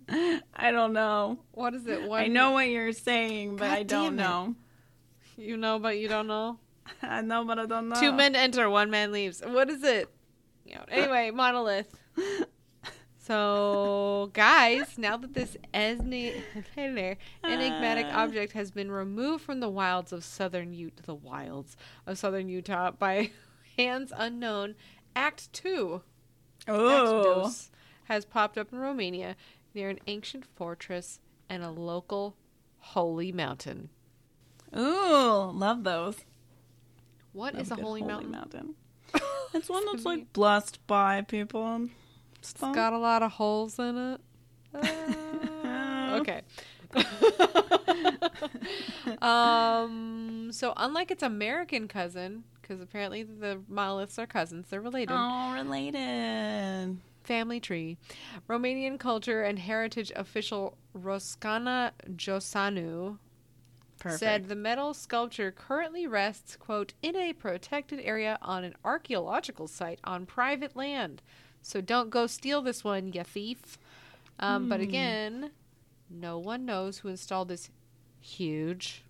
I 0.56 0.70
don't 0.70 0.94
know. 0.94 1.40
What 1.54 1.74
is 1.74 1.88
it? 1.88 2.04
One. 2.08 2.22
I 2.22 2.28
know 2.28 2.52
what 2.52 2.68
you're 2.70 2.92
saying, 2.94 3.56
but 3.56 3.66
God 3.70 3.78
I 3.80 3.82
don't 3.84 4.16
damn 4.16 4.20
it. 4.20 4.22
know. 4.22 4.56
You 5.38 5.56
know, 5.58 5.78
but 5.80 5.98
you 6.00 6.08
don't 6.08 6.28
know. 6.28 6.60
I 7.02 7.22
know, 7.22 7.46
but 7.46 7.60
I 7.60 7.66
don't 7.66 7.90
know. 7.90 8.00
Two 8.00 8.12
men 8.12 8.36
enter, 8.36 8.70
one 8.70 8.90
man 8.90 9.12
leaves. 9.12 9.42
What 9.46 9.70
is 9.70 9.84
it? 9.84 10.10
You 10.66 10.76
know, 10.76 10.86
anyway, 10.90 11.32
monolith. 11.34 11.94
So, 13.20 14.30
guys, 14.34 14.98
now 14.98 15.18
that 15.18 15.34
this 15.34 15.58
esni- 15.74 16.42
enigmatic 16.78 18.06
Ah. 18.10 18.24
object 18.24 18.54
has 18.54 18.72
been 18.72 18.90
removed 18.90 19.44
from 19.44 19.60
the 19.60 19.68
wilds 19.70 20.14
of 20.14 20.24
southern 20.24 20.72
Utah, 20.74 21.02
the 21.06 21.16
wilds 21.16 21.76
of 22.06 22.18
southern 22.18 22.48
Utah 22.48 22.92
by 22.92 23.32
hands 23.78 24.14
unknown, 24.16 24.76
Act 25.16 25.52
Two 25.52 26.04
Oh. 26.70 27.44
Actos 27.46 27.70
has 28.06 28.24
popped 28.24 28.58
up 28.58 28.72
in 28.72 28.80
Romania 28.80 29.36
near 29.74 29.90
an 29.90 30.00
ancient 30.08 30.46
fortress 30.46 31.20
and 31.50 31.64
a 31.64 31.70
local 31.70 32.38
holy 32.80 33.32
mountain. 33.34 33.90
Ooh, 34.76 35.52
love 35.54 35.84
those. 35.84 36.18
What 37.34 37.54
Love 37.54 37.62
is 37.62 37.72
a 37.72 37.76
good 37.76 37.84
holy, 37.84 38.02
mountain? 38.02 38.76
It's 39.54 39.70
one 39.70 39.86
that's 39.86 40.06
like 40.06 40.34
blessed 40.34 40.86
by 40.88 41.22
people 41.22 41.66
and 41.66 41.90
stuff. 42.42 42.70
It's 42.70 42.76
got 42.76 42.94
a 42.94 42.98
lot 42.98 43.24
of 43.24 43.32
holes 43.32 43.80
in 43.80 43.98
it. 43.98 44.22
Uh, 44.74 46.18
okay. 46.20 46.42
um. 49.22 50.50
So 50.52 50.74
unlike 50.76 51.12
its 51.12 51.24
American 51.24 51.88
cousin, 51.88 52.44
because 52.62 52.82
apparently 52.82 53.24
the 53.24 53.62
monoliths 53.68 54.20
are 54.20 54.28
cousins, 54.28 54.68
they're 54.70 54.82
related. 54.82 55.16
Oh, 55.18 55.54
related. 55.54 56.98
Family 57.24 57.60
tree. 57.60 57.98
Romanian 58.50 59.00
culture 59.00 59.44
and 59.44 59.60
heritage 59.60 60.12
official 60.16 60.78
Roxana 60.94 61.92
Josanu 62.16 63.18
Perfect. 64.00 64.20
said 64.20 64.48
the 64.48 64.56
metal 64.56 64.94
sculpture 64.94 65.52
currently 65.52 66.06
rests, 66.06 66.56
quote, 66.56 66.94
in 67.02 67.16
a 67.16 67.34
protected 67.34 68.00
area 68.02 68.38
on 68.42 68.64
an 68.64 68.76
archaeological 68.86 69.68
site 69.68 70.00
on 70.04 70.26
private 70.26 70.76
land. 70.76 71.22
So 71.62 71.82
don't 71.82 72.10
go 72.10 72.28
steal 72.28 72.62
this 72.62 72.84
one, 72.84 73.12
you 73.12 73.24
thief. 73.24 73.78
Um, 74.40 74.70
But 74.70 74.82
again, 74.82 75.52
no 76.10 76.38
one 76.38 76.66
knows 76.66 77.00
who 77.00 77.08
installed 77.08 77.50
this 77.50 77.70
huge, 78.22 79.04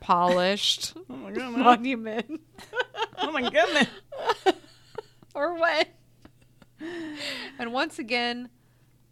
polished 0.00 0.94
oh 1.10 1.14
monument 1.50 2.40
oh 3.22 3.32
my 3.32 3.48
goodness. 3.48 3.88
or 5.34 5.54
what. 5.54 5.88
And 7.58 7.72
once 7.72 7.98
again, 7.98 8.48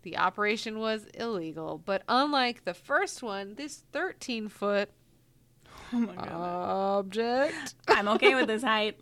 the 0.03 0.17
operation 0.17 0.79
was 0.79 1.07
illegal. 1.15 1.81
But 1.85 2.03
unlike 2.09 2.65
the 2.65 2.75
first 2.75 3.23
one, 3.23 3.55
this 3.55 3.85
13 3.93 4.49
foot 4.49 4.91
Oh 5.93 6.99
object 6.99 7.75
I'm 7.89 8.09
okay 8.09 8.35
with 8.35 8.47
this 8.47 8.63
height. 8.75 8.99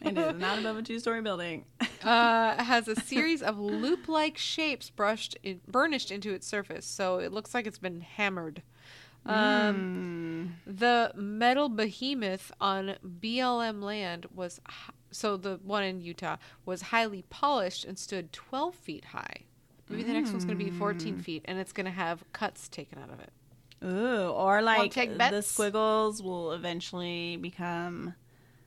It 0.00 0.16
is 0.16 0.34
not 0.38 0.58
above 0.58 0.78
a 0.78 0.82
two-story 0.82 1.20
building. 1.20 1.66
uh, 2.02 2.62
has 2.62 2.88
a 2.88 2.96
series 2.96 3.42
of 3.42 3.58
loop-like 3.58 4.38
shapes 4.38 4.88
brushed 4.88 5.36
in, 5.42 5.60
burnished 5.68 6.10
into 6.10 6.32
its 6.32 6.46
surface, 6.46 6.86
so 6.86 7.18
it 7.18 7.32
looks 7.32 7.52
like 7.52 7.66
it's 7.66 7.78
been 7.78 8.00
hammered. 8.00 8.62
Um, 9.26 10.56
The 10.66 11.12
metal 11.14 11.68
behemoth 11.68 12.50
on 12.62 12.96
BLM 13.04 13.82
land 13.82 14.26
was 14.34 14.58
so 15.10 15.36
the 15.36 15.60
one 15.62 15.84
in 15.84 16.00
Utah 16.00 16.36
was 16.64 16.82
highly 16.82 17.24
polished 17.28 17.84
and 17.84 17.98
stood 17.98 18.32
12 18.32 18.74
feet 18.74 19.04
high. 19.06 19.44
Maybe 19.90 20.04
the 20.04 20.12
next 20.12 20.30
one's 20.30 20.44
going 20.44 20.56
to 20.56 20.64
be 20.64 20.70
14 20.70 21.18
feet, 21.18 21.44
and 21.46 21.58
it's 21.58 21.72
going 21.72 21.86
to 21.86 21.90
have 21.90 22.24
cuts 22.32 22.68
taken 22.68 22.98
out 22.98 23.10
of 23.10 23.20
it. 23.20 23.32
Ooh, 23.82 24.28
or 24.28 24.62
like 24.62 24.92
take 24.92 25.16
the 25.16 25.40
squiggles 25.42 26.22
will 26.22 26.52
eventually 26.52 27.36
become 27.36 28.14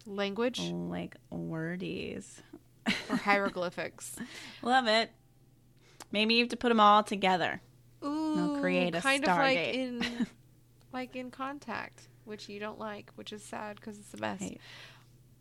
Language 0.05 0.59
like 0.59 1.15
wordies. 1.32 2.41
or 3.09 3.15
hieroglyphics. 3.15 4.15
Love 4.61 4.88
it. 4.88 5.11
Maybe 6.11 6.34
you 6.36 6.41
have 6.41 6.49
to 6.49 6.57
put 6.57 6.69
them 6.69 6.80
all 6.80 7.03
together. 7.03 7.61
Ooh, 8.03 8.57
create 8.59 8.95
a 8.95 9.01
kind 9.01 9.24
of 9.24 9.38
like 9.38 9.57
in 9.57 10.28
like 10.93 11.15
in 11.15 11.32
Contact, 11.32 12.07
which 12.26 12.49
you 12.49 12.59
don't 12.59 12.80
like, 12.80 13.11
which 13.15 13.32
is 13.32 13.43
sad 13.43 13.78
because 13.78 13.97
it's 13.97 14.09
the 14.09 14.17
best. 14.17 14.43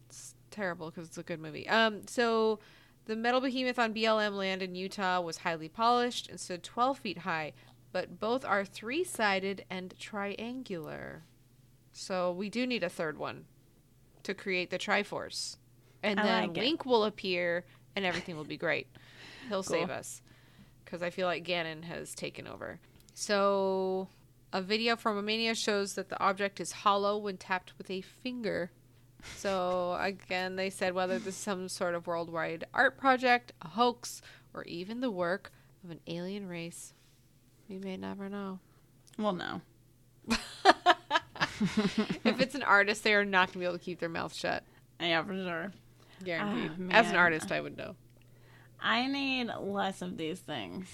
It's 0.09 0.35
terrible 0.51 0.91
because 0.91 1.09
it's 1.09 1.18
a 1.18 1.22
good 1.22 1.41
movie. 1.41 1.68
Um, 1.68 2.07
so 2.07 2.61
the 3.07 3.16
metal 3.16 3.40
behemoth 3.40 3.78
on 3.78 3.94
BLM 3.94 4.32
land 4.36 4.62
in 4.62 4.74
Utah 4.74 5.20
was 5.20 5.38
highly 5.38 5.68
polished 5.68 6.28
and 6.28 6.38
stood 6.38 6.62
12 6.62 6.98
feet 6.98 7.18
high, 7.18 7.53
but 7.90 8.18
both 8.20 8.44
are 8.44 8.64
three-sided 8.64 9.64
and 9.68 9.94
triangular. 9.98 11.24
So 11.92 12.32
we 12.32 12.48
do 12.48 12.66
need 12.66 12.82
a 12.84 12.88
third 12.88 13.18
one 13.18 13.44
to 14.22 14.34
create 14.34 14.70
the 14.70 14.78
Triforce, 14.78 15.57
and 16.03 16.20
I 16.20 16.22
then 16.22 16.48
like 16.48 16.57
it. 16.57 16.61
Link 16.61 16.86
will 16.86 17.05
appear, 17.05 17.64
and 17.96 18.05
everything 18.05 18.36
will 18.36 18.44
be 18.44 18.57
great. 18.57 18.86
He'll 19.48 19.62
Cool. 19.62 19.80
save 19.80 19.90
us 19.90 20.22
because 20.84 21.03
I 21.03 21.11
feel 21.11 21.26
like 21.26 21.44
Ganon 21.44 21.82
has 21.84 22.14
taken 22.14 22.46
over. 22.46 22.78
So, 23.14 24.09
a 24.53 24.62
video 24.62 24.96
from 24.96 25.16
Romania 25.16 25.55
shows 25.55 25.94
that 25.94 26.09
the 26.09 26.18
object 26.20 26.61
is 26.61 26.72
hollow 26.72 27.18
when 27.18 27.36
tapped 27.36 27.76
with 27.78 27.90
a 27.90 28.00
finger. 28.00 28.70
So, 29.37 29.97
again, 30.01 30.57
they 30.57 30.70
said 30.70 30.95
whether 30.95 31.18
this 31.18 31.35
is 31.35 31.37
some 31.37 31.68
sort 31.68 31.95
of 31.95 32.07
worldwide 32.07 32.64
art 32.75 32.99
project, 32.99 33.53
a 33.62 33.68
hoax, 33.68 34.20
or 34.55 34.64
even 34.64 35.01
the 35.01 35.11
work 35.11 35.53
of 35.85 35.91
an 35.91 36.01
alien 36.07 36.49
race. 36.49 36.93
We 37.68 37.79
may 37.79 37.97
never 37.97 38.29
know. 38.29 38.59
Well, 39.18 39.33
no. 39.33 39.61
if 42.25 42.41
it's 42.41 42.55
an 42.55 42.62
artist, 42.62 43.05
they 43.05 43.14
are 43.14 43.25
not 43.25 43.49
going 43.49 43.53
to 43.55 43.59
be 43.61 43.64
able 43.64 43.79
to 43.79 43.85
keep 43.85 43.99
their 44.01 44.09
mouth 44.09 44.35
shut. 44.35 44.64
Yeah, 45.01 45.23
for 45.25 45.35
sure. 45.35 45.73
Guaranteed. 46.25 46.73
Ah, 46.93 46.99
As 46.99 47.11
an 47.11 47.16
artist, 47.16 47.51
I 47.53 47.61
would 47.61 47.77
know. 47.77 47.97
I 48.81 49.07
need 49.07 49.49
less 49.61 50.03
of 50.03 50.16
these 50.16 50.41
things. 50.41 50.89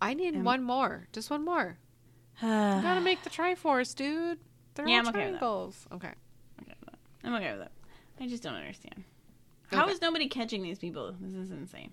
I 0.00 0.14
need 0.14 0.34
Um, 0.34 0.44
one 0.44 0.62
more. 0.62 1.06
Just 1.12 1.30
one 1.30 1.44
more. 1.44 1.78
I'm 2.42 2.82
Gotta 2.82 3.00
make 3.00 3.22
the 3.22 3.30
Triforce, 3.30 3.94
dude. 3.94 4.38
They're 4.74 4.88
Yeah, 4.88 5.00
all 5.00 5.00
I'm 5.00 5.08
okay 5.08 5.24
with 5.24 5.32
that. 5.34 5.38
triangles. 5.38 5.86
Okay. 5.92 6.12
Okay 7.24 7.30
with 7.30 7.30
that. 7.30 7.30
I'm 7.30 7.34
okay 7.34 7.50
with 7.52 7.60
that. 7.60 7.72
I 8.20 8.28
just 8.28 8.42
don't 8.42 8.54
understand. 8.54 9.04
How 9.70 9.88
is 9.88 9.96
Okay. 9.96 10.06
nobody 10.06 10.28
catching 10.28 10.62
these 10.62 10.78
people? 10.78 11.14
This 11.20 11.34
is 11.34 11.50
insane. 11.50 11.92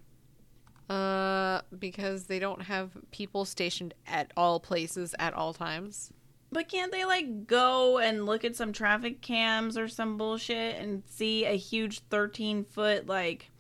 Uh, 0.90 1.62
because 1.78 2.26
they 2.26 2.40
don't 2.40 2.64
have 2.64 2.92
people 3.12 3.46
stationed 3.46 3.94
at 4.08 4.32
all 4.36 4.60
places 4.60 5.14
at 5.20 5.34
all 5.34 5.54
times. 5.54 6.12
But 6.52 6.68
can't 6.68 6.92
they 6.92 7.06
like 7.06 7.46
go 7.46 8.00
and 8.00 8.26
look 8.26 8.44
at 8.44 8.56
some 8.56 8.74
traffic 8.74 9.22
cams 9.22 9.78
or 9.78 9.88
some 9.88 10.18
bullshit 10.18 10.78
and 10.82 11.04
see 11.06 11.46
a 11.46 11.56
huge 11.56 12.00
13 12.10 12.64
foot 12.64 13.06
like 13.06 13.52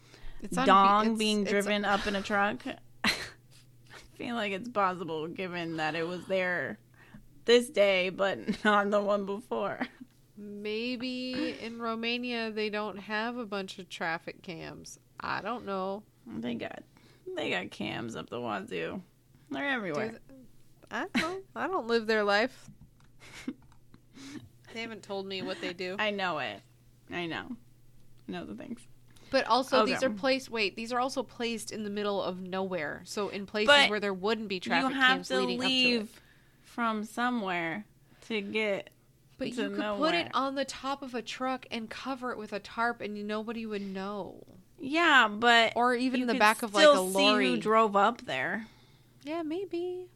It's 0.41 0.57
on- 0.57 0.65
dong 0.65 1.01
it's- 1.03 1.17
being 1.19 1.41
it's- 1.45 1.51
driven 1.51 1.85
up 1.85 2.07
in 2.07 2.15
a 2.15 2.21
truck? 2.23 2.63
I 3.03 3.11
feel 4.17 4.35
like 4.35 4.51
it's 4.51 4.69
possible 4.69 5.27
given 5.27 5.77
that 5.77 5.93
it 5.95 6.07
was 6.07 6.25
there 6.25 6.79
this 7.45 7.69
day, 7.69 8.09
but 8.09 8.39
not 8.65 8.89
the 8.89 9.01
one 9.01 9.25
before. 9.27 9.79
Maybe 10.39 11.55
in 11.61 11.81
Romania 11.81 12.49
they 12.49 12.69
don't 12.69 12.97
have 12.97 13.37
a 13.37 13.45
bunch 13.45 13.77
of 13.77 13.89
traffic 13.89 14.41
cams. 14.41 14.97
I 15.19 15.41
don't 15.41 15.65
know. 15.65 16.03
They 16.25 16.55
got 16.55 16.81
they 17.35 17.49
got 17.49 17.71
cams 17.71 18.15
up 18.15 18.29
the 18.29 18.39
wazoo. 18.39 19.01
They're 19.51 19.67
everywhere. 19.69 20.05
Do 20.05 20.11
th- 20.11 20.21
I 20.91 21.05
don't. 21.19 21.43
I 21.55 21.67
don't 21.67 21.87
live 21.87 22.07
their 22.07 22.23
life. 22.23 22.69
They 24.73 24.81
haven't 24.81 25.03
told 25.03 25.25
me 25.25 25.41
what 25.41 25.59
they 25.61 25.73
do. 25.73 25.95
I 25.97 26.11
know 26.11 26.37
it. 26.39 26.61
I 27.11 27.25
know. 27.25 27.45
I 28.27 28.31
know 28.31 28.45
the 28.45 28.53
things. 28.53 28.79
But 29.31 29.45
also, 29.47 29.81
oh, 29.81 29.85
these 29.85 30.03
are 30.03 30.09
placed. 30.09 30.49
Wait, 30.49 30.75
these 30.75 30.91
are 30.91 30.99
also 30.99 31.23
placed 31.23 31.71
in 31.71 31.83
the 31.83 31.89
middle 31.89 32.21
of 32.21 32.39
nowhere. 32.41 33.01
So 33.05 33.29
in 33.29 33.45
places 33.45 33.67
But 33.67 33.89
where 33.89 33.99
there 33.99 34.13
wouldn't 34.13 34.47
be 34.47 34.59
traffic 34.59 34.91
you 34.91 34.95
have 34.95 35.15
cams 35.17 35.27
to 35.29 35.39
leading 35.39 35.59
up 35.59 35.65
to 35.65 35.67
it. 35.67 35.71
leave 35.71 36.21
from 36.63 37.03
somewhere 37.03 37.85
to 38.27 38.41
get 38.41 38.89
But 39.39 39.47
you 39.55 39.69
could 39.69 39.97
put 39.97 40.13
it 40.13 40.29
on 40.33 40.55
the 40.55 40.65
top 40.65 41.01
of 41.01 41.15
a 41.15 41.21
truck 41.21 41.65
and 41.71 41.89
cover 41.89 42.31
it 42.31 42.37
with 42.37 42.53
a 42.53 42.59
tarp, 42.59 43.01
and 43.01 43.27
nobody 43.27 43.65
would 43.65 43.81
know. 43.81 44.45
Yeah, 44.77 45.27
but 45.27 45.73
Or 45.75 45.95
even 45.95 46.27
the 46.27 46.35
back 46.35 46.61
of 46.61 46.73
like 46.73 46.87
a 46.87 47.11
see 47.11 47.33
who 47.47 47.57
drove 47.57 47.95
up 47.95 48.25
there. 48.25 48.67
Yeah, 49.23 49.41
maybe. 49.41 50.07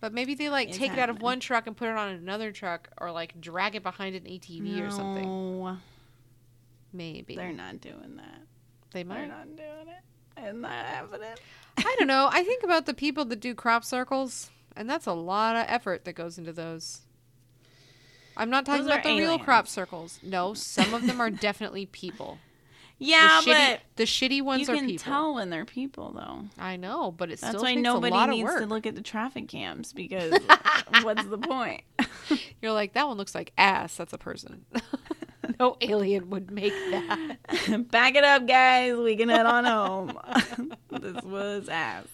But 0.00 0.12
maybe 0.12 0.34
they 0.34 0.48
like 0.48 0.72
take 0.72 0.92
it 0.92 0.98
out 0.98 1.10
of 1.10 1.22
one 1.22 1.38
truck 1.38 1.66
and 1.66 1.76
put 1.76 1.88
it 1.88 1.96
on 1.96 2.08
another 2.08 2.50
truck, 2.50 2.88
or 2.98 3.12
like 3.12 3.40
drag 3.40 3.76
it 3.76 3.82
behind 3.82 4.16
an 4.16 4.24
ATV 4.24 4.86
or 4.86 4.90
something. 4.90 5.78
Maybe 6.92 7.36
They're 7.36 7.52
not 7.52 7.80
doing 7.80 8.16
that. 8.16 8.42
they 8.92 9.04
might. 9.04 9.18
They're 9.18 9.28
not 9.28 9.56
doing 9.56 9.88
it. 9.88 10.02
It's 10.36 10.56
not 10.56 10.72
happening. 10.72 11.28
I 11.78 11.96
don't 11.98 12.08
know. 12.08 12.28
I 12.30 12.44
think 12.44 12.62
about 12.64 12.86
the 12.86 12.94
people 12.94 13.24
that 13.26 13.40
do 13.40 13.54
crop 13.54 13.84
circles, 13.84 14.50
and 14.76 14.88
that's 14.90 15.06
a 15.06 15.12
lot 15.12 15.56
of 15.56 15.66
effort 15.68 16.04
that 16.04 16.14
goes 16.14 16.36
into 16.38 16.52
those. 16.52 17.02
I'm 18.42 18.50
not 18.50 18.66
talking 18.66 18.84
about 18.84 19.04
the 19.04 19.16
real 19.16 19.38
crop 19.38 19.68
circles. 19.68 20.18
No, 20.20 20.52
some 20.52 20.92
of 20.94 21.06
them 21.06 21.20
are 21.20 21.30
definitely 21.48 21.86
people. 21.86 22.38
Yeah, 22.98 23.40
the 23.44 23.50
shitty, 23.50 23.70
but 23.70 23.80
the 23.96 24.04
shitty 24.04 24.42
ones 24.42 24.68
you 24.68 24.74
are 24.74 24.76
can 24.76 24.86
people. 24.86 25.02
tell 25.04 25.34
when 25.34 25.50
they're 25.50 25.64
people, 25.64 26.12
though. 26.12 26.44
I 26.58 26.76
know, 26.76 27.12
but 27.12 27.30
it's 27.30 27.40
That's 27.40 27.52
still 27.52 27.62
why 27.62 27.74
takes 27.74 27.82
nobody 27.82 28.14
a 28.14 28.18
lot 28.18 28.28
needs 28.30 28.54
to 28.56 28.66
look 28.66 28.84
at 28.86 28.96
the 28.96 29.00
traffic 29.00 29.46
cams 29.46 29.92
because 29.92 30.32
what's 31.02 31.24
the 31.24 31.38
point? 31.38 31.82
You're 32.62 32.72
like 32.72 32.94
that 32.94 33.06
one 33.06 33.16
looks 33.16 33.34
like 33.34 33.52
ass. 33.56 33.96
That's 33.96 34.12
a 34.12 34.18
person. 34.18 34.64
no 35.60 35.76
alien 35.80 36.30
would 36.30 36.50
make 36.50 36.72
that. 36.72 37.36
Back 37.90 38.16
it 38.16 38.24
up, 38.24 38.46
guys. 38.48 38.96
We 38.96 39.14
can 39.14 39.28
head 39.28 39.46
on 39.46 39.64
home. 39.64 40.18
this 40.90 41.22
was 41.22 41.68
ass. 41.68 42.06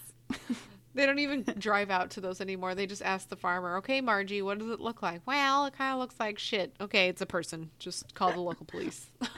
They 0.99 1.07
don't 1.07 1.21
even 1.21 1.45
drive 1.59 1.91
out 1.91 2.11
to 2.11 2.21
those 2.21 2.41
anymore. 2.41 2.75
They 2.75 2.85
just 2.85 3.03
ask 3.03 3.29
the 3.29 3.37
farmer, 3.37 3.77
"Okay, 3.77 4.01
Margie, 4.01 4.43
what 4.43 4.59
does 4.59 4.69
it 4.69 4.81
look 4.81 5.01
like?" 5.01 5.25
Well, 5.27 5.65
it 5.67 5.75
kind 5.75 5.93
of 5.93 6.01
looks 6.01 6.17
like 6.19 6.41
shit. 6.41 6.75
Okay, 6.81 7.09
it's 7.09 7.23
a 7.23 7.27
person. 7.27 7.71
Just 7.79 8.17
call 8.17 8.33
the 8.33 8.41
local 8.41 8.67
police. 8.67 9.07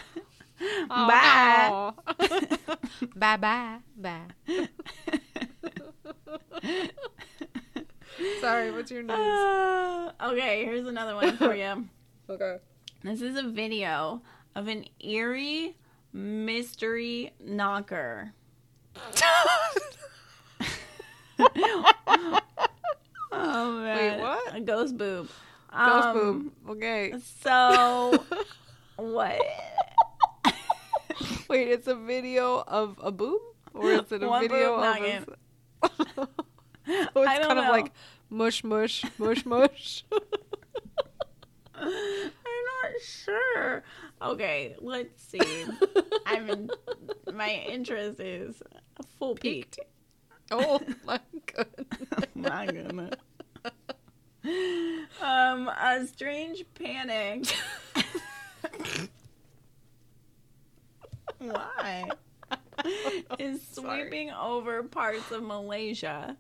Oh, 0.90 1.94
Bye. 2.18 2.58
bye 3.16 3.36
bye 3.38 3.78
bye. 3.96 4.68
Sorry, 8.42 8.70
what's 8.70 8.90
your 8.90 9.02
news? 9.02 9.16
Uh, 9.16 10.12
okay, 10.22 10.66
here's 10.66 10.86
another 10.86 11.14
one 11.14 11.34
for 11.38 11.54
you. 11.54 11.86
Okay. 12.28 12.58
This 13.02 13.22
is 13.22 13.36
a 13.36 13.48
video 13.48 14.20
of 14.54 14.68
an 14.68 14.84
eerie 15.02 15.76
mystery 16.12 17.32
knocker. 17.40 18.34
Oh 23.32 23.80
man! 23.80 24.20
what? 24.20 24.56
A 24.56 24.60
ghost 24.60 24.98
boob. 24.98 25.28
Ghost 25.72 26.06
Um, 26.08 26.14
boob. 26.14 26.76
Okay. 26.76 27.14
So 27.42 28.24
what? 28.96 29.40
Wait, 31.48 31.68
it's 31.68 31.86
a 31.86 31.94
video 31.94 32.64
of 32.66 32.98
a 33.02 33.12
boob, 33.12 33.40
or 33.72 33.92
is 33.92 34.12
it 34.12 34.22
a 34.22 34.28
One 34.28 34.42
video 34.42 34.76
of? 34.76 34.84
A... 34.84 35.24
so 35.86 36.28
it's 36.86 37.16
I 37.16 37.38
don't 37.38 37.48
kind 37.48 37.58
of 37.60 37.68
like 37.68 37.92
mush, 38.28 38.64
mush, 38.64 39.04
mush, 39.18 39.46
mush. 39.46 40.04
I'm 41.74 41.86
not 41.86 43.00
sure. 43.02 43.82
Okay, 44.22 44.74
let's 44.80 45.22
see. 45.22 45.40
I'm 46.26 46.50
in, 46.50 46.70
my 47.32 47.64
interest 47.68 48.20
is 48.20 48.62
a 48.98 49.02
full 49.18 49.34
peak. 49.34 49.78
oh 50.52 50.80
my 51.04 51.20
goodness. 51.46 51.86
My 52.34 52.66
goodness. 52.66 53.14
Um, 55.22 55.68
a 55.68 56.06
strange 56.06 56.64
panic. 56.74 57.44
Why? 61.38 62.08
Is 63.38 63.60
Sorry. 63.62 64.00
sweeping 64.00 64.30
over 64.30 64.82
parts 64.82 65.30
of 65.30 65.42
Malaysia 65.42 66.36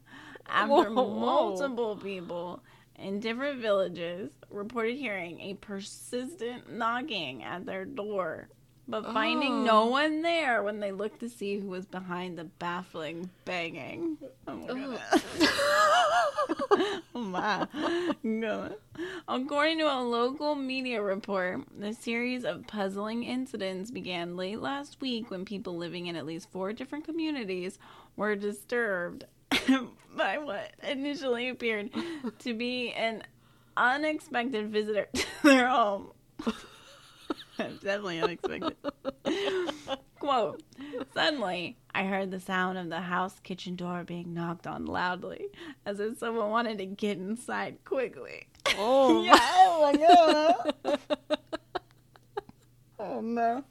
after 0.46 0.90
Whoa, 0.90 0.90
whoa. 0.92 1.18
multiple 1.20 1.96
people 1.96 2.62
in 2.98 3.20
different 3.20 3.60
villages 3.60 4.30
reported 4.50 4.96
hearing 4.96 5.40
a 5.40 5.54
persistent 5.54 6.72
knocking 6.72 7.42
at 7.44 7.66
their 7.66 7.84
door 7.84 8.48
but 8.90 9.04
finding 9.12 9.52
Oh. 9.52 9.64
no 9.64 9.86
one 9.86 10.22
there 10.22 10.62
when 10.62 10.80
they 10.80 10.92
looked 10.92 11.20
to 11.20 11.28
see 11.28 11.58
who 11.58 11.68
was 11.68 11.86
behind 11.86 12.36
the 12.36 12.44
baffling 12.44 13.30
banging. 13.44 14.18
Oh 14.48 14.54
my 14.56 14.98
oh 17.14 17.20
my 17.20 17.66
God. 18.22 18.74
According 19.28 19.78
to 19.78 19.84
a 19.84 20.00
local 20.02 20.54
media 20.54 21.02
report, 21.02 21.60
the 21.78 21.92
series 21.94 22.44
of 22.44 22.66
puzzling 22.66 23.24
incidents 23.24 23.90
began 23.90 24.36
late 24.36 24.60
last 24.60 25.00
week 25.00 25.30
when 25.30 25.44
people 25.44 25.76
living 25.76 26.06
in 26.06 26.16
at 26.16 26.26
least 26.26 26.50
four 26.50 26.72
different 26.72 27.04
communities 27.04 27.78
were 28.16 28.36
disturbed 28.36 29.24
by 30.16 30.38
what 30.38 30.72
initially 30.82 31.48
appeared 31.48 31.90
to 32.40 32.54
be 32.54 32.92
an 32.92 33.22
unexpected 33.76 34.68
visitor 34.70 35.08
to 35.14 35.24
their 35.44 35.68
home. 35.68 36.10
Definitely 37.82 38.20
unexpected. 38.20 38.76
Quote, 40.18 40.62
suddenly 41.14 41.78
I 41.94 42.04
heard 42.04 42.30
the 42.30 42.40
sound 42.40 42.78
of 42.78 42.88
the 42.90 43.00
house 43.00 43.40
kitchen 43.40 43.74
door 43.74 44.04
being 44.04 44.34
knocked 44.34 44.66
on 44.66 44.84
loudly, 44.84 45.46
as 45.86 45.98
if 45.98 46.18
someone 46.18 46.50
wanted 46.50 46.78
to 46.78 46.86
get 46.86 47.16
inside 47.18 47.78
quickly. 47.84 48.46
Oh, 48.76 49.22
Yeah, 49.24 49.38
oh 49.40 49.92
my 49.92 49.96
god. 50.86 50.98
oh 52.98 53.20
no. 53.20 53.64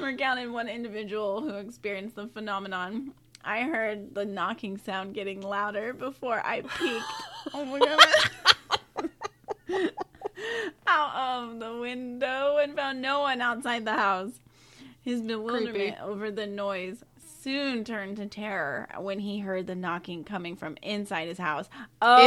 Recounted 0.00 0.50
one 0.50 0.68
individual 0.68 1.40
who 1.42 1.54
experienced 1.54 2.16
the 2.16 2.26
phenomenon. 2.28 3.12
I 3.44 3.62
heard 3.62 4.14
the 4.14 4.24
knocking 4.24 4.76
sound 4.76 5.14
getting 5.14 5.40
louder 5.40 5.92
before 5.92 6.40
I 6.44 6.62
peeked. 6.62 7.04
oh 7.54 7.64
my 7.64 7.78
god. 9.68 9.90
out 10.86 11.44
of 11.50 11.60
the 11.60 11.76
window 11.78 12.58
and 12.58 12.74
found 12.76 13.00
no 13.02 13.20
one 13.20 13.40
outside 13.40 13.84
the 13.84 13.92
house. 13.94 14.32
His 15.02 15.20
bewilderment 15.22 15.74
Creepy. 15.74 15.96
over 16.02 16.30
the 16.30 16.46
noise 16.46 17.02
soon 17.42 17.84
turned 17.84 18.18
to 18.18 18.26
terror 18.26 18.86
when 18.98 19.18
he 19.18 19.38
heard 19.38 19.66
the 19.66 19.74
knocking 19.74 20.24
coming 20.24 20.56
from 20.56 20.76
inside 20.82 21.26
his 21.28 21.38
house. 21.38 21.68
Oh 22.02 22.26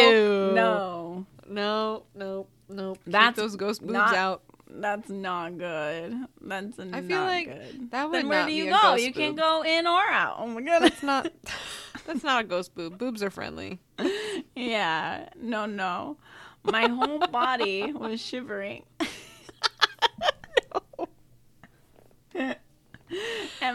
Ew. 0.50 0.56
no. 0.56 1.26
no, 1.48 2.04
no, 2.16 2.48
no. 2.70 2.94
Keep 2.96 3.04
That's 3.14 3.38
those 3.38 3.56
ghost 3.56 3.82
boobs 3.82 3.94
not- 3.94 4.16
out. 4.16 4.42
That's 4.76 5.08
not 5.08 5.60
good. 5.60 6.16
That's 6.42 6.78
not 6.80 6.88
good. 6.88 6.96
I 6.96 7.02
feel 7.04 7.22
like 7.22 7.46
good. 7.46 7.92
that 7.92 8.10
would 8.10 8.16
then 8.22 8.28
where 8.28 8.44
do 8.48 8.52
you 8.54 8.72
go? 8.72 8.96
You 8.96 9.14
can't 9.14 9.38
go 9.38 9.64
in 9.64 9.86
or 9.86 10.02
out. 10.02 10.38
Oh 10.40 10.48
my 10.48 10.62
god. 10.62 10.80
That's 10.82 11.04
not. 11.04 11.32
That's 12.08 12.24
not 12.24 12.44
a 12.44 12.48
ghost 12.48 12.74
boob. 12.74 12.98
Boobs 12.98 13.22
are 13.22 13.30
friendly. 13.30 13.80
yeah. 14.56 15.30
No, 15.40 15.68
no. 15.68 16.18
My 16.64 16.88
whole 16.88 17.20
body 17.28 17.92
was 17.94 18.22
shivering. 18.22 18.84
and 22.36 22.58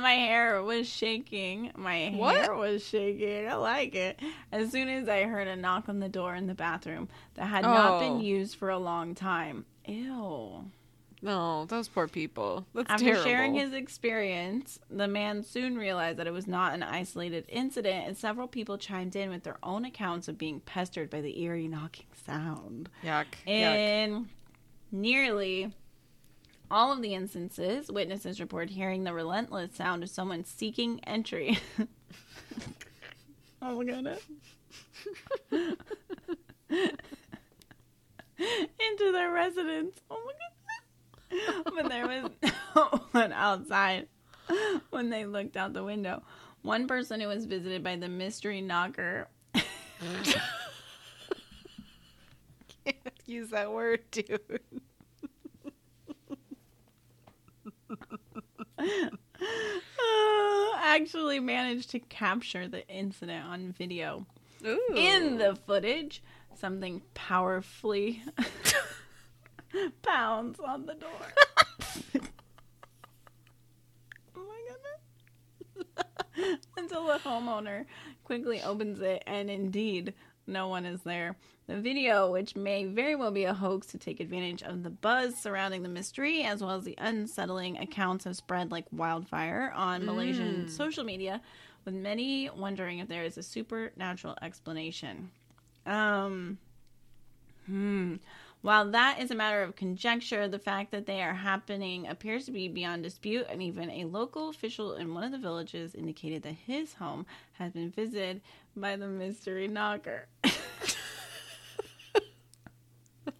my 0.03 0.13
hair 0.15 0.63
was 0.63 0.89
shaking. 0.89 1.71
My 1.77 2.11
What? 2.17 2.37
hair 2.37 2.55
was 2.55 2.85
shaking. 2.87 3.47
I 3.49 3.55
like 3.55 3.95
it. 3.95 4.19
As 4.53 4.71
soon 4.73 4.89
as 4.89 5.09
I 5.09 5.25
heard 5.25 5.49
a 5.49 5.57
knock 5.57 5.89
on 5.89 6.01
the 6.01 6.09
door 6.09 6.35
in 6.35 6.47
the 6.47 6.55
bathroom 6.55 7.09
that 7.35 7.47
had 7.47 7.63
not 7.63 8.01
been 8.01 8.13
Oh. 8.15 8.21
used 8.21 8.57
for 8.57 8.71
a 8.71 8.79
long 8.79 9.15
time. 9.15 9.65
Ew. 9.87 10.71
No, 11.21 11.65
those 11.67 11.89
poor 11.89 12.07
people. 12.07 12.65
That's 12.75 12.91
After 12.91 13.05
terrible. 13.05 13.25
sharing 13.25 13.55
his 13.55 13.73
experience, 13.73 14.79
the 14.89 15.09
man 15.09 15.43
soon 15.43 15.77
realized 15.77 16.19
that 16.19 16.27
it 16.29 16.33
was 16.33 16.47
not 16.47 16.75
an 16.75 16.83
isolated 16.83 17.45
incident, 17.49 18.07
and 18.07 18.17
several 18.17 18.47
people 18.47 18.79
chimed 18.79 19.17
in 19.17 19.31
with 19.31 19.43
their 19.43 19.59
own 19.63 19.85
accounts 19.85 20.29
of 20.29 20.39
being 20.39 20.61
pestered 20.61 21.11
by 21.11 21.21
the 21.21 21.41
eerie 21.43 21.67
knocking 21.67 22.07
sound. 22.25 22.89
yuck. 23.05 23.27
yuck. 23.47 23.49
In 23.49 24.29
nearly 24.93 25.73
all 26.71 26.93
of 26.93 27.03
the 27.03 27.15
instances, 27.15 27.91
witnesses 27.91 28.41
report 28.41 28.71
hearing 28.71 29.03
the 29.05 29.13
relentless 29.15 29.75
sound 29.75 30.03
of 30.05 30.11
someone 30.11 30.45
seeking 30.45 31.01
entry. 31.05 31.59
oh 33.63 33.83
my 33.83 33.85
god. 33.85 34.19
Into 38.39 39.11
their 39.13 39.33
residence. 39.33 40.01
Oh 40.11 40.23
my 40.25 40.33
goodness. 40.33 40.58
But 41.65 41.89
there 41.89 42.07
was 42.07 42.31
no 42.75 42.83
one 43.13 43.33
outside 43.33 44.09
when 44.91 45.11
they 45.11 45.25
looked 45.27 45.57
out 45.57 45.73
the 45.73 45.85
window. 45.85 46.23
One 46.63 46.87
person 46.87 47.21
who 47.21 47.29
was 47.29 47.45
visited 47.45 47.83
by 47.85 47.97
the 47.97 48.09
mystery 48.09 48.61
knocker 48.61 49.29
Can't 52.85 52.97
Use 53.27 53.51
that 53.51 53.71
word, 53.73 54.01
dude. 54.11 54.41
uh, 58.79 58.85
actually 60.83 61.41
managed 61.41 61.91
to 61.91 62.01
capture 62.01 62.67
the 62.67 62.87
incident 62.89 63.45
on 63.47 63.73
video. 63.73 64.27
Ooh. 64.65 64.95
In 64.97 65.39
the 65.39 65.55
footage, 65.67 66.23
something 66.55 67.03
powerfully 67.15 68.23
pounds 70.03 70.59
on 70.61 70.87
the 70.87 70.95
door. 70.95 71.11
oh 74.37 74.47
my 74.47 74.61
goodness. 75.75 76.59
Until 76.77 77.07
the 77.07 77.19
homeowner 77.19 77.85
quickly 78.25 78.63
opens 78.63 79.01
it, 79.01 79.23
and 79.27 79.51
indeed, 79.51 80.15
no 80.47 80.69
one 80.69 80.87
is 80.87 81.03
there. 81.03 81.37
The 81.67 81.79
video, 81.79 82.31
which 82.31 82.57
may 82.57 82.87
very 82.87 83.15
well 83.15 83.31
be 83.31 83.45
a 83.45 83.53
hoax 83.53 83.87
to 83.89 83.99
take 83.99 84.21
advantage 84.21 84.63
of 84.63 84.83
the 84.83 84.91
buzz 84.91 85.37
surrounding 85.37 85.83
the 85.83 85.89
mystery, 85.91 86.43
as 86.43 86.63
well 86.63 86.71
as 86.71 86.85
the 86.85 86.95
unsettling 86.97 87.77
accounts, 87.77 88.25
have 88.25 88.37
spread 88.37 88.71
like 88.71 88.87
wildfire 88.91 89.71
on 89.77 90.07
Malaysian 90.07 90.69
social 90.69 91.05
media, 91.05 91.43
with 91.85 91.95
many 91.95 92.49
wondering 92.49 93.01
if 93.01 93.09
there 93.09 93.25
is 93.25 93.37
a 93.37 93.43
supernatural 93.43 94.37
explanation. 94.41 95.31
Um, 95.85 96.59
hmm. 97.67 98.17
While 98.61 98.91
that 98.91 99.21
is 99.21 99.31
a 99.31 99.35
matter 99.35 99.63
of 99.63 99.77
conjecture, 99.77 100.49
the 100.49 100.59
fact 100.59 100.91
that 100.91 101.07
they 101.07 101.23
are 101.23 101.35
happening 101.35 102.09
appears 102.09 102.45
to 102.47 102.53
be 102.53 102.69
beyond 102.69 103.05
dispute, 103.05 103.47
and 103.49 103.63
even 103.63 103.91
a 103.91 104.05
local 104.05 104.49
official 104.49 104.95
in 104.95 105.15
one 105.15 105.25
of 105.25 105.33
the 105.33 105.39
villages 105.39 105.95
indicated 105.95 106.43
that 106.43 106.57
his 106.67 106.95
home 106.95 107.25
has 107.53 107.73
been 107.73 107.91
visited 107.91 108.41
by 108.77 108.97
the 108.97 109.07
mystery 109.07 109.69
knocker. 109.69 110.27
I 110.45 110.51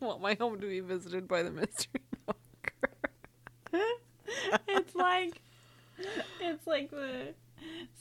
want 0.01 0.21
my 0.21 0.35
home 0.35 0.61
to 0.61 0.67
be 0.67 0.81
visited 0.81 1.27
by 1.27 1.43
the 1.43 1.51
mystery 1.51 2.01
knocker. 2.27 3.83
it's 4.69 4.95
like 4.95 5.41
it's 6.41 6.67
like 6.67 6.91
the 6.91 7.35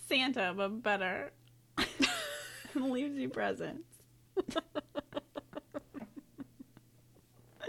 Santa 0.07 0.53
but 0.55 0.83
better. 0.83 1.31
Leaves 2.75 3.17
you 3.17 3.29
presents. 3.29 3.87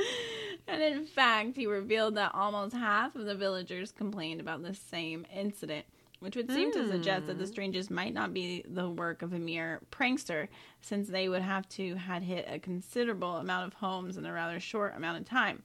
and 0.69 0.83
in 0.83 1.07
fact, 1.07 1.57
he 1.57 1.67
revealed 1.67 2.17
that 2.17 2.35
almost 2.35 2.75
half 2.75 3.15
of 3.15 3.25
the 3.25 3.35
villagers 3.35 3.93
complained 3.93 4.41
about 4.41 4.63
the 4.63 4.75
same 4.75 5.27
incident, 5.35 5.87
which 6.21 6.37
would 6.37 6.51
seem 6.51 6.73
to 6.73 6.89
suggest 6.89 7.27
that 7.27 7.39
the 7.39 7.45
hmm. 7.45 7.51
strangers 7.51 7.91
might 7.91 8.15
not 8.15 8.35
be 8.35 8.65
the 8.69 8.89
work 8.89 9.23
of 9.23 9.33
a 9.33 9.39
mere 9.39 9.81
prankster, 9.91 10.49
since 10.81 11.09
they 11.09 11.29
would 11.29 11.43
have 11.43 11.69
to 11.71 11.95
had 11.97 12.23
hit 12.23 12.47
a 12.49 12.59
considerable 12.59 13.37
amount 13.37 13.67
of 13.67 13.75
homes 13.75 14.17
in 14.17 14.27
a 14.27 14.33
rather 14.33 14.61
short 14.61 14.97
amount 14.97 15.19
of 15.19 15.25
time. 15.25 15.63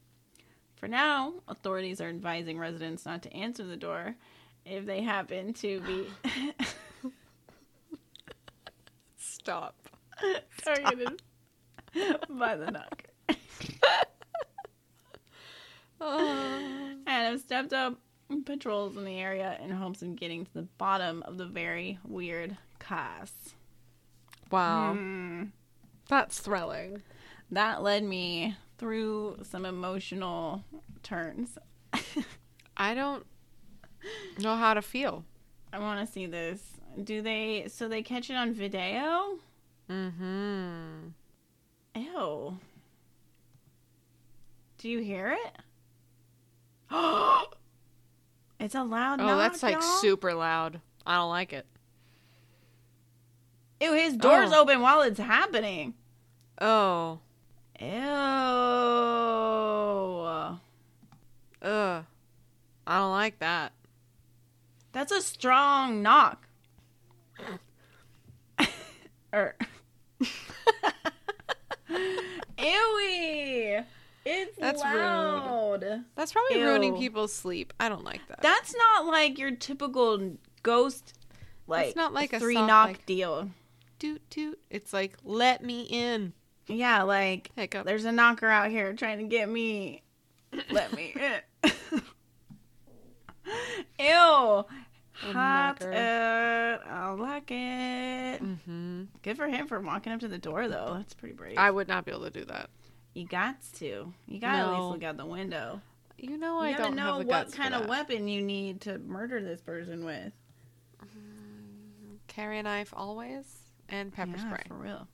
For 0.75 0.88
now, 0.88 1.36
authorities 1.47 2.01
are 2.01 2.09
advising 2.09 2.59
residents 2.59 3.05
not 3.05 3.23
to 3.23 3.34
answer 3.34 3.63
the 3.63 3.77
door 3.77 4.15
if 4.65 4.86
they 4.86 5.01
happen 5.01 5.53
to 5.53 5.79
be 5.81 6.07
Stop. 9.43 9.75
targeted 10.63 11.21
by 12.29 12.55
the 12.55 12.71
knocker. 12.71 13.38
Oh. 16.01 16.95
and 17.05 17.07
have 17.07 17.39
stepped 17.39 17.73
up 17.73 17.97
patrols 18.45 18.97
in 18.97 19.05
the 19.05 19.19
area 19.19 19.57
in 19.63 19.69
hopes 19.69 20.01
of 20.01 20.15
getting 20.15 20.45
to 20.45 20.53
the 20.53 20.67
bottom 20.77 21.23
of 21.23 21.37
the 21.37 21.45
very 21.45 21.99
weird 22.03 22.57
case. 22.79 23.55
Wow. 24.51 24.93
Hmm. 24.93 25.43
That's 26.09 26.39
thrilling. 26.39 27.01
That 27.51 27.83
led 27.83 28.03
me 28.03 28.55
through 28.77 29.37
some 29.43 29.65
emotional 29.65 30.63
turns. 31.03 31.57
I 32.77 32.93
don't 32.93 33.25
know 34.39 34.55
how 34.55 34.73
to 34.73 34.81
feel. 34.81 35.23
I 35.71 35.79
want 35.79 36.05
to 36.05 36.11
see 36.11 36.25
this. 36.25 36.61
Do 37.03 37.21
they? 37.21 37.65
So 37.67 37.87
they 37.87 38.03
catch 38.03 38.29
it 38.29 38.35
on 38.35 38.53
video? 38.53 39.37
Mm-hmm. 39.89 41.07
Ew. 41.95 42.57
Do 44.77 44.89
you 44.89 44.99
hear 44.99 45.31
it? 45.31 45.57
it's 48.59 48.75
a 48.75 48.83
loud 48.83 49.19
Oh, 49.19 49.25
knock, 49.25 49.37
that's 49.39 49.63
like 49.63 49.73
y'all. 49.73 49.81
super 49.81 50.33
loud. 50.33 50.79
I 51.05 51.15
don't 51.15 51.29
like 51.29 51.53
it. 51.53 51.65
Ew, 53.81 53.93
his 53.93 54.15
door's 54.15 54.51
Oh. 54.53 54.61
open 54.61 54.81
while 54.81 55.01
it's 55.01 55.19
happening. 55.19 55.95
Oh. 56.61 57.19
Ew. 57.79 57.89
Ugh. 61.61 62.05
I 62.85 62.97
don't 62.97 63.11
like 63.11 63.39
that. 63.39 63.71
That's 64.91 65.11
a 65.11 65.21
strong 65.21 66.01
knock. 66.01 66.47
or 68.59 68.67
er. 69.33 69.55
Ewy! 72.57 73.85
It's 74.26 74.57
That's 74.57 74.84
rude. 74.86 76.05
That's 76.15 76.32
probably 76.32 76.61
ruining 76.61 76.97
people's 76.97 77.34
sleep. 77.34 77.74
I 77.80 77.89
don't 77.89 78.03
like 78.05 78.21
that. 78.30 78.41
That's 78.41 78.74
not 78.76 79.05
like 79.05 79.38
your 79.38 79.51
typical 79.51 80.38
ghost 80.63 81.13
like 81.67 81.88
it's 81.88 81.95
not 81.95 82.13
like 82.13 82.34
a 82.34 82.39
three 82.39 82.55
soft, 82.55 82.67
knock 82.67 82.88
like- 82.88 83.05
deal. 83.05 83.49
toot 83.99 84.21
toot. 84.30 84.59
It's 84.69 84.93
like 84.93 85.17
let 85.24 85.63
me 85.63 85.84
in. 85.84 86.34
Yeah, 86.67 87.03
like 87.03 87.51
Hiccup. 87.55 87.86
there's 87.86 88.05
a 88.05 88.11
knocker 88.11 88.47
out 88.47 88.69
here 88.69 88.93
trying 88.93 89.17
to 89.19 89.26
get 89.26 89.49
me. 89.49 90.03
Let 90.69 90.93
me 90.93 91.13
in. 91.63 92.01
Ew. 93.99 94.65
Hot. 95.15 95.82
Uh, 95.82 96.78
I 96.86 97.09
like 97.17 97.51
it. 97.51 98.41
Mm-hmm. 98.43 99.03
Good 99.21 99.38
for 99.38 99.47
him 99.47 99.67
for 99.67 99.80
walking 99.80 100.11
up 100.11 100.19
to 100.21 100.28
the 100.28 100.38
door, 100.38 100.67
though. 100.67 100.95
That's 100.97 101.13
pretty 101.13 101.36
brave. 101.36 101.57
I 101.57 101.69
would 101.69 101.88
not 101.88 102.05
be 102.05 102.11
able 102.11 102.24
to 102.24 102.30
do 102.32 102.45
that. 102.45 102.69
You 103.14 103.26
got 103.28 103.55
to. 103.76 104.14
You 104.28 104.39
got 104.39 104.51
to 104.53 104.57
at 104.59 104.72
least 104.72 104.84
look 104.89 105.03
out 105.03 105.18
the 105.18 105.26
window. 105.26 105.82
You 106.18 106.38
know 106.38 106.61
You 106.64 106.70
I 106.70 106.78
don't 106.78 106.95
know 106.95 107.20
what 107.20 107.51
kind 107.51 107.74
of 107.74 107.88
weapon 107.88 108.28
you 108.28 108.41
need 108.41 108.82
to 108.82 108.97
murder 108.99 109.41
this 109.41 109.61
person 109.61 110.05
with. 110.05 110.32
Mm, 111.03 112.18
carry 112.28 112.59
a 112.59 112.64
knife 112.64 112.93
always 112.95 113.45
and 113.89 114.14
pepper 114.14 114.34
yeah, 114.38 114.47
spray. 114.47 114.64
for 114.68 114.76
real. 114.76 115.07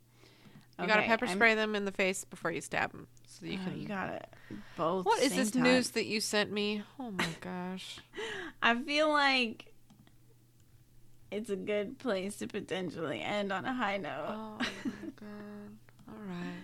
You 0.79 0.87
gotta 0.87 1.01
pepper 1.01 1.25
I'm- 1.25 1.35
spray 1.35 1.55
them 1.55 1.75
in 1.75 1.83
the 1.85 1.91
face 1.91 2.23
before 2.25 2.51
you 2.51 2.61
stab 2.61 2.91
them, 2.91 3.07
so 3.27 3.45
you 3.45 3.59
Oh, 3.61 3.69
can. 3.69 3.81
you 3.81 3.87
got 3.87 4.13
it. 4.13 4.27
Both. 4.77 5.05
what 5.05 5.21
is 5.21 5.35
this 5.35 5.51
time. 5.51 5.63
news 5.63 5.89
that 5.91 6.05
you 6.05 6.21
sent 6.21 6.51
me? 6.51 6.83
Oh 6.99 7.11
my 7.11 7.27
gosh! 7.41 7.97
I 8.61 8.75
feel 8.81 9.09
like 9.09 9.73
it's 11.31 11.49
a 11.49 11.55
good 11.57 11.99
place 11.99 12.37
to 12.37 12.47
potentially 12.47 13.19
end 13.21 13.51
on 13.51 13.65
a 13.65 13.73
high 13.73 13.97
note. 13.97 14.25
Oh 14.29 14.57
my 14.85 14.91
god! 15.19 16.07
All 16.07 16.15
right, 16.27 16.63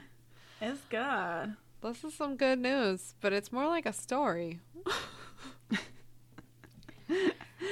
It's 0.61 0.81
good. 0.89 1.55
this 1.81 2.03
is 2.03 2.13
some 2.15 2.35
good 2.37 2.59
news, 2.59 3.13
but 3.21 3.33
it's 3.33 3.51
more 3.51 3.67
like 3.67 3.85
a 3.85 3.93
story. 3.93 4.59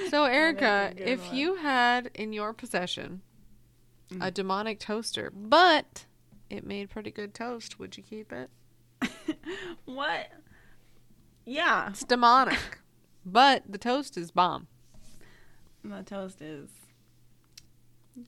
so 0.09 0.25
Erica, 0.25 0.93
if 0.97 1.27
one. 1.27 1.35
you 1.35 1.55
had 1.55 2.11
in 2.13 2.33
your 2.33 2.53
possession 2.53 3.21
a 4.11 4.15
Mm. 4.29 4.33
demonic 4.33 4.79
toaster, 4.79 5.31
but 5.33 6.05
it 6.49 6.63
made 6.65 6.89
pretty 6.91 7.09
good 7.09 7.33
toast, 7.33 7.79
would 7.79 7.97
you 7.97 8.03
keep 8.03 8.31
it? 8.31 8.49
What? 9.85 10.27
Yeah. 11.45 11.89
It's 11.89 12.03
demonic, 12.03 12.79
but 13.25 13.63
the 13.67 13.77
toast 13.77 14.17
is 14.17 14.31
bomb. 14.31 14.67
The 15.83 16.03
toast 16.03 16.41
is 16.41 16.69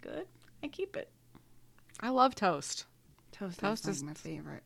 good. 0.01 0.25
I 0.63 0.67
keep 0.67 0.95
it. 0.97 1.09
I 1.99 2.09
love 2.09 2.35
toast. 2.35 2.85
Toast, 3.37 3.59
Toast 3.59 3.87
is, 3.87 4.01
like 4.01 4.09
my 4.09 4.13
favorite. 4.13 4.63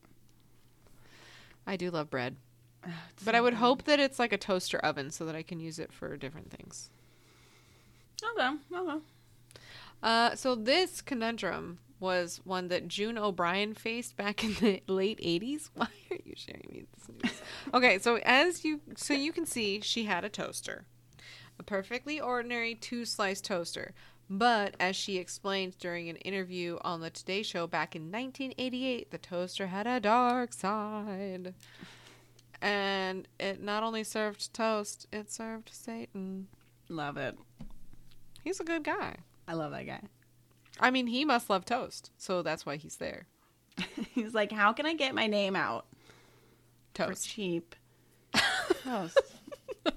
I 1.65 1.75
do 1.75 1.91
love 1.91 2.09
bread. 2.09 2.35
It's 3.11 3.23
But 3.23 3.33
so 3.33 3.37
I 3.37 3.41
would 3.41 3.53
good. 3.53 3.59
hope 3.59 3.83
that 3.83 3.99
it's 3.99 4.19
like 4.19 4.31
a 4.33 4.37
toaster 4.37 4.77
oven 4.79 5.11
so 5.11 5.25
that 5.25 5.35
I 5.35 5.43
can 5.43 5.59
use 5.59 5.79
it 5.79 5.91
for 5.91 6.15
different 6.17 6.49
things. 6.51 6.89
Okay. 8.23 8.49
Okay. 8.75 8.99
Uh, 10.01 10.35
so 10.35 10.55
this 10.55 11.01
conundrum 11.01 11.79
was 11.99 12.39
one 12.45 12.69
that 12.69 12.87
June 12.87 13.17
O'Brien 13.17 13.73
faced 13.73 14.15
back 14.15 14.43
in 14.43 14.53
the 14.55 14.81
late 14.91 15.19
80s. 15.19 15.69
Why 15.75 15.87
are 16.11 16.17
you 16.23 16.33
sharing 16.35 16.65
me 16.71 16.83
this 16.95 17.09
news? 17.31 17.41
okay, 17.73 17.99
so 17.99 18.17
as 18.23 18.63
you 18.63 18.79
so 18.95 19.13
you 19.13 19.33
can 19.33 19.45
see, 19.45 19.81
she 19.81 20.05
had 20.05 20.23
a 20.23 20.29
toaster. 20.29 20.85
A 21.59 21.63
perfectly 21.63 22.21
ordinary 22.21 22.73
two-slice 22.75 23.41
toaster. 23.41 23.93
But 24.29 24.75
as 24.79 24.95
she 24.95 25.17
explained 25.17 25.77
during 25.79 26.07
an 26.07 26.17
interview 26.17 26.77
on 26.81 27.01
the 27.01 27.09
Today 27.09 27.41
Show 27.41 27.65
back 27.65 27.95
in 27.95 28.11
1988, 28.11 29.09
the 29.09 29.17
toaster 29.17 29.67
had 29.67 29.87
a 29.87 29.99
dark 29.99 30.53
side. 30.53 31.55
And 32.61 33.27
it 33.39 33.61
not 33.61 33.83
only 33.83 34.03
served 34.03 34.53
toast, 34.53 35.07
it 35.11 35.31
served 35.31 35.69
Satan. 35.71 36.47
Love 36.89 37.17
it. 37.17 37.35
He's 38.43 38.59
a 38.59 38.63
good 38.63 38.83
guy. 38.83 39.15
I 39.47 39.53
love 39.53 39.71
that 39.71 39.87
guy. 39.87 40.01
I 40.79 40.91
mean, 40.91 41.07
he 41.07 41.25
must 41.25 41.49
love 41.49 41.65
toast, 41.65 42.11
so 42.17 42.43
that's 42.43 42.65
why 42.65 42.75
he's 42.75 42.97
there. 42.97 43.25
He's 44.13 44.33
like, 44.33 44.51
how 44.51 44.73
can 44.73 44.85
I 44.85 44.93
get 44.93 45.15
my 45.15 45.27
name 45.27 45.55
out 45.55 45.85
for 46.93 47.07
Toast. 47.07 47.27
cheap? 47.27 47.75
Toast. 48.83 49.17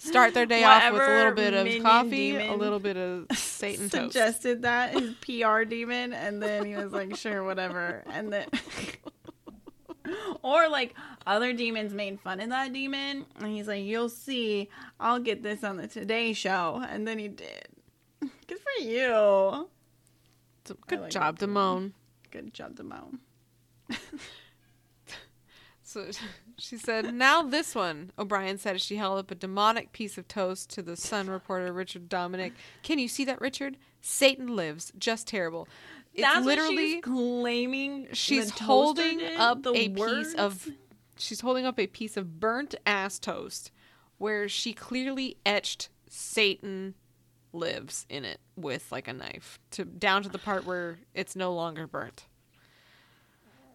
Start 0.00 0.32
their 0.32 0.46
day 0.46 0.64
off 0.64 0.92
with 0.94 1.02
a 1.02 1.06
little 1.06 1.34
bit 1.34 1.52
of 1.52 1.82
coffee, 1.82 2.34
a 2.34 2.54
little 2.54 2.78
bit 2.78 2.96
of 2.96 3.26
Satan 3.36 3.90
toast. 3.90 4.12
suggested 4.12 4.62
that 4.62 4.94
his 4.94 5.12
PR 5.16 5.64
demon, 5.64 6.14
and 6.14 6.42
then 6.42 6.64
he 6.64 6.74
was 6.74 6.90
like, 6.90 7.16
"Sure, 7.16 7.44
whatever," 7.44 8.02
and 8.06 8.32
then. 8.32 8.46
Or 10.42 10.68
like 10.68 10.94
other 11.24 11.52
demons 11.52 11.94
made 11.94 12.18
fun 12.20 12.40
of 12.40 12.48
that 12.48 12.72
demon, 12.72 13.26
and 13.38 13.54
he's 13.54 13.68
like, 13.68 13.84
"You'll 13.84 14.08
see, 14.08 14.68
I'll 14.98 15.20
get 15.20 15.42
this 15.44 15.62
on 15.62 15.76
the 15.76 15.86
Today 15.86 16.32
Show," 16.32 16.84
and 16.88 17.06
then 17.06 17.18
he 17.18 17.28
did. 17.28 17.68
Good 18.48 18.58
for 18.58 18.82
you. 18.82 19.68
Good 20.88 21.00
like 21.00 21.10
job, 21.10 21.38
that 21.38 21.46
too. 21.46 21.52
Damone. 21.52 21.92
Good 22.32 22.52
job, 22.52 22.74
Damone. 22.74 23.18
So 25.90 26.06
she 26.56 26.76
said, 26.76 27.12
now 27.12 27.42
this 27.42 27.74
one. 27.74 28.12
O'Brien 28.16 28.58
said 28.58 28.76
as 28.76 28.82
she 28.82 28.96
held 28.96 29.18
up 29.18 29.30
a 29.32 29.34
demonic 29.34 29.92
piece 29.92 30.16
of 30.16 30.28
toast 30.28 30.70
to 30.70 30.82
the 30.82 30.96
Sun 30.96 31.28
reporter 31.28 31.72
Richard 31.72 32.08
Dominic. 32.08 32.52
Can 32.84 33.00
you 33.00 33.08
see 33.08 33.24
that, 33.24 33.40
Richard? 33.40 33.76
Satan 34.00 34.54
lives. 34.54 34.92
Just 34.98 35.26
terrible. 35.26 35.66
It's 36.14 36.22
That's 36.22 36.46
literally 36.46 36.92
she's 36.94 37.02
claiming. 37.02 38.06
she's 38.12 38.50
holding 38.50 39.18
did? 39.18 39.38
up 39.38 39.62
The 39.64 39.72
a 39.74 39.88
words? 39.88 40.28
piece 40.28 40.34
of 40.40 40.68
she's 41.18 41.40
holding 41.40 41.66
up 41.66 41.78
a 41.78 41.86
piece 41.86 42.16
of 42.16 42.38
burnt 42.40 42.74
ass 42.86 43.18
toast 43.18 43.70
where 44.18 44.48
she 44.48 44.72
clearly 44.72 45.36
etched 45.44 45.88
Satan 46.08 46.94
lives 47.52 48.06
in 48.08 48.24
it 48.24 48.38
with 48.56 48.90
like 48.92 49.08
a 49.08 49.12
knife 49.12 49.58
to 49.72 49.84
down 49.84 50.22
to 50.22 50.28
the 50.28 50.38
part 50.38 50.64
where 50.64 50.98
it's 51.14 51.34
no 51.34 51.52
longer 51.52 51.86
burnt. 51.86 52.26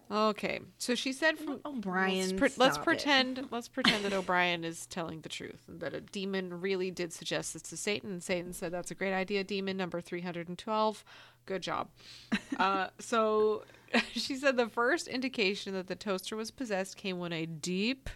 Okay, 0.08 0.60
so 0.78 0.94
she 0.94 1.12
said 1.12 1.36
from 1.36 1.58
O'Brien, 1.64 2.18
Let's, 2.18 2.32
pre- 2.32 2.64
let's 2.64 2.74
stop 2.74 2.78
it. 2.78 2.84
pretend. 2.84 3.48
Let's 3.50 3.66
pretend 3.66 4.04
that 4.04 4.12
O'Brien 4.12 4.62
is 4.62 4.86
telling 4.86 5.20
the 5.22 5.28
truth 5.28 5.64
and 5.66 5.80
that 5.80 5.94
a 5.94 6.00
demon 6.00 6.60
really 6.60 6.92
did 6.92 7.12
suggest 7.12 7.54
this 7.54 7.62
to 7.62 7.76
Satan, 7.76 8.10
and 8.10 8.22
Satan 8.22 8.52
said 8.52 8.70
that's 8.70 8.92
a 8.92 8.94
great 8.94 9.12
idea. 9.12 9.42
Demon 9.42 9.76
number 9.76 10.00
three 10.00 10.20
hundred 10.20 10.48
and 10.48 10.56
twelve. 10.56 11.04
Good 11.44 11.62
job. 11.62 11.88
uh, 12.58 12.88
so 13.00 13.64
she 14.12 14.36
said 14.36 14.56
the 14.56 14.68
first 14.68 15.08
indication 15.08 15.72
that 15.74 15.88
the 15.88 15.96
toaster 15.96 16.36
was 16.36 16.52
possessed 16.52 16.96
came 16.96 17.18
when 17.18 17.32
a 17.32 17.44
deep 17.44 18.08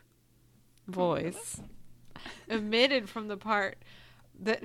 voice 0.86 1.60
emitted 2.48 3.08
from 3.08 3.26
the 3.26 3.36
part 3.36 3.78
that 4.38 4.62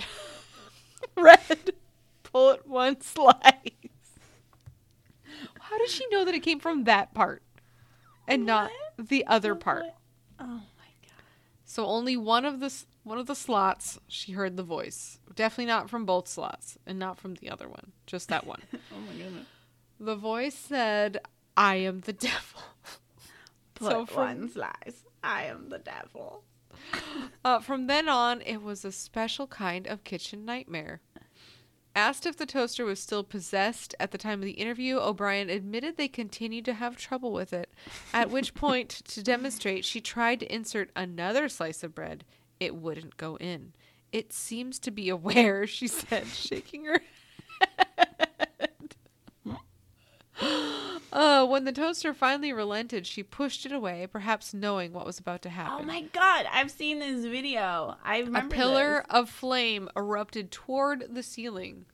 read, 1.18 1.74
"Pull 2.22 2.52
it 2.52 2.68
one 2.68 3.02
slice." 3.02 3.72
How 5.76 5.80
did 5.80 5.90
she 5.90 6.08
know 6.08 6.24
that 6.24 6.34
it 6.34 6.40
came 6.42 6.60
from 6.62 6.86
that 6.86 7.14
part 7.14 7.44
and 8.30 8.46
not 8.46 8.72
the 8.98 9.26
other 9.28 9.56
part? 9.56 9.84
Oh 10.40 10.46
my 10.46 10.56
god. 11.04 11.12
So 11.66 11.86
only 11.86 12.16
one 12.16 12.46
of 12.46 12.62
the 12.62 12.74
one 13.04 13.18
of 13.18 13.28
the 13.28 13.36
slots 13.36 14.00
she 14.08 14.32
heard 14.32 14.56
the 14.56 14.64
voice. 14.64 15.20
Definitely 15.36 15.66
not 15.66 15.90
from 15.90 16.06
both 16.06 16.30
slots 16.30 16.78
and 16.88 16.98
not 16.98 17.18
from 17.18 17.34
the 17.36 17.50
other 17.50 17.68
one. 17.68 17.92
Just 18.08 18.30
that 18.30 18.48
one. 18.48 18.62
Oh 18.74 19.00
my 19.06 19.22
goodness. 19.22 19.48
the 20.00 20.16
voice 20.16 20.56
said, 20.56 21.20
"I 21.58 21.76
am 21.76 22.00
the 22.00 22.14
devil." 22.14 22.62
Put 23.74 23.92
So 23.92 24.06
from- 24.06 24.24
one 24.24 24.50
slice. 24.50 25.04
I 25.22 25.44
am 25.46 25.68
the 25.68 25.80
devil. 25.80 26.46
Uh, 27.44 27.60
from 27.60 27.86
then 27.88 28.08
on, 28.10 28.42
it 28.42 28.62
was 28.64 28.84
a 28.86 28.92
special 28.92 29.46
kind 29.46 29.86
of 29.88 30.04
kitchen 30.04 30.46
nightmare. 30.46 31.00
Asked 31.96 32.26
if 32.26 32.36
the 32.36 32.46
toaster 32.46 32.84
was 32.84 33.00
still 33.00 33.24
possessed 33.24 33.96
at 34.02 34.12
the 34.12 34.18
time 34.18 34.40
of 34.40 34.46
the 34.46 34.52
interview, 34.52 34.98
O'Brien 34.98 35.50
admitted 35.50 35.96
they 35.96 36.10
continued 36.10 36.66
to 36.66 36.74
have 36.74 36.98
trouble 36.98 37.32
with 37.32 37.54
it. 37.54 37.70
At 38.14 38.30
which 38.30 38.54
point, 38.54 38.90
to 38.90 39.24
demonstrate, 39.24 39.86
she 39.86 40.02
tried 40.02 40.42
to 40.42 40.54
insert 40.54 40.92
another 40.94 41.48
slice 41.48 41.84
of 41.84 41.96
bread. 41.96 42.26
It 42.60 42.76
wouldn't 42.76 43.16
go 43.16 43.38
in. 43.38 43.72
It 44.12 44.34
seems 44.34 44.78
to 44.80 44.92
be 44.92 45.08
aware, 45.08 45.66
she 45.66 45.88
said, 45.88 46.28
shaking 46.28 46.86
her 46.86 47.02
head. 47.98 48.96
Uh, 51.16 51.46
when 51.46 51.64
the 51.64 51.72
toaster 51.72 52.14
finally 52.14 52.52
relented, 52.52 53.08
she 53.08 53.24
pushed 53.24 53.66
it 53.66 53.72
away, 53.72 54.06
perhaps 54.06 54.54
knowing 54.54 54.92
what 54.92 55.06
was 55.06 55.18
about 55.18 55.42
to 55.42 55.50
happen. 55.50 55.78
Oh 55.80 55.88
my 55.88 56.02
god, 56.12 56.46
I've 56.52 56.70
seen 56.70 57.00
this 57.00 57.24
video. 57.24 57.96
I 58.04 58.20
remember. 58.20 58.54
A 58.54 58.58
pillar 58.58 59.06
this. 59.08 59.18
of 59.18 59.30
flame 59.30 59.88
erupted 59.96 60.52
toward 60.52 61.06
the 61.16 61.24
ceiling. 61.24 61.86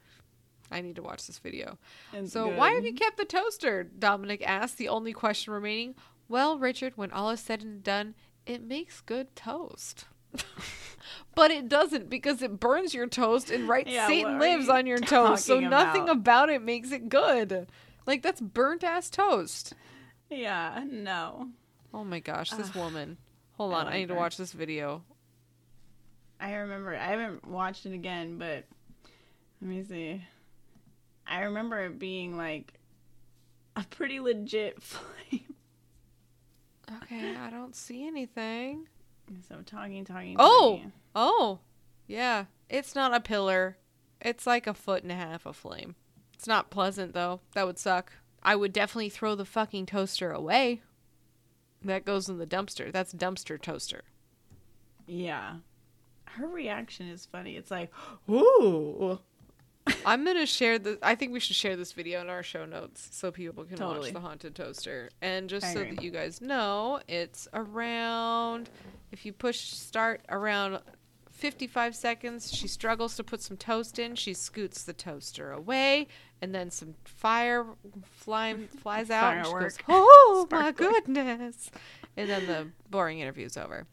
I 0.72 0.82
need 0.82 0.96
to 0.96 1.04
watch 1.04 1.28
this 1.28 1.38
video. 1.38 1.78
So, 2.26 2.48
why 2.48 2.72
have 2.72 2.84
you 2.84 2.96
kept 2.96 3.18
the 3.18 3.26
toaster? 3.26 3.84
Dominic 3.84 4.42
asked, 4.44 4.80
the 4.80 4.90
only 4.90 5.14
question 5.14 5.54
remaining. 5.54 5.94
Well, 6.28 6.58
Richard, 6.58 6.94
when 6.96 7.12
all 7.12 7.30
is 7.30 7.42
said 7.42 7.62
and 7.62 7.84
done, 7.84 8.16
it 8.48 8.64
makes 8.64 9.02
good 9.02 9.36
toast. 9.36 10.06
but 11.36 11.52
it 11.52 11.70
doesn't 11.70 12.10
because 12.10 12.42
it 12.42 12.60
burns 12.60 12.96
your 12.96 13.06
toast 13.06 13.52
and 13.52 13.68
right 13.70 13.86
Yeah, 13.86 14.08
Satan 14.08 14.40
lives 14.40 14.68
on 14.68 14.88
your 14.88 14.98
toast. 15.00 15.46
So 15.46 15.60
nothing 15.60 16.04
about? 16.04 16.16
about 16.16 16.50
it 16.50 16.64
makes 16.64 16.92
it 16.92 17.10
good. 17.10 17.68
Like 18.06 18.22
that's 18.22 18.42
burnt 18.42 18.84
ass 18.84 19.10
toast. 19.10 19.74
Yeah, 20.30 20.84
no. 20.90 21.50
Oh 21.94 22.04
my 22.04 22.20
gosh, 22.20 22.50
this 22.52 22.70
Ugh. 22.70 22.76
woman. 22.76 23.18
Hold 23.58 23.74
I 23.74 23.78
on, 23.78 23.82
I 23.88 23.90
like 23.92 24.00
need 24.00 24.08
to 24.10 24.16
watch 24.16 24.38
this 24.38 24.54
video. 24.54 25.04
I 26.40 26.54
remember. 26.54 26.96
I 26.96 27.08
haven't 27.08 27.48
watched 27.48 27.86
it 27.86 27.94
again, 27.94 28.38
but 28.38 28.66
let 29.62 29.70
me 29.70 29.84
see. 29.84 30.24
I 31.28 31.42
remember 31.42 31.86
it 31.86 32.00
being 32.00 32.36
like 32.38 32.74
a 33.76 33.84
pretty 33.90 34.20
legit 34.20 34.82
flame. 34.82 35.56
Okay, 37.04 37.36
I 37.36 37.50
don't 37.50 37.76
see 37.76 38.06
anything. 38.08 38.88
So 39.48 39.58
talking, 39.66 40.04
talking. 40.04 40.36
Oh! 40.40 40.78
talking. 40.78 40.92
Oh, 41.16 41.60
yeah. 42.08 42.46
It's 42.70 42.96
not 42.96 43.14
a 43.14 43.20
pillar. 43.20 43.78
It's 44.20 44.46
like 44.48 44.68
a 44.68 44.74
foot 44.74 45.04
and 45.04 45.12
a 45.12 45.16
half 45.16 45.46
of 45.46 45.56
flame. 45.56 45.96
It's 46.42 46.48
not 46.48 46.72
pleasant 46.72 47.14
though. 47.14 47.40
That 47.54 47.68
would 47.68 47.78
suck. 47.78 48.14
I 48.42 48.56
would 48.56 48.74
definitely 48.74 49.10
throw 49.10 49.36
the 49.36 49.46
fucking 49.46 49.86
toaster 49.86 50.32
away. 50.32 50.82
That 51.86 52.04
goes 52.04 52.30
in 52.30 52.40
the 52.40 52.48
dumpster. 52.48 52.92
That's 52.92 53.14
dumpster 53.14 53.62
toaster. 53.62 54.02
yeah. 55.06 55.58
Her 56.26 56.48
reaction 56.48 57.10
is 57.10 57.28
funny. 57.28 57.58
It's 57.58 57.70
like, 57.70 57.92
ooh. 58.28 59.20
I'm 60.06 60.26
gonna 60.26 60.48
share 60.48 60.80
the. 60.80 60.98
I 61.04 61.14
think 61.14 61.32
we 61.32 61.40
should 61.40 61.56
share 61.58 61.76
this 61.76 61.92
video 61.92 62.22
in 62.22 62.30
our 62.30 62.42
show 62.42 62.66
notes 62.66 63.10
so 63.12 63.30
people 63.32 63.64
can 63.64 63.78
Totally. 63.78 64.08
watch 64.10 64.14
the 64.14 64.20
haunted 64.22 64.56
toaster. 64.56 65.12
And 65.22 65.48
just 65.48 65.68
I 65.68 65.74
so 65.76 65.82
agree. 65.82 65.96
that 65.96 66.04
you 66.04 66.10
guys 66.10 66.42
know, 66.42 67.02
it's 67.08 67.48
around. 67.54 68.72
If 69.12 69.28
you 69.28 69.34
push 69.34 69.60
start 69.60 70.22
around 70.28 70.80
55 71.42 71.96
seconds, 71.96 72.54
she 72.54 72.68
struggles 72.68 73.16
to 73.16 73.24
put 73.24 73.42
some 73.42 73.58
toast 73.58 73.98
in. 73.98 74.16
She 74.16 74.34
scoots 74.36 74.84
the 74.84 74.94
toaster 74.94 75.52
away, 75.52 76.08
and 76.40 76.54
then 76.54 76.70
some 76.70 76.94
fire 77.04 77.66
fly, 78.14 78.54
flies 78.82 79.10
out. 79.10 79.34
And 79.38 79.46
she 79.48 79.52
goes. 79.54 79.78
"Oh 79.90 80.48
my 80.52 80.72
goodness!" 80.72 81.72
And 82.16 82.30
then 82.30 82.46
the 82.46 82.68
boring 82.90 83.20
interview's 83.20 83.58
over. 83.58 83.88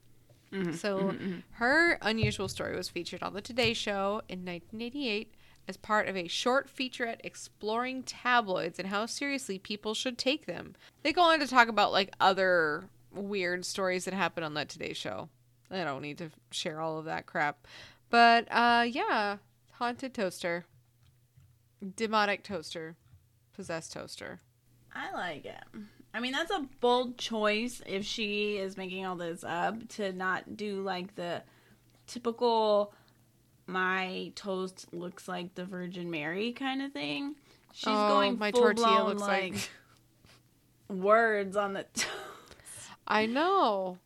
Mhm, 0.52 0.74
So 0.74 0.98
mhm, 0.98 1.18
mhm. 1.18 1.42
her 1.52 1.98
unusual 2.02 2.48
story 2.48 2.76
was 2.76 2.88
featured 2.90 3.22
on 3.22 3.32
the 3.32 3.40
Today 3.40 3.72
Show 3.72 4.20
in 4.28 4.44
1988 4.44 5.34
as 5.66 5.76
part 5.78 6.06
of 6.08 6.16
a 6.16 6.28
short 6.28 6.68
featurette 6.74 7.20
exploring 7.24 8.02
tabloids 8.02 8.78
and 8.78 8.88
how 8.88 9.06
seriously 9.06 9.58
people 9.58 9.94
should 9.94 10.16
take 10.18 10.44
them. 10.46 10.74
They 11.02 11.12
go 11.14 11.22
on 11.22 11.40
to 11.40 11.46
talk 11.46 11.68
about 11.68 11.92
like 11.92 12.14
other 12.20 12.88
weird 13.12 13.64
stories 13.64 14.04
that 14.04 14.14
happened 14.14 14.44
on 14.44 14.54
that 14.54 14.68
Today 14.68 14.92
Show. 14.92 15.28
I 15.70 15.84
don't 15.84 16.02
need 16.02 16.18
to 16.18 16.30
share 16.50 16.80
all 16.80 16.98
of 16.98 17.04
that 17.06 17.26
crap. 17.26 17.66
But 18.10 18.48
uh 18.50 18.84
yeah, 18.88 19.36
haunted 19.72 20.14
toaster. 20.14 20.64
Demonic 21.96 22.42
toaster. 22.42 22.96
Possessed 23.54 23.92
toaster. 23.92 24.40
I 24.94 25.12
like 25.12 25.44
it. 25.44 25.62
I 26.14 26.20
mean, 26.20 26.32
that's 26.32 26.50
a 26.50 26.66
bold 26.80 27.18
choice 27.18 27.82
if 27.86 28.04
she 28.04 28.56
is 28.56 28.76
making 28.76 29.04
all 29.04 29.16
this 29.16 29.44
up 29.44 29.86
to 29.90 30.12
not 30.12 30.56
do 30.56 30.80
like 30.82 31.14
the 31.14 31.42
typical 32.06 32.92
my 33.66 34.32
toast 34.34 34.86
looks 34.94 35.28
like 35.28 35.54
the 35.54 35.64
Virgin 35.66 36.10
Mary 36.10 36.52
kind 36.52 36.80
of 36.80 36.92
thing. 36.92 37.34
She's 37.74 37.88
Oh, 37.88 38.08
going 38.08 38.38
my 38.38 38.50
full 38.50 38.62
tortilla 38.62 38.86
blown, 39.02 39.06
looks 39.08 39.22
like- 39.22 39.70
words 40.88 41.56
on 41.56 41.74
the 41.74 41.82
toast. 41.94 42.08
I 43.06 43.26
know. 43.26 43.98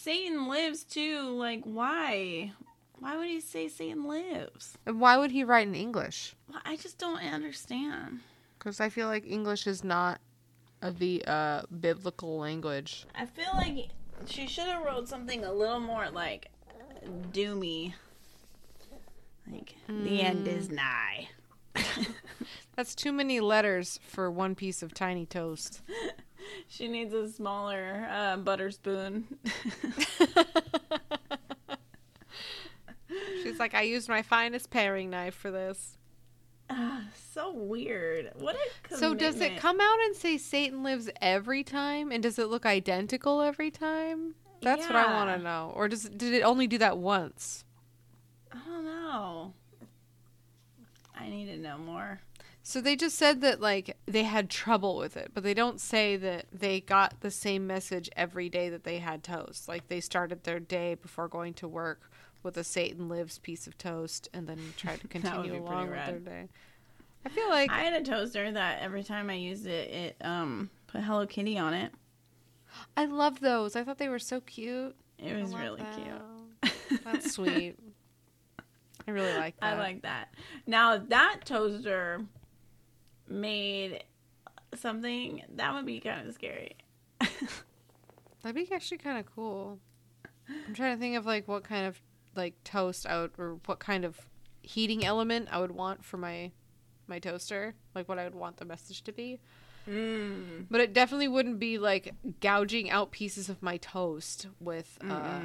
Satan 0.00 0.48
lives 0.48 0.82
too. 0.82 1.28
Like, 1.36 1.62
why? 1.64 2.52
Why 3.00 3.16
would 3.16 3.28
he 3.28 3.40
say 3.40 3.68
Satan 3.68 4.08
lives? 4.08 4.78
And 4.86 4.98
why 4.98 5.18
would 5.18 5.30
he 5.30 5.44
write 5.44 5.68
in 5.68 5.74
English? 5.74 6.34
Well, 6.48 6.60
I 6.64 6.76
just 6.76 6.96
don't 6.96 7.22
understand. 7.22 8.20
Because 8.58 8.80
I 8.80 8.88
feel 8.88 9.08
like 9.08 9.26
English 9.26 9.66
is 9.66 9.84
not 9.84 10.20
the 10.80 11.22
uh, 11.26 11.62
biblical 11.80 12.38
language. 12.38 13.06
I 13.14 13.26
feel 13.26 13.50
like 13.54 13.90
she 14.26 14.46
should 14.46 14.64
have 14.64 14.84
wrote 14.84 15.06
something 15.06 15.44
a 15.44 15.52
little 15.52 15.80
more 15.80 16.08
like 16.08 16.50
doomy. 17.32 17.92
Like 19.50 19.74
the 19.86 20.22
end 20.22 20.48
is 20.48 20.70
nigh. 20.70 21.28
That's 22.76 22.94
too 22.94 23.12
many 23.12 23.40
letters 23.40 24.00
for 24.02 24.30
one 24.30 24.54
piece 24.54 24.82
of 24.82 24.94
tiny 24.94 25.26
toast. 25.26 25.82
she 26.68 26.88
needs 26.88 27.12
a 27.14 27.28
smaller 27.28 28.06
uh, 28.10 28.36
butter 28.38 28.70
spoon. 28.70 29.26
She's 33.42 33.58
like, 33.58 33.74
I 33.74 33.82
used 33.82 34.08
my 34.08 34.22
finest 34.22 34.70
paring 34.70 35.10
knife 35.10 35.34
for 35.34 35.50
this. 35.50 35.96
Ah, 36.68 37.02
so 37.32 37.52
weird. 37.52 38.30
What 38.38 38.54
a 38.54 38.96
So 38.96 39.14
does 39.14 39.36
it 39.36 39.38
commitment. 39.38 39.60
come 39.60 39.80
out 39.80 39.98
and 40.04 40.14
say 40.14 40.38
Satan 40.38 40.82
lives 40.84 41.10
every 41.20 41.64
time, 41.64 42.12
and 42.12 42.22
does 42.22 42.38
it 42.38 42.46
look 42.48 42.64
identical 42.64 43.40
every 43.40 43.70
time? 43.70 44.34
That's 44.62 44.86
what 44.86 44.94
I 44.96 45.06
want 45.12 45.30
Yeah. 45.30 45.36
to 45.38 45.42
know. 45.42 45.72
Or 45.74 45.88
does 45.88 46.04
did 46.04 46.34
it 46.34 46.42
only 46.42 46.66
do 46.66 46.78
that 46.78 46.98
once? 46.98 47.64
I 48.52 48.58
don't 48.66 48.84
know. 48.84 49.54
I 51.18 51.28
need 51.28 51.46
to 51.46 51.56
know 51.56 51.78
more. 51.78 52.20
So 52.62 52.80
they 52.80 52.94
just 52.94 53.16
said 53.16 53.40
that 53.40 53.60
like 53.60 53.96
they 54.06 54.24
had 54.24 54.50
trouble 54.50 54.96
with 54.96 55.16
it, 55.16 55.30
but 55.32 55.42
they 55.42 55.54
don't 55.54 55.80
say 55.80 56.16
that 56.16 56.46
they 56.52 56.80
got 56.80 57.20
the 57.20 57.30
same 57.30 57.66
message 57.66 58.10
every 58.16 58.48
day 58.48 58.68
that 58.68 58.84
they 58.84 58.98
had 58.98 59.22
toast. 59.22 59.68
Like 59.68 59.88
they 59.88 60.00
started 60.00 60.44
their 60.44 60.60
day 60.60 60.94
before 60.94 61.28
going 61.28 61.54
to 61.54 61.68
work 61.68 62.10
with 62.42 62.56
a 62.56 62.64
Satan 62.64 63.08
lives 63.08 63.38
piece 63.38 63.66
of 63.66 63.76
toast 63.78 64.28
and 64.32 64.46
then 64.46 64.58
tried 64.76 65.00
to 65.00 65.08
continue 65.08 65.56
along 65.56 65.84
with 65.84 65.92
rad. 65.92 66.08
their 66.08 66.20
day. 66.20 66.48
I 67.24 67.28
feel 67.28 67.48
like 67.48 67.70
I 67.70 67.80
had 67.80 68.00
a 68.00 68.04
toaster 68.04 68.50
that 68.50 68.80
every 68.80 69.04
time 69.04 69.30
I 69.30 69.34
used 69.34 69.66
it, 69.66 69.90
it 69.90 70.16
um 70.20 70.70
put 70.86 71.02
Hello 71.02 71.26
Kitty 71.26 71.58
on 71.58 71.74
it. 71.74 71.92
I 72.96 73.06
love 73.06 73.40
those. 73.40 73.74
I 73.74 73.84
thought 73.84 73.98
they 73.98 74.08
were 74.08 74.18
so 74.18 74.40
cute. 74.40 74.94
It 75.18 75.40
was 75.40 75.54
really 75.54 75.82
that. 75.82 75.94
cute. 76.62 77.04
That's 77.04 77.32
sweet. 77.32 77.76
I 79.06 79.10
really 79.10 79.36
like 79.36 79.58
that. 79.60 79.66
I 79.74 79.78
like 79.78 80.02
that. 80.02 80.28
Now 80.66 80.98
that 80.98 81.40
toaster 81.44 82.22
made 83.30 84.04
something 84.74 85.42
that 85.56 85.74
would 85.74 85.86
be 85.86 86.00
kind 86.00 86.28
of 86.28 86.34
scary. 86.34 86.76
That'd 88.42 88.54
be 88.54 88.68
actually 88.72 88.98
kind 88.98 89.18
of 89.18 89.26
cool. 89.34 89.78
I'm 90.66 90.74
trying 90.74 90.96
to 90.96 91.00
think 91.00 91.16
of 91.16 91.26
like 91.26 91.46
what 91.46 91.64
kind 91.64 91.86
of 91.86 92.00
like 92.34 92.54
toast 92.64 93.06
I 93.06 93.20
would, 93.20 93.32
or 93.38 93.58
what 93.66 93.78
kind 93.78 94.04
of 94.04 94.18
heating 94.62 95.04
element 95.04 95.48
I 95.50 95.60
would 95.60 95.72
want 95.72 96.04
for 96.04 96.16
my 96.16 96.52
my 97.06 97.18
toaster, 97.18 97.74
like 97.94 98.08
what 98.08 98.18
I 98.18 98.24
would 98.24 98.34
want 98.34 98.56
the 98.56 98.64
message 98.64 99.02
to 99.02 99.12
be. 99.12 99.40
Mm. 99.88 100.66
But 100.70 100.80
it 100.80 100.92
definitely 100.92 101.28
wouldn't 101.28 101.58
be 101.58 101.78
like 101.78 102.14
gouging 102.40 102.90
out 102.90 103.10
pieces 103.10 103.48
of 103.48 103.62
my 103.62 103.76
toast 103.78 104.46
with 104.60 104.98
uh, 105.08 105.40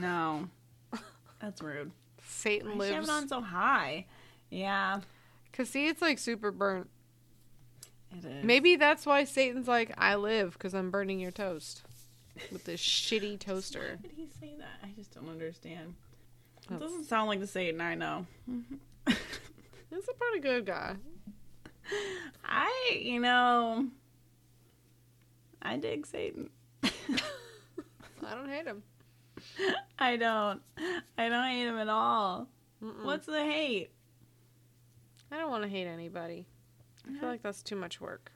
no, 0.00 0.48
that's 1.40 1.62
rude. 1.62 1.92
Satan 2.26 2.76
Why 2.76 2.88
she 2.88 2.94
have 2.94 3.06
lives. 3.06 3.08
it 3.08 3.22
on 3.22 3.28
so 3.28 3.40
high? 3.40 4.06
Yeah, 4.50 5.00
Cause 5.58 5.70
see, 5.70 5.88
it's 5.88 6.00
like 6.00 6.20
super 6.20 6.52
burnt. 6.52 6.88
it 8.12 8.24
is. 8.24 8.44
Maybe 8.44 8.76
that's 8.76 9.04
why 9.04 9.24
Satan's 9.24 9.66
like, 9.66 9.92
I 9.98 10.14
live 10.14 10.52
because 10.52 10.72
I'm 10.72 10.92
burning 10.92 11.18
your 11.18 11.32
toast 11.32 11.82
with 12.52 12.62
this 12.62 12.80
shitty 12.80 13.40
toaster. 13.40 13.98
Why 14.00 14.08
did 14.08 14.12
he 14.16 14.28
say 14.40 14.54
that? 14.56 14.78
I 14.84 14.92
just 14.96 15.12
don't 15.12 15.28
understand. 15.28 15.96
Oh. 16.70 16.76
It 16.76 16.80
doesn't 16.80 17.06
sound 17.06 17.26
like 17.26 17.40
the 17.40 17.48
Satan 17.48 17.80
I 17.80 17.96
know. 17.96 18.24
He's 19.08 20.08
a 20.08 20.14
pretty 20.14 20.38
good 20.38 20.64
guy. 20.64 20.94
I, 22.44 23.00
you 23.02 23.18
know, 23.18 23.88
I 25.60 25.76
dig 25.76 26.06
Satan. 26.06 26.50
I 26.84 28.34
don't 28.34 28.48
hate 28.48 28.66
him. 28.66 28.84
I 29.98 30.16
don't. 30.16 30.62
I 31.16 31.28
don't 31.28 31.48
hate 31.48 31.66
him 31.66 31.78
at 31.78 31.88
all. 31.88 32.46
Mm-mm. 32.80 33.04
What's 33.04 33.26
the 33.26 33.42
hate? 33.42 33.90
I 35.30 35.36
don't 35.38 35.50
want 35.50 35.62
to 35.64 35.68
hate 35.68 35.86
anybody. 35.86 36.46
I 37.06 37.18
feel 37.18 37.28
like 37.28 37.42
that's 37.42 37.62
too 37.62 37.76
much 37.76 38.00
work. 38.00 38.30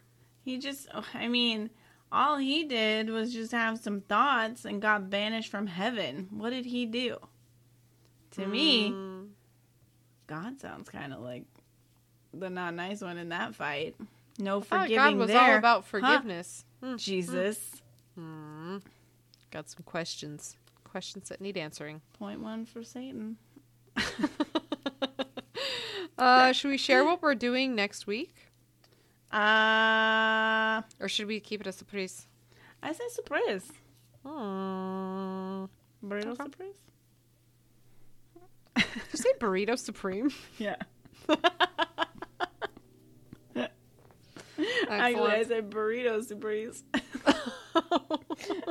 He 0.45 0.59
just, 0.59 0.88
I 1.14 1.28
mean, 1.28 1.70
all 2.11 2.36
he 2.38 2.64
did 2.64 3.09
was 3.11 3.32
just 3.32 3.53
have 3.53 3.78
some 3.78 4.01
thoughts 4.03 4.64
and 4.64 4.80
got 4.82 5.09
banished 5.11 5.51
from 5.51 5.66
heaven. 5.66 6.28
What 6.30 6.51
did 6.51 6.64
he 6.66 6.86
do? 6.86 7.16
To 8.32 8.47
me, 8.47 8.90
Mm. 8.90 9.28
God 10.26 10.59
sounds 10.61 10.88
kind 10.88 11.12
of 11.12 11.20
like 11.20 11.45
the 12.32 12.49
not 12.49 12.74
nice 12.74 13.03
one 13.03 13.18
in 13.18 13.28
that 13.30 13.55
fight. 13.55 13.95
No 14.38 14.59
I 14.59 14.62
forgiving 14.62 14.97
God 14.97 15.14
was 15.16 15.28
there. 15.28 15.40
all 15.53 15.57
about 15.59 15.80
Huh? 15.82 15.88
forgiveness. 15.88 16.64
Hmm. 16.82 16.97
Jesus. 16.97 17.82
Hmm. 18.14 18.78
Got 19.51 19.68
some 19.68 19.82
questions. 19.84 20.57
Questions 20.84 21.28
that 21.28 21.40
need 21.43 21.59
answering. 21.59 22.01
Point 22.18 22.40
one 22.40 22.64
for 22.64 22.82
Satan. 22.82 23.36
uh, 26.23 26.53
should 26.53 26.68
we 26.68 26.77
share 26.79 27.05
what 27.05 27.20
we're 27.23 27.35
doing 27.35 27.75
next 27.75 28.07
week? 28.07 28.35
Uh, 29.33 30.83
Or 31.01 31.09
should 31.09 31.27
we 31.27 31.41
keep 31.41 31.61
it 31.61 31.66
a 31.66 31.73
surprise? 31.73 32.27
I 32.83 32.93
say 32.93 33.05
surprise. 33.11 33.70
Oh. 34.25 35.68
Burrito 36.05 36.29
Okay. 36.33 36.45
surprise? 36.45 36.75
Did 38.77 38.85
you 39.12 39.18
say 39.18 39.33
burrito 39.41 39.79
supreme? 39.79 40.31
Yeah. 40.59 40.77
I 44.91 45.45
said 45.49 45.70
burrito 45.70 46.23
surprise. 46.25 46.85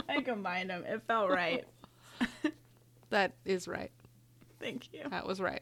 I 0.07 0.21
combined 0.23 0.69
them. 0.69 0.83
It 0.85 1.01
felt 1.07 1.29
right. 1.29 1.65
that 3.09 3.33
is 3.45 3.67
right. 3.67 3.91
Thank 4.59 4.93
you. 4.93 5.01
That 5.09 5.25
was 5.25 5.41
right. 5.41 5.61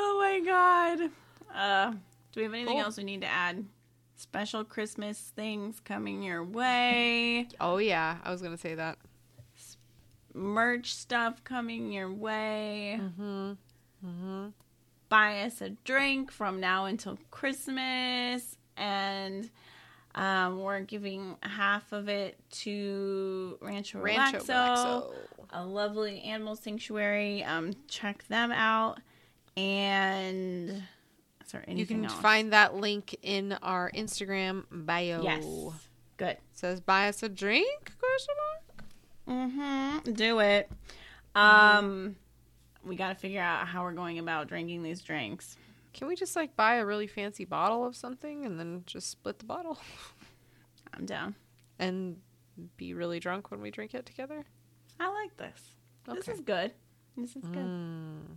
Oh 0.00 0.18
my 0.20 0.40
god. 0.44 1.10
Uh, 1.54 1.92
do 2.32 2.40
we 2.40 2.42
have 2.44 2.54
anything 2.54 2.74
Cool. 2.74 2.84
else 2.84 2.96
we 2.96 3.04
need 3.04 3.22
to 3.22 3.26
add? 3.26 3.64
Special 4.16 4.64
Christmas 4.64 5.32
things 5.36 5.80
coming 5.80 6.22
your 6.22 6.44
way. 6.44 7.48
Oh 7.60 7.78
yeah, 7.78 8.18
I 8.24 8.30
was 8.30 8.40
gonna 8.42 8.56
say 8.58 8.74
that. 8.74 8.98
Merch 10.34 10.92
stuff 10.94 11.42
coming 11.44 11.90
your 11.92 12.12
way. 12.12 12.98
Mm-hmm. 13.00 13.52
Mm-hmm. 14.06 14.46
buy 15.08 15.42
us 15.42 15.60
a 15.60 15.70
drink 15.70 16.30
from 16.30 16.60
now 16.60 16.84
until 16.84 17.18
Christmas, 17.32 18.56
and 18.76 19.50
um, 20.14 20.60
we're 20.60 20.80
giving 20.80 21.34
half 21.42 21.92
of 21.92 22.08
it 22.08 22.38
to 22.50 23.58
Rancho, 23.60 23.98
Rancho 24.00 24.38
Relaxo, 24.38 24.46
Relaxo. 24.46 25.12
a 25.50 25.64
lovely 25.64 26.20
animal 26.20 26.54
sanctuary. 26.54 27.42
Um, 27.42 27.72
check 27.88 28.24
them 28.28 28.52
out, 28.52 28.98
and 29.58 30.70
is 31.44 31.52
there 31.52 31.64
anything 31.66 31.78
You 31.78 31.86
can 31.86 32.04
else? 32.04 32.20
find 32.20 32.52
that 32.52 32.74
link 32.76 33.16
in 33.22 33.52
our 33.62 33.90
Instagram 33.92 34.64
bio. 34.70 35.22
yes, 35.22 35.44
good. 36.16 36.36
says 36.52 36.80
buy 36.80 37.08
us 37.08 37.22
a 37.22 37.28
drink? 37.28 37.92
Question 37.98 38.34
mark. 39.26 39.44
Mm-hmm. 40.06 40.12
Do 40.12 40.38
it. 40.40 40.70
Um, 41.34 42.16
we 42.84 42.96
got 42.96 43.08
to 43.08 43.14
figure 43.14 43.40
out 43.42 43.66
how 43.66 43.82
we're 43.82 43.92
going 43.92 44.18
about 44.18 44.48
drinking 44.48 44.82
these 44.82 45.02
drinks. 45.02 45.56
Can 45.92 46.06
we 46.08 46.14
just 46.16 46.36
like 46.36 46.54
buy 46.56 46.76
a 46.76 46.86
really 46.86 47.06
fancy 47.06 47.44
bottle 47.44 47.84
of 47.84 47.96
something 47.96 48.44
and 48.46 48.58
then 48.58 48.84
just 48.86 49.10
split 49.10 49.38
the 49.38 49.44
bottle 49.44 49.78
I'm 50.94 51.04
down. 51.06 51.34
and 51.78 52.16
be 52.76 52.94
really 52.94 53.20
drunk 53.20 53.50
when 53.50 53.60
we 53.60 53.70
drink 53.70 53.94
it 53.94 54.06
together? 54.06 54.44
I 55.00 55.08
like 55.12 55.36
this. 55.36 55.60
This 56.12 56.28
is 56.28 56.40
good. 56.40 56.72
This 57.16 57.36
is 57.36 57.42
good. 57.44 57.56
Mm, 57.66 58.36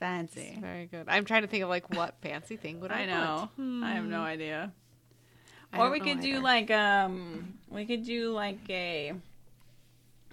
Fancy. 0.00 0.56
very 0.60 0.86
good. 0.86 1.06
I'm 1.08 1.24
trying 1.24 1.42
to 1.42 1.48
think 1.48 1.62
of 1.64 1.68
like 1.68 1.92
what 1.94 2.16
fancy 2.22 2.56
thing 2.56 2.80
would 2.80 2.92
I, 2.92 3.00
I 3.02 3.06
know. 3.06 3.48
I 3.84 3.92
have 3.92 4.04
no 4.04 4.18
Hmm. 4.20 4.24
idea. 4.24 4.72
I 5.72 5.78
or 5.80 5.90
we 5.90 6.00
could 6.00 6.20
do 6.20 6.34
either. 6.34 6.40
like 6.40 6.70
um 6.70 7.58
we 7.68 7.84
could 7.84 8.04
do 8.04 8.30
like 8.32 8.58
a 8.70 9.12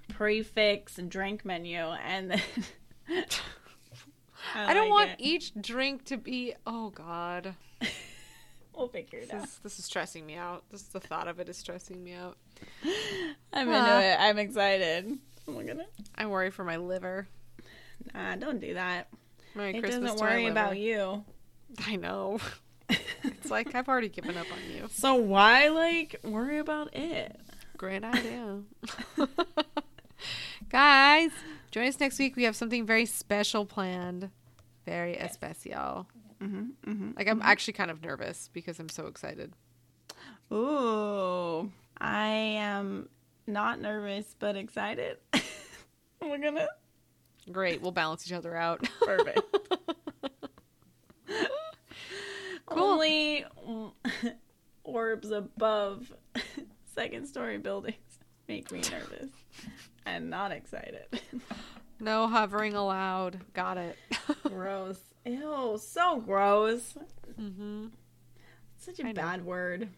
prefix 0.09 0.95
drink 1.07 1.43
menu 1.45 1.78
and 1.80 2.32
then 2.32 2.41
I, 4.55 4.74
don't 4.74 4.89
like 4.89 4.91
want 4.91 5.09
it. 5.11 5.16
each 5.20 5.51
drink 5.59 6.05
to 6.05 6.18
be. 6.18 6.53
Oh 6.66 6.89
God, 6.91 7.55
we'll 8.76 8.88
figure 8.88 9.20
it 9.20 9.30
this 9.32 9.34
out. 9.41 9.43
is, 9.47 9.59
this 9.63 9.80
is 9.80 9.86
stressing 9.86 10.26
me 10.26 10.36
out. 10.36 10.63
This 10.72 10.84
the 10.84 10.99
thought 10.99 11.28
of 11.28 11.39
it 11.39 11.49
is 11.49 11.57
stressing 11.57 12.01
me 12.03 12.13
out. 12.13 12.38
I'm 13.53 13.68
Ah. 13.70 13.97
into 13.97 14.07
it. 14.07 14.18
I'm 14.20 14.38
excited. 14.38 15.18
Look 15.47 15.68
at 15.68 15.78
it. 15.78 15.89
I 16.16 16.28
worry 16.28 16.51
for 16.51 16.63
my 16.63 16.78
liver. 16.78 17.28
Nah, 18.13 18.36
don't 18.36 18.59
do 18.61 18.76
that. 18.76 19.07
Merry 19.56 19.76
it 19.76 19.80
Christmas 19.82 20.12
doesn't 20.12 20.20
worry 20.20 20.47
about 20.47 20.78
you. 20.78 21.24
I 21.88 21.95
know. 21.95 22.39
it's 22.89 23.49
like 23.49 23.74
I've 23.74 23.88
already 23.88 24.10
given 24.10 24.38
up 24.38 24.47
on 24.51 24.60
you. 24.72 24.88
So 24.91 25.16
why 25.16 25.70
like 25.70 26.20
worry 26.24 26.60
about 26.60 26.95
it? 26.95 27.39
Great 27.78 28.03
idea. 28.03 28.62
Guys, 30.70 31.32
join 31.72 31.88
us 31.88 31.99
next 31.99 32.20
week. 32.20 32.36
We 32.36 32.43
have 32.43 32.56
something 32.56 32.86
very 32.86 33.06
special 33.06 33.66
planned. 33.66 34.30
Very 34.86 35.16
especial. 35.16 36.08
Mm-hmm, 36.41 36.91
mm-hmm. 36.91 37.12
Like, 37.18 37.28
I'm 37.28 37.41
actually 37.41 37.74
kind 37.74 37.89
of 37.89 38.03
nervous 38.03 38.49
because 38.53 38.80
I'm 38.80 38.89
so 38.89 39.08
excited. 39.08 39.53
Ooh, 40.53 41.72
I 41.97 42.28
am 42.28 43.10
not 43.47 43.82
nervous 43.82 44.36
but 44.38 44.56
excited. 44.56 45.18
We're 46.22 46.38
gonna 46.38 46.68
Great. 47.51 47.81
We'll 47.81 47.91
balance 47.91 48.25
each 48.27 48.33
other 48.33 48.55
out. 48.55 48.87
perfect. 49.01 49.41
Cool. 52.65 52.83
Only 52.83 53.45
orbs 54.83 55.29
above 55.31 56.11
second 56.95 57.27
story 57.27 57.57
buildings 57.59 57.95
make 58.47 58.71
me 58.71 58.81
nervous 58.91 59.29
and 60.05 60.29
not 60.29 60.51
excited. 60.51 61.05
no 61.99 62.27
hovering 62.27 62.73
allowed. 62.73 63.39
Got 63.53 63.77
it. 63.77 63.97
gross. 64.43 64.99
Ew, 65.25 65.77
so 65.81 66.19
gross. 66.21 66.95
mm-hmm. 67.39 67.87
Such 68.77 68.99
a 68.99 69.03
I 69.05 69.11
know. 69.11 69.21
bad 69.21 69.45
word. 69.45 69.89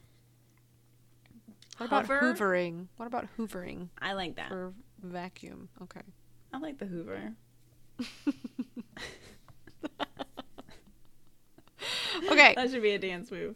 What 1.77 1.87
about 1.87 2.07
Hover? 2.07 2.21
hoovering? 2.33 2.87
What 2.97 3.05
about 3.07 3.27
hoovering 3.37 3.89
I 4.01 4.13
like 4.13 4.35
that. 4.35 4.49
for 4.49 4.73
vacuum? 5.01 5.69
Okay. 5.83 6.01
I 6.53 6.57
like 6.59 6.77
the 6.79 6.85
Hoover. 6.85 7.33
Okay. 12.29 12.53
That 12.55 12.69
should 12.71 12.81
be 12.81 12.91
a 12.91 12.99
dance 12.99 13.31
move. 13.31 13.55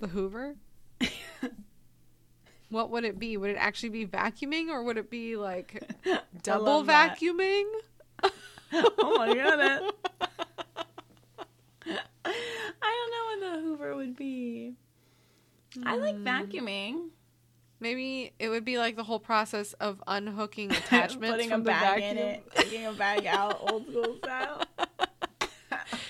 The 0.00 0.08
Hoover? 0.08 0.56
What 2.68 2.90
would 2.90 3.04
it 3.04 3.18
be? 3.18 3.36
Would 3.36 3.50
it 3.50 3.56
actually 3.58 3.90
be 3.90 4.06
vacuuming 4.06 4.68
or 4.70 4.82
would 4.82 4.98
it 4.98 5.08
be 5.08 5.36
like 5.36 5.82
double 6.42 6.82
vacuuming? 6.84 7.64
oh 8.72 9.14
my 9.16 9.32
god. 9.32 9.60
I 12.24 12.32
don't 12.80 13.10
know 13.12 13.46
what 13.46 13.54
the 13.54 13.62
Hoover 13.62 13.94
would 13.96 14.16
be. 14.16 14.74
I 15.84 15.96
like 15.96 16.16
Hmm. 16.16 16.26
vacuuming. 16.26 17.10
Maybe 17.78 18.32
it 18.38 18.48
would 18.48 18.64
be 18.64 18.78
like 18.78 18.96
the 18.96 19.04
whole 19.04 19.18
process 19.20 19.72
of 19.74 20.02
unhooking 20.06 20.70
attachments 20.72 21.36
Putting 21.36 21.52
a 21.52 21.58
the 21.58 21.64
bag 21.64 22.00
vacuum. 22.00 22.18
in 22.18 22.18
it, 22.18 22.50
taking 22.54 22.86
a 22.86 22.92
bag 22.92 23.26
out, 23.26 23.58
old 23.70 23.86
school 23.88 24.16
style. 24.18 24.62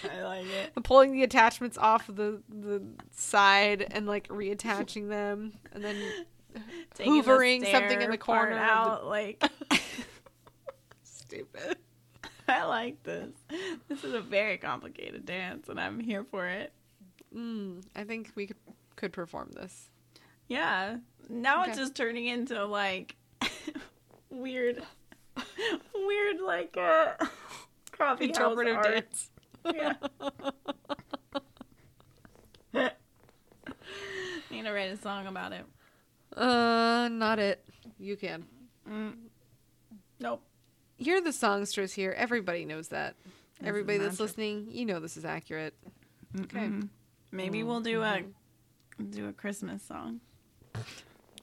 I 0.09 0.23
like 0.23 0.47
it. 0.47 0.73
and 0.77 0.85
pulling 0.85 1.13
the 1.13 1.23
attachments 1.25 1.77
off 1.77 2.09
of 2.09 2.17
the 2.17 2.41
the 2.49 2.83
side 3.11 3.87
and 3.91 4.07
like 4.07 4.29
reattaching 4.29 5.09
them 5.09 5.55
and 5.73 5.85
then 5.85 5.97
Taking 6.95 7.17
the 7.17 7.23
Hoovering 7.23 7.71
something 7.71 8.01
in 8.01 8.11
the 8.11 8.17
corner 8.19 8.53
of 8.53 8.57
the- 8.59 8.63
out. 8.63 9.07
Like 9.07 9.43
stupid. 11.03 11.77
I 12.49 12.65
like 12.65 13.03
this. 13.03 13.31
This 13.89 14.05
is 14.05 14.15
a 14.15 14.21
very 14.21 14.57
complicated 14.57 15.27
dance, 15.27 15.69
and 15.69 15.81
I'm 15.81 15.99
here 15.99 16.25
for 16.25 16.47
it. 16.47 16.73
Mm, 17.37 17.83
I 17.97 18.05
think 18.05 18.31
we 18.37 18.47
could, 18.47 18.57
could 18.95 19.13
perform 19.13 19.51
this. 19.53 19.89
Yeah. 20.49 20.97
Now 21.29 21.65
it's 21.65 21.77
just 21.77 21.95
turning 21.97 22.27
into 22.27 22.65
like 22.65 23.17
weird, 24.31 24.83
weird 25.95 26.41
like 26.41 26.77
uh, 26.77 27.13
coffee 27.93 28.27
Interpretive 28.27 28.83
dance. 28.83 29.31
Yeah. 29.75 29.95
Need 34.51 34.63
to 34.65 34.73
write 34.73 34.91
a 34.91 34.97
song 34.97 35.27
about 35.27 35.53
it. 35.53 35.65
Uh, 36.37 37.09
not 37.11 37.39
it. 37.39 37.65
You 37.99 38.17
can. 38.17 38.47
Mm. 38.89 39.15
Nope. 40.21 40.43
You're 40.99 41.21
the 41.21 41.33
songstress 41.33 41.93
here. 41.93 42.15
Everybody 42.17 42.65
knows 42.65 42.89
that. 42.89 43.17
This 43.59 43.69
Everybody 43.69 43.99
that's 43.99 44.21
listening, 44.21 44.69
you 44.71 44.85
know 44.87 45.01
this 45.01 45.17
is 45.17 45.25
accurate. 45.25 45.75
Okay. 46.39 46.59
Mhm. 46.59 46.89
Maybe 47.33 47.63
we'll 47.63 47.81
do 47.81 48.03
a 48.03 48.23
do 49.11 49.29
a 49.29 49.33
Christmas 49.33 49.83
song. 49.83 50.21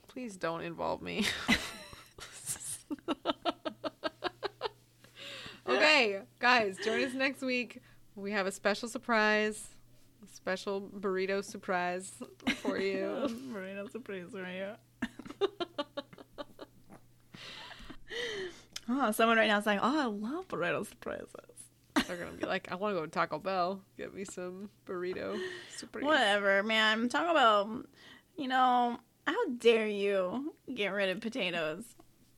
Please 0.07 0.35
don't 0.37 0.61
involve 0.61 1.01
me. 1.01 1.25
okay, 5.67 6.21
guys, 6.39 6.77
join 6.83 7.03
us 7.03 7.13
next 7.13 7.41
week. 7.41 7.81
We 8.15 8.31
have 8.31 8.45
a 8.45 8.51
special 8.51 8.87
surprise, 8.87 9.69
a 10.23 10.27
special 10.33 10.81
burrito 10.81 11.43
surprise 11.43 12.13
for 12.57 12.77
you. 12.77 13.27
Burrito 13.53 13.91
surprise 13.91 14.27
for 14.31 14.47
you. 14.47 14.73
Oh, 18.89 19.11
someone 19.11 19.37
right 19.37 19.47
now 19.47 19.57
is 19.57 19.65
like, 19.65 19.79
"Oh, 19.81 20.01
I 20.01 20.05
love 20.05 20.47
burrito 20.49 20.85
surprises." 20.85 21.27
They're 22.05 22.17
gonna 22.17 22.31
be 22.31 22.45
like, 22.45 22.69
I 22.71 22.75
want 22.75 22.93
to 22.93 22.99
go 22.99 23.05
to 23.05 23.11
Taco 23.11 23.39
Bell. 23.39 23.81
Get 23.97 24.13
me 24.13 24.25
some 24.25 24.69
burrito 24.85 25.39
surprise. 25.77 26.03
Whatever, 26.03 26.63
man. 26.63 27.07
Talk 27.07 27.29
about, 27.31 27.69
you 28.37 28.47
know, 28.49 28.97
how 29.25 29.49
dare 29.57 29.87
you 29.87 30.53
get 30.73 30.87
rid 30.89 31.09
of 31.09 31.21
potatoes? 31.21 31.83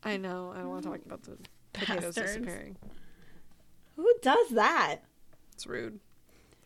I 0.04 0.18
know. 0.18 0.52
I 0.56 0.60
don't 0.60 0.70
want 0.70 0.84
to 0.84 0.90
talk 0.90 1.02
about 1.06 1.24
the 1.24 1.38
potatoes 1.74 2.16
Bastards. 2.16 2.34
disappearing. 2.36 2.78
Who 3.96 4.12
does 4.22 4.50
that? 4.50 4.98
It's 5.54 5.66
rude. 5.66 6.00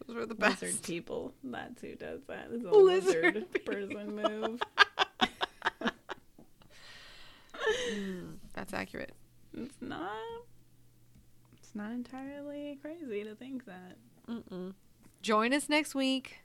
Those 0.08 0.18
are 0.18 0.26
the 0.26 0.36
best. 0.36 0.62
Lizard 0.62 0.82
people. 0.84 1.34
That's 1.44 1.82
who 1.82 1.96
does 1.96 2.22
that. 2.28 2.48
It's 2.52 2.66
a 2.66 2.70
Lizard 2.70 3.36
lizard, 3.36 3.66
person 3.66 4.16
move. 4.24 4.62
Hmm, 7.56 8.26
that's 8.54 8.74
accurate. 8.74 9.14
It's 9.54 9.76
not. 9.82 10.10
It's 11.58 11.76
not 11.76 11.92
entirely 11.92 12.80
crazy 12.82 13.24
to 13.24 13.36
think 13.36 13.66
that. 13.66 13.98
Mm-mm. 14.28 14.74
Join 15.22 15.54
us 15.54 15.70
next 15.70 15.94
week 15.94 16.40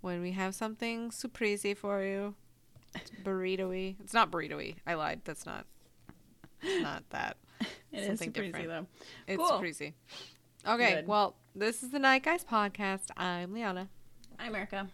when 0.00 0.22
we 0.22 0.32
have 0.32 0.54
something 0.54 1.10
surprise 1.10 1.66
for 1.76 2.02
you. 2.02 2.34
It's 2.94 3.10
burrito-y. 3.22 3.96
It's 4.02 4.12
not 4.14 4.30
burrito-y. 4.30 4.74
I 4.86 4.94
lied. 4.94 5.22
That's 5.24 5.46
not. 5.46 5.66
It's 6.62 6.82
not 6.82 7.02
that. 7.10 7.36
It 7.92 7.98
is 8.00 8.06
Something 8.18 8.32
crazy 8.32 8.52
different. 8.52 8.68
though. 8.68 8.86
It's 9.34 9.42
Cool. 9.50 9.58
crazy. 9.58 9.94
Okay, 10.66 10.94
Good. 10.96 11.06
well, 11.06 11.36
this 11.54 11.82
is 11.82 11.90
the 11.90 11.98
Night 11.98 12.22
Guys 12.24 12.42
podcast. 12.44 13.10
I'm 13.16 13.52
Liana. 13.52 13.88
I'm 14.38 14.54
Erica. 14.54 14.88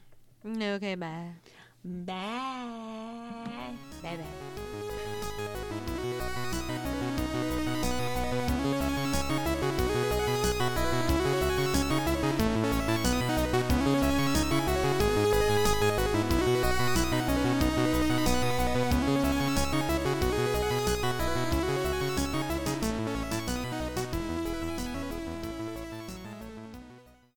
Okay, 0.45 0.95
bye. 0.97 1.29
Bye. 1.85 2.15
Bye 4.03 4.17
bye. 4.17 4.68